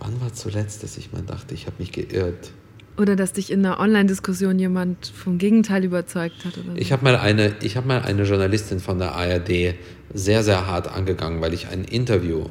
[0.00, 2.50] wann war zuletzt, dass ich mal dachte, ich habe mich geirrt?
[2.98, 6.58] Oder dass dich in einer Online-Diskussion jemand vom Gegenteil überzeugt hat?
[6.58, 6.76] Oder so.
[6.76, 9.76] Ich habe mal, eine, hab mal eine Journalistin von der ARD
[10.12, 12.46] sehr, sehr hart angegangen, weil ich ein Interview,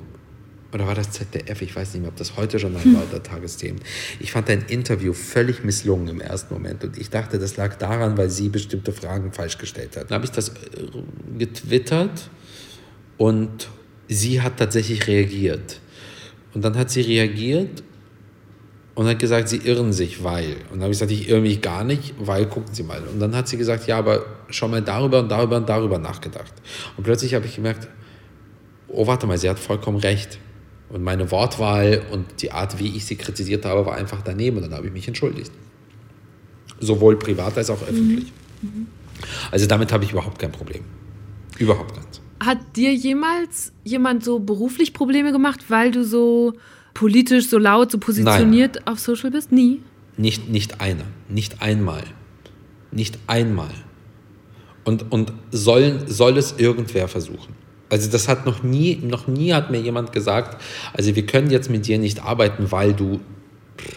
[0.74, 3.22] oder war das ZDF, ich weiß nicht mehr, ob das heute schon mal war oder
[3.22, 3.82] Tagesthemen.
[4.20, 8.18] Ich fand ein Interview völlig misslungen im ersten Moment und ich dachte, das lag daran,
[8.18, 10.10] weil sie bestimmte Fragen falsch gestellt hat.
[10.10, 10.54] Dann habe ich das äh,
[11.38, 12.30] getwittert
[13.18, 13.70] und
[14.08, 15.80] sie hat tatsächlich reagiert.
[16.54, 17.84] Und dann hat sie reagiert
[18.96, 20.58] und hat gesagt, sie irren sich, weil.
[20.70, 23.02] Und dann habe ich gesagt, ich irre mich gar nicht, weil gucken Sie mal.
[23.02, 26.54] Und dann hat sie gesagt, ja, aber schon mal darüber und darüber und darüber nachgedacht.
[26.98, 27.88] Und plötzlich habe ich gemerkt,
[28.90, 30.40] oh, warte mal, sie hat vollkommen recht.
[30.92, 34.58] Und meine Wortwahl und die Art, wie ich sie kritisiert habe, war einfach daneben.
[34.58, 35.52] Und dann habe ich mich entschuldigt.
[36.80, 38.32] Sowohl privat als auch öffentlich.
[38.62, 38.88] Mhm.
[39.52, 40.84] Also damit habe ich überhaupt kein Problem.
[41.58, 42.22] Überhaupt keins.
[42.40, 46.54] Hat dir jemals jemand so beruflich Probleme gemacht, weil du so
[46.94, 48.88] politisch so laut, so positioniert Nein.
[48.88, 49.52] auf Social bist?
[49.52, 49.82] Nie?
[50.18, 51.06] Nicht, nicht einer.
[51.30, 52.04] Nicht einmal.
[52.92, 53.72] Nicht einmal.
[54.84, 57.61] Und, und sollen, soll es irgendwer versuchen.
[57.92, 60.62] Also das hat noch nie, noch nie hat mir jemand gesagt,
[60.94, 63.20] also wir können jetzt mit dir nicht arbeiten, weil du,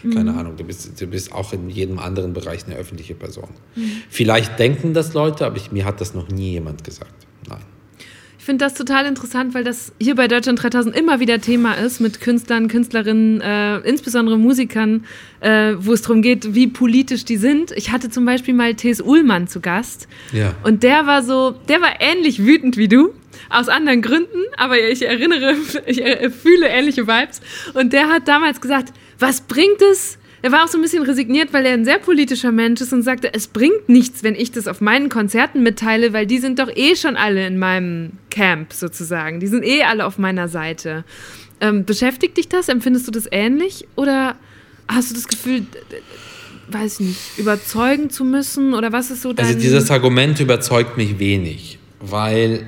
[0.02, 0.38] keine mhm.
[0.38, 3.50] Ahnung, du bist, du bist auch in jedem anderen Bereich eine öffentliche Person.
[3.76, 4.02] Mhm.
[4.10, 7.14] Vielleicht denken das Leute, aber ich, mir hat das noch nie jemand gesagt.
[7.48, 7.62] Nein.
[8.36, 12.00] Ich finde das total interessant, weil das hier bei Deutschland 3000 immer wieder Thema ist
[12.00, 15.06] mit Künstlern, Künstlerinnen, äh, insbesondere Musikern,
[15.40, 17.70] äh, wo es darum geht, wie politisch die sind.
[17.70, 19.00] Ich hatte zum Beispiel mal T.S.
[19.00, 20.08] Uhlmann zu Gast.
[20.32, 20.54] Ja.
[20.64, 23.14] Und der war so, der war ähnlich wütend wie du.
[23.50, 25.54] Aus anderen Gründen, aber ich erinnere,
[25.86, 26.02] ich
[26.42, 27.40] fühle ähnliche Vibes.
[27.74, 31.54] Und der hat damals gesagt, was bringt es, er war auch so ein bisschen resigniert,
[31.54, 34.68] weil er ein sehr politischer Mensch ist und sagte, es bringt nichts, wenn ich das
[34.68, 39.40] auf meinen Konzerten mitteile, weil die sind doch eh schon alle in meinem Camp sozusagen.
[39.40, 41.04] Die sind eh alle auf meiner Seite.
[41.62, 42.68] Ähm, beschäftigt dich das?
[42.68, 43.86] Empfindest du das ähnlich?
[43.96, 44.36] Oder
[44.86, 45.62] hast du das Gefühl,
[46.68, 48.74] weiß ich nicht, überzeugen zu müssen?
[48.74, 49.46] Oder was ist so dein...
[49.46, 52.66] Also dieses Argument überzeugt mich wenig, weil,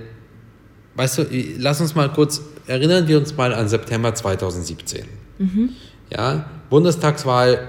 [0.97, 1.27] weißt du,
[1.59, 5.05] lass uns mal kurz, erinnern wir uns mal an September 2017.
[5.39, 5.71] Mhm.
[6.11, 7.69] Ja, Bundestagswahl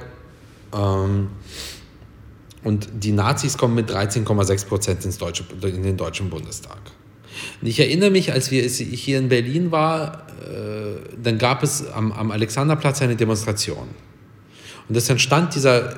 [0.73, 1.29] ähm,
[2.63, 6.79] und die Nazis kommen mit 13,6 Prozent ins deutsche, in den Deutschen Bundestag.
[7.61, 12.11] Und ich erinnere mich, als wir hier in Berlin war, äh, dann gab es am,
[12.11, 13.87] am, Alexanderplatz eine Demonstration.
[14.89, 15.97] Und es entstand dieser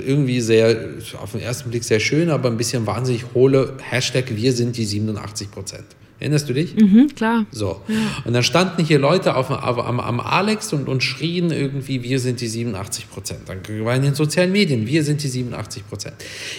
[0.00, 0.76] irgendwie sehr,
[1.20, 4.84] auf den ersten Blick sehr schön, aber ein bisschen wahnsinnig hohle Hashtag Wir sind die
[4.84, 5.84] 87 Prozent.
[6.20, 6.74] Erinnerst du dich?
[6.74, 7.46] Mhm, klar.
[7.52, 7.80] So.
[7.86, 7.94] Ja.
[8.24, 12.18] Und dann standen hier Leute auf, auf, am, am Alex und, und schrien irgendwie, wir
[12.18, 13.40] sind die 87 Prozent.
[13.46, 16.16] Dann war in den sozialen Medien, wir sind die 87 Prozent.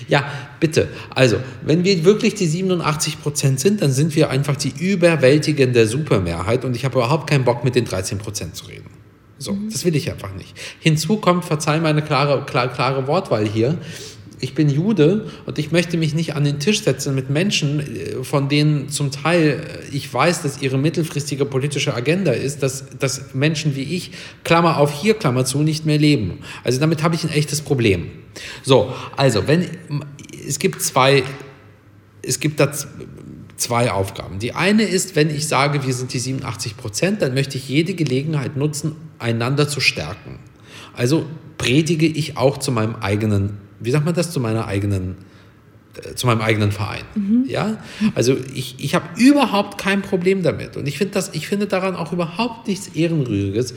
[0.08, 0.88] Ja, bitte.
[1.10, 6.64] Also, wenn wir wirklich die 87 Prozent sind, dann sind wir einfach die überwältigende Supermehrheit
[6.64, 8.99] und ich habe überhaupt keinen Bock, mit den 13 Prozent zu reden.
[9.40, 9.72] So, mhm.
[9.72, 10.54] das will ich einfach nicht.
[10.80, 13.80] Hinzu kommt, verzeih meine klare, klare, klare Wortwahl hier,
[14.42, 18.24] ich bin Jude und ich möchte mich nicht an den Tisch setzen mit Menschen, äh,
[18.24, 23.34] von denen zum Teil äh, ich weiß, dass ihre mittelfristige politische Agenda ist, dass, dass
[23.34, 24.12] Menschen wie ich,
[24.44, 26.40] Klammer auf hier, Klammer zu, nicht mehr leben.
[26.64, 28.12] Also damit habe ich ein echtes Problem.
[28.64, 29.66] So, also, wenn,
[30.48, 31.24] es gibt zwei,
[32.22, 32.72] es gibt da
[33.58, 34.40] zwei Aufgaben.
[34.40, 37.94] Die eine ist, wenn ich sage, wir sind die 87 Prozent, dann möchte ich jede
[37.94, 40.40] Gelegenheit nutzen, einander zu stärken.
[40.96, 41.26] Also
[41.58, 45.16] predige ich auch zu meinem eigenen wie sagt man das, zu meiner eigenen,
[46.04, 47.04] äh, zu meinem eigenen Verein.
[47.16, 47.46] Mhm.
[47.48, 47.78] Ja?
[48.16, 50.78] Also ich, ich habe überhaupt kein Problem damit.
[50.78, 53.74] Und ich finde das, ich finde daran auch überhaupt nichts Ehrenrühriges,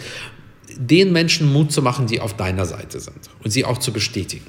[0.77, 4.47] den Menschen Mut zu machen, die auf deiner Seite sind und sie auch zu bestätigen.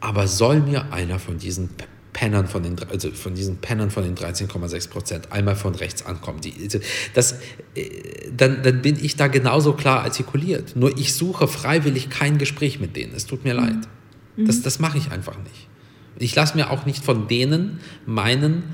[0.00, 1.70] Aber soll mir einer von diesen
[2.16, 6.40] Pennern von den, also von diesen Pennern von den 13,6 Prozent einmal von rechts ankommen.
[6.40, 6.54] Die,
[7.12, 7.32] das,
[7.74, 7.90] äh,
[8.34, 10.76] dann, dann bin ich da genauso klar artikuliert.
[10.76, 13.14] Nur ich suche freiwillig kein Gespräch mit denen.
[13.14, 13.60] Es tut mir mhm.
[13.60, 13.88] leid.
[14.38, 15.68] Das, das mache ich einfach nicht.
[16.18, 18.64] Ich lasse mir auch nicht von denen meinen,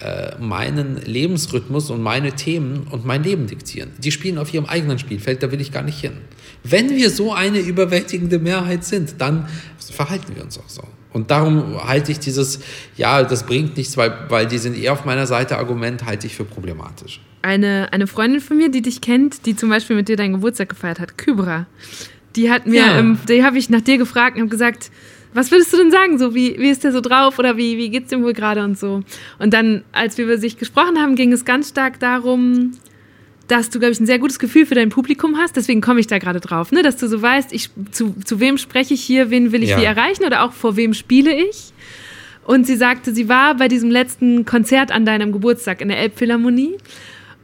[0.00, 3.92] äh, meinen Lebensrhythmus und meine Themen und mein Leben diktieren.
[3.96, 6.18] Die spielen auf ihrem eigenen Spielfeld, da will ich gar nicht hin.
[6.62, 9.48] Wenn wir so eine überwältigende Mehrheit sind, dann
[9.78, 10.82] verhalten wir uns auch so.
[11.16, 12.60] Und darum halte ich dieses,
[12.98, 16.34] ja, das bringt nichts, weil, weil die sind eher auf meiner Seite, Argument halte ich
[16.36, 17.20] für problematisch.
[17.40, 20.68] Eine, eine Freundin von mir, die dich kennt, die zum Beispiel mit dir deinen Geburtstag
[20.68, 21.64] gefeiert hat, Kybra,
[22.36, 22.98] die hat mir, Ja.
[22.98, 24.90] ähm, die habe ich nach dir gefragt und habe gesagt,
[25.32, 26.18] was würdest du denn sagen?
[26.18, 28.78] So, wie, wie ist der so drauf oder wie, wie geht's dem wohl gerade und
[28.78, 29.02] so?
[29.38, 32.72] Und dann, als wir über sich gesprochen haben, ging es ganz stark darum,
[33.48, 35.56] dass du, glaube ich, ein sehr gutes Gefühl für dein Publikum hast.
[35.56, 36.82] Deswegen komme ich da gerade drauf, ne?
[36.82, 39.80] dass du so weißt, ich, zu, zu wem spreche ich hier, wen will ich Ja.
[39.80, 41.72] wie erreichen oder auch vor wem spiele ich.
[42.44, 46.76] Und sie sagte, sie war bei diesem letzten Konzert an deinem Geburtstag in der Elbphilharmonie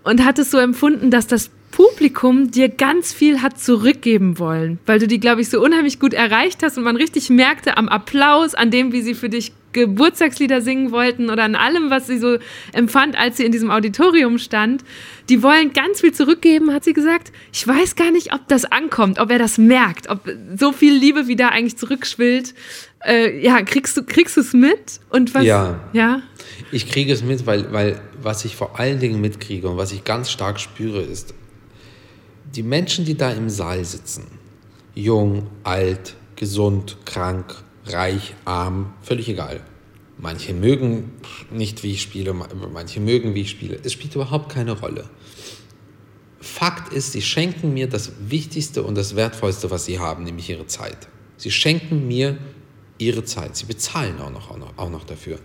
[0.05, 4.99] und hat es so empfunden, dass das Publikum dir ganz viel hat zurückgeben wollen, weil
[4.99, 8.55] du die, glaube ich, so unheimlich gut erreicht hast und man richtig merkte am Applaus,
[8.55, 12.39] an dem, wie sie für dich Geburtstagslieder singen wollten oder an allem, was sie so
[12.73, 14.85] empfand, als sie in diesem Auditorium stand.
[15.29, 17.33] Die wollen ganz viel zurückgeben, hat sie gesagt.
[17.53, 20.29] Ich weiß gar nicht, ob das ankommt, ob er das merkt, ob
[20.59, 22.55] so viel Liebe, wie da eigentlich zurückschwillt.
[23.05, 25.01] Äh, ja, kriegst du kriegst es mit?
[25.11, 25.45] Und was?
[25.45, 25.81] Ja.
[25.93, 26.23] Ja.
[26.71, 30.05] Ich kriege es mit, weil, weil was ich vor allen Dingen mitkriege und was ich
[30.05, 31.35] ganz stark spüre, ist,
[32.55, 34.27] die Menschen, die da im Saal sitzen,
[34.95, 37.55] jung, alt, gesund, krank,
[37.87, 39.61] reich, arm, völlig egal.
[40.19, 41.13] Manche mögen
[41.51, 43.79] nicht, wie ich spiele, manche mögen, wie ich spiele.
[43.83, 45.09] Es spielt überhaupt keine Rolle.
[46.41, 50.67] Fakt ist, sie schenken mir das Wichtigste und das Wertvollste, was sie haben, nämlich ihre
[50.67, 51.09] Zeit.
[51.37, 52.39] Sie schenken mir
[52.99, 53.57] ihre Zeit.
[53.57, 55.39] Sie bezahlen auch noch, auch noch, auch noch dafür.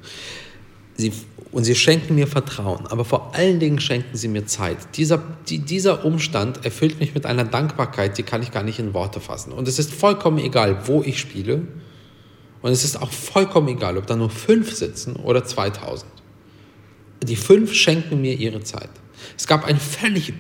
[0.96, 1.12] Sie,
[1.52, 4.78] und sie schenken mir Vertrauen, aber vor allen Dingen schenken sie mir Zeit.
[4.98, 8.96] Dieser, die, dieser Umstand erfüllt mich mit einer Dankbarkeit, die kann ich gar nicht in
[8.96, 9.52] Worte fassen.
[9.52, 11.68] Und es ist vollkommen egal, wo ich spiele.
[12.62, 16.06] Und es ist auch vollkommen egal, ob da nur fünf sitzen oder 2000.
[17.24, 18.90] Die fünf schenken mir ihre Zeit.
[19.38, 20.34] Es gab ein völlig,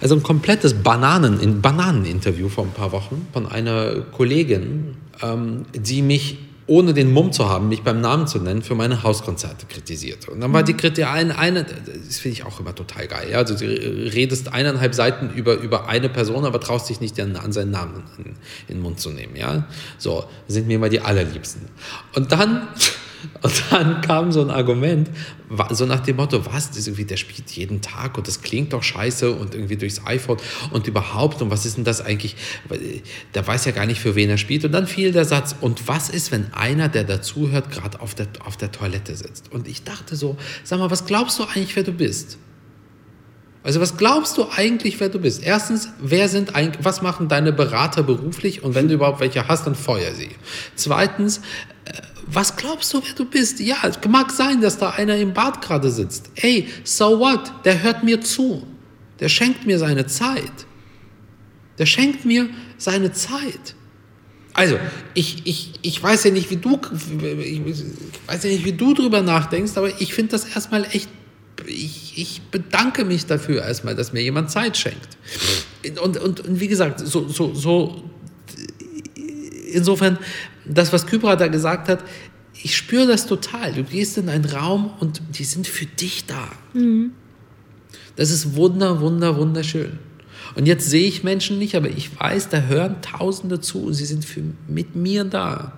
[0.00, 6.02] also ein komplettes Bananen, in Bananeninterview vor ein paar Wochen von einer Kollegin, ähm, die
[6.02, 10.28] mich ohne den Mumm zu haben, mich beim Namen zu nennen, für meine Hauskonzerte kritisiert.
[10.28, 13.28] Und dann war die Kritik eine, eine das finde ich auch immer total geil.
[13.32, 13.38] Ja?
[13.38, 17.52] Also du redest eineinhalb Seiten über, über eine Person, aber traust dich nicht an, an
[17.52, 18.34] seinen Namen in, in
[18.68, 19.34] den Mund zu nehmen.
[19.34, 19.66] Ja?
[19.96, 21.62] So, sind mir immer die allerliebsten.
[22.14, 22.68] Und dann,
[23.42, 25.10] und dann kam so ein Argument,
[25.70, 28.82] so nach dem Motto, was, das irgendwie, der spielt jeden Tag und das klingt doch
[28.82, 30.38] scheiße und irgendwie durchs iPhone
[30.72, 32.36] und überhaupt und was ist denn das eigentlich,
[32.68, 33.02] Weil,
[33.34, 34.64] der weiß ja gar nicht, für wen er spielt.
[34.64, 38.28] Und dann fiel der Satz, und was ist, wenn einer, der dazuhört, gerade auf der,
[38.44, 39.52] auf der Toilette sitzt?
[39.52, 42.38] Und ich dachte so, sag mal, was glaubst du eigentlich, wer du bist?
[43.68, 45.42] Also was glaubst du eigentlich, wer du bist?
[45.42, 49.74] Erstens, wer sind was machen deine Berater beruflich und wenn du überhaupt welche hast, dann
[49.74, 50.30] feuer sie.
[50.74, 51.40] Zweitens, äh,
[52.30, 53.60] was glaubst du, wer du bist?
[53.60, 56.30] Ja, es mag sein, dass da einer im Bad gerade sitzt.
[56.34, 57.52] Ey, so what?
[57.64, 58.66] Der hört mir zu.
[59.20, 60.66] Der schenkt mir seine Zeit.
[61.78, 63.74] Der schenkt mir seine Zeit.
[64.52, 64.78] Also,
[65.14, 66.80] ich, ich, ich weiß ja nicht, wie du,
[67.40, 67.62] ich
[68.26, 71.08] weiß ja nicht, wie du drüber nachdenkst, aber ich finde das erstmal echt,
[71.66, 75.16] ich, ich bedanke mich dafür erstmal, dass mir jemand Zeit schenkt.
[76.02, 78.02] Und, und, und wie gesagt, so, so, so,
[79.72, 80.18] insofern,
[80.68, 82.04] das, was Kybra da gesagt hat,
[82.62, 83.72] ich spüre das total.
[83.72, 86.48] Du gehst in einen Raum und die sind für dich da.
[88.16, 89.98] Das ist wunder, wunder, wunderschön.
[90.56, 94.06] Und jetzt sehe ich Menschen nicht, aber ich weiß, da hören Tausende zu und sie
[94.06, 95.72] sind für, mit mir da.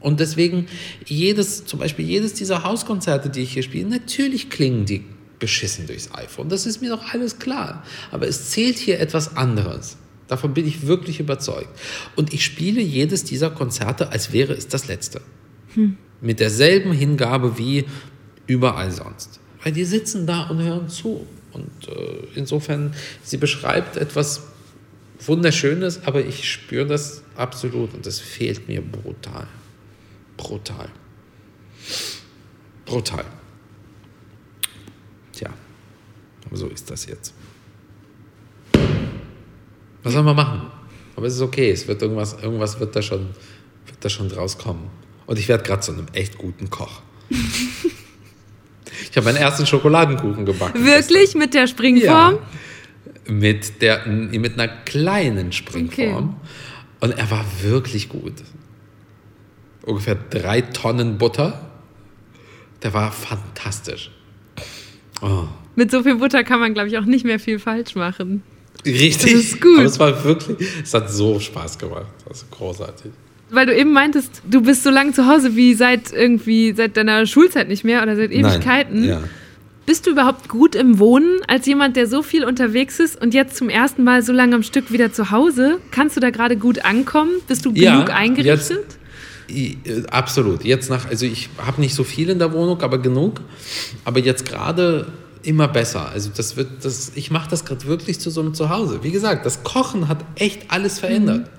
[0.00, 0.66] Und deswegen,
[1.04, 5.04] jedes, zum Beispiel jedes dieser Hauskonzerte, die ich hier spiele, natürlich klingen die
[5.38, 6.48] beschissen durchs iPhone.
[6.48, 7.84] Das ist mir doch alles klar.
[8.10, 9.96] Aber es zählt hier etwas anderes.
[10.28, 11.70] Davon bin ich wirklich überzeugt.
[12.14, 15.20] Und ich spiele jedes dieser Konzerte, als wäre es das letzte.
[16.20, 17.86] Mit derselben Hingabe wie
[18.46, 19.40] überall sonst.
[19.62, 21.26] Weil die sitzen da und hören zu.
[21.52, 24.42] Und äh, insofern, sie beschreibt etwas
[25.20, 29.48] Wunderschönes, aber ich spüre das absolut und das fehlt mir brutal.
[30.36, 30.88] Brutal.
[32.84, 33.24] Brutal.
[35.32, 35.50] Tja,
[36.46, 37.34] aber so ist das jetzt.
[40.08, 40.62] Was soll man machen?
[41.16, 43.26] Aber es ist okay, es wird irgendwas, irgendwas wird da schon,
[43.84, 44.88] wird da schon draus kommen.
[45.26, 47.02] Und ich werde gerade zu einem echt guten Koch.
[47.28, 50.82] ich habe meinen ersten Schokoladenkuchen gebacken.
[50.82, 52.38] Wirklich mit der Springform?
[52.38, 56.36] Ja, mit, der, mit einer kleinen Springform.
[57.00, 58.32] Und er war wirklich gut.
[59.82, 61.70] Ungefähr drei Tonnen Butter.
[62.82, 64.10] Der war fantastisch.
[65.20, 65.48] Oh.
[65.76, 68.42] Mit so viel Butter kann man, glaube ich, auch nicht mehr viel falsch machen.
[68.84, 69.32] Richtig.
[69.32, 69.78] Das ist gut.
[69.78, 72.06] Aber es war wirklich, es hat so Spaß gemacht.
[72.28, 73.10] Das ist großartig.
[73.50, 77.26] Weil du eben meintest, du bist so lange zu Hause wie seit irgendwie seit deiner
[77.26, 79.00] Schulzeit nicht mehr oder seit Ewigkeiten.
[79.00, 79.20] Nein, ja.
[79.86, 83.56] Bist du überhaupt gut im Wohnen als jemand, der so viel unterwegs ist und jetzt
[83.56, 85.78] zum ersten Mal so lange am Stück wieder zu Hause?
[85.90, 87.30] Kannst du da gerade gut ankommen?
[87.46, 88.84] Bist du Ja, genug eingerichtet?
[89.50, 90.62] I, äh, absolut.
[90.62, 93.40] Jetzt nach, also ich habe nicht so viel in der Wohnung, aber genug.
[94.04, 95.06] Aber jetzt gerade
[95.48, 96.10] immer besser.
[96.10, 99.02] Also das wird, das, ich mache das gerade wirklich zu so einem Zuhause.
[99.02, 101.50] Wie gesagt, das Kochen hat echt alles verändert.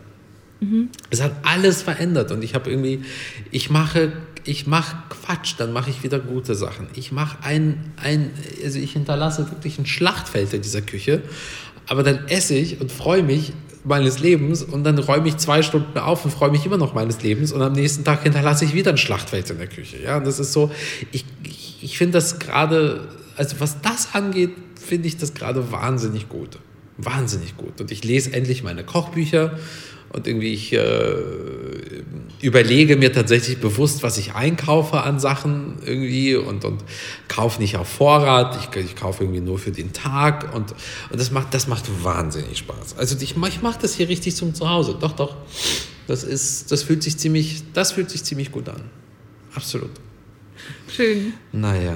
[0.60, 0.90] Mhm.
[1.10, 3.02] Es hat alles verändert und ich habe irgendwie,
[3.50, 4.12] ich mache,
[4.44, 6.88] ich mache Quatsch, dann mache ich wieder gute Sachen.
[6.94, 8.30] Ich mache ein, ein,
[8.64, 11.24] also ich hinterlasse wirklich ein Schlachtfeld in dieser Küche,
[11.88, 13.54] aber dann esse ich und freue mich
[13.86, 17.24] meines Lebens und dann räume ich zwei Stunden auf und freue mich immer noch meines
[17.24, 19.98] Lebens und am nächsten Tag hinterlasse ich wieder ein Schlachtfeld in der Küche.
[20.04, 20.70] Ja, und das ist so,
[21.12, 21.26] ich,
[21.82, 23.08] ich finde das gerade
[23.40, 26.60] also was das angeht, finde ich das gerade wahnsinnig gut.
[26.98, 27.80] Wahnsinnig gut.
[27.80, 29.58] Und ich lese endlich meine Kochbücher
[30.12, 31.14] und irgendwie ich äh,
[32.42, 36.84] überlege mir tatsächlich bewusst, was ich einkaufe an Sachen irgendwie und, und
[37.30, 38.60] kaufe nicht auf Vorrat.
[38.60, 40.74] Ich, ich kaufe irgendwie nur für den Tag und,
[41.10, 42.98] und das, macht, das macht wahnsinnig Spaß.
[42.98, 44.98] Also ich, ich mache das hier richtig zum Zuhause.
[45.00, 45.38] Doch, doch.
[46.08, 48.82] Das, ist, das, fühlt sich ziemlich, das fühlt sich ziemlich gut an.
[49.56, 49.92] Absolut.
[50.94, 51.32] Schön.
[51.54, 51.96] Naja.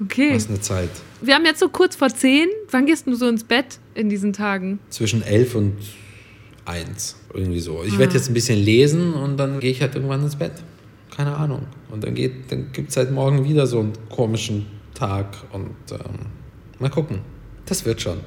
[0.00, 0.34] Okay.
[0.34, 0.90] Was eine Zeit.
[1.20, 2.48] Wir haben jetzt so kurz vor zehn.
[2.70, 4.78] Wann gehst du so ins Bett in diesen Tagen?
[4.90, 5.76] Zwischen elf und
[6.64, 7.16] eins.
[7.32, 7.82] Irgendwie so.
[7.84, 7.98] Ich ah.
[7.98, 10.52] werde jetzt ein bisschen lesen und dann gehe ich halt irgendwann ins Bett.
[11.14, 11.66] Keine Ahnung.
[11.90, 12.14] Und dann,
[12.48, 16.26] dann gibt es halt morgen wieder so einen komischen Tag und ähm,
[16.78, 17.20] mal gucken.
[17.66, 18.18] Das wird schon.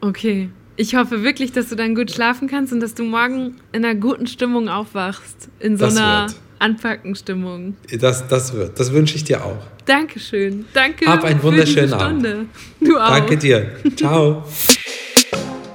[0.00, 0.50] Okay.
[0.76, 3.94] Ich hoffe wirklich, dass du dann gut schlafen kannst und dass du morgen in einer
[3.94, 5.50] guten Stimmung aufwachst.
[5.58, 6.36] In so das einer wird.
[6.60, 7.76] Anpacken-Stimmung.
[7.98, 8.78] Das, das wird.
[8.78, 9.58] Das wünsche ich dir auch.
[9.86, 10.66] Dankeschön.
[10.72, 11.06] Danke.
[11.06, 12.48] Hab einen wunderschönen Abend.
[12.80, 13.08] Du auch.
[13.08, 13.72] Danke dir.
[13.96, 14.44] Ciao.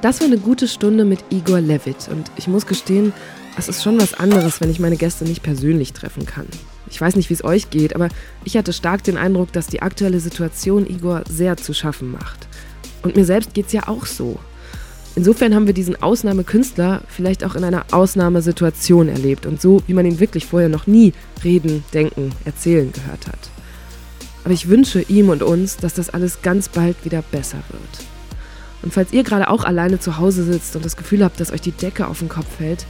[0.02, 3.12] Das war eine gute Stunde mit Igor Levit und ich muss gestehen,
[3.58, 6.46] es ist schon was anderes, wenn ich meine Gäste nicht persönlich treffen kann.
[6.90, 8.10] Ich weiß nicht, wie es euch geht, aber
[8.44, 12.48] ich hatte stark den Eindruck, dass die aktuelle Situation Igor sehr zu schaffen macht.
[13.02, 14.40] Und mir selbst geht es ja auch so.
[15.16, 20.06] Insofern haben wir diesen Ausnahmekünstler vielleicht auch in einer Ausnahmesituation erlebt und so, wie man
[20.06, 23.40] ihn wirklich vorher noch nie reden, denken, erzählen gehört hat.
[24.44, 28.06] Aber ich wünsche ihm und uns, dass das alles ganz bald wieder besser wird.
[28.84, 31.62] Und falls ihr gerade auch alleine zu Hause sitzt und das Gefühl habt, dass euch
[31.62, 32.86] die Decke auf den Kopf fällt,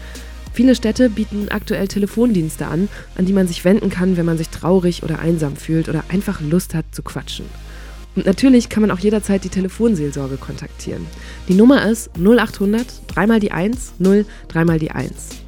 [0.51, 4.49] viele Städte bieten aktuell Telefondienste an, an die man sich wenden kann, wenn man sich
[4.49, 7.45] traurig oder einsam fühlt oder einfach Lust hat zu quatschen.
[8.15, 11.05] Und natürlich kann man auch jederzeit die Telefonseelsorge kontaktieren.
[11.47, 15.45] Die Nummer ist 0800 3 die 1 0 3 die 1.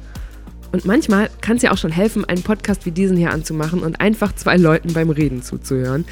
[0.70, 4.00] Und manchmal kann es ja auch schon helfen, einen Podcast wie diesen hier anzumachen und
[4.00, 6.04] einfach zwei Leuten beim Reden zuzuhören.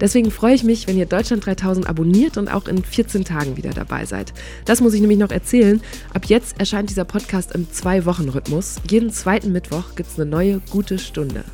[0.00, 3.70] Deswegen freue ich mich, wenn ihr Deutschland 3000 abonniert und auch in 14 Tagen wieder
[3.70, 4.32] dabei seid.
[4.66, 5.80] Das muss ich nämlich noch erzählen.
[6.12, 8.76] Ab jetzt erscheint dieser Podcast im Zwei-Wochen-Rhythmus.
[8.88, 11.44] Jeden zweiten Mittwoch gibt es eine neue gute Stunde.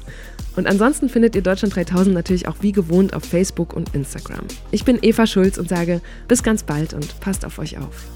[0.57, 4.45] Und ansonsten findet ihr Deutschland 3000 natürlich auch wie gewohnt auf Facebook und Instagram.
[4.71, 8.07] Ich bin Eva Schulz und sage bis ganz bald und passt auf euch auf.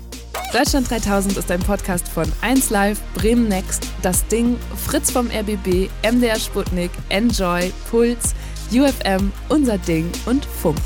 [0.52, 4.56] Deutschland 3000 ist ein Podcast von 1Live, Bremen Next, Das Ding,
[4.86, 8.34] Fritz vom RBB, MDR Sputnik, Enjoy, Puls,
[8.72, 10.78] UFM, Unser Ding und Funk.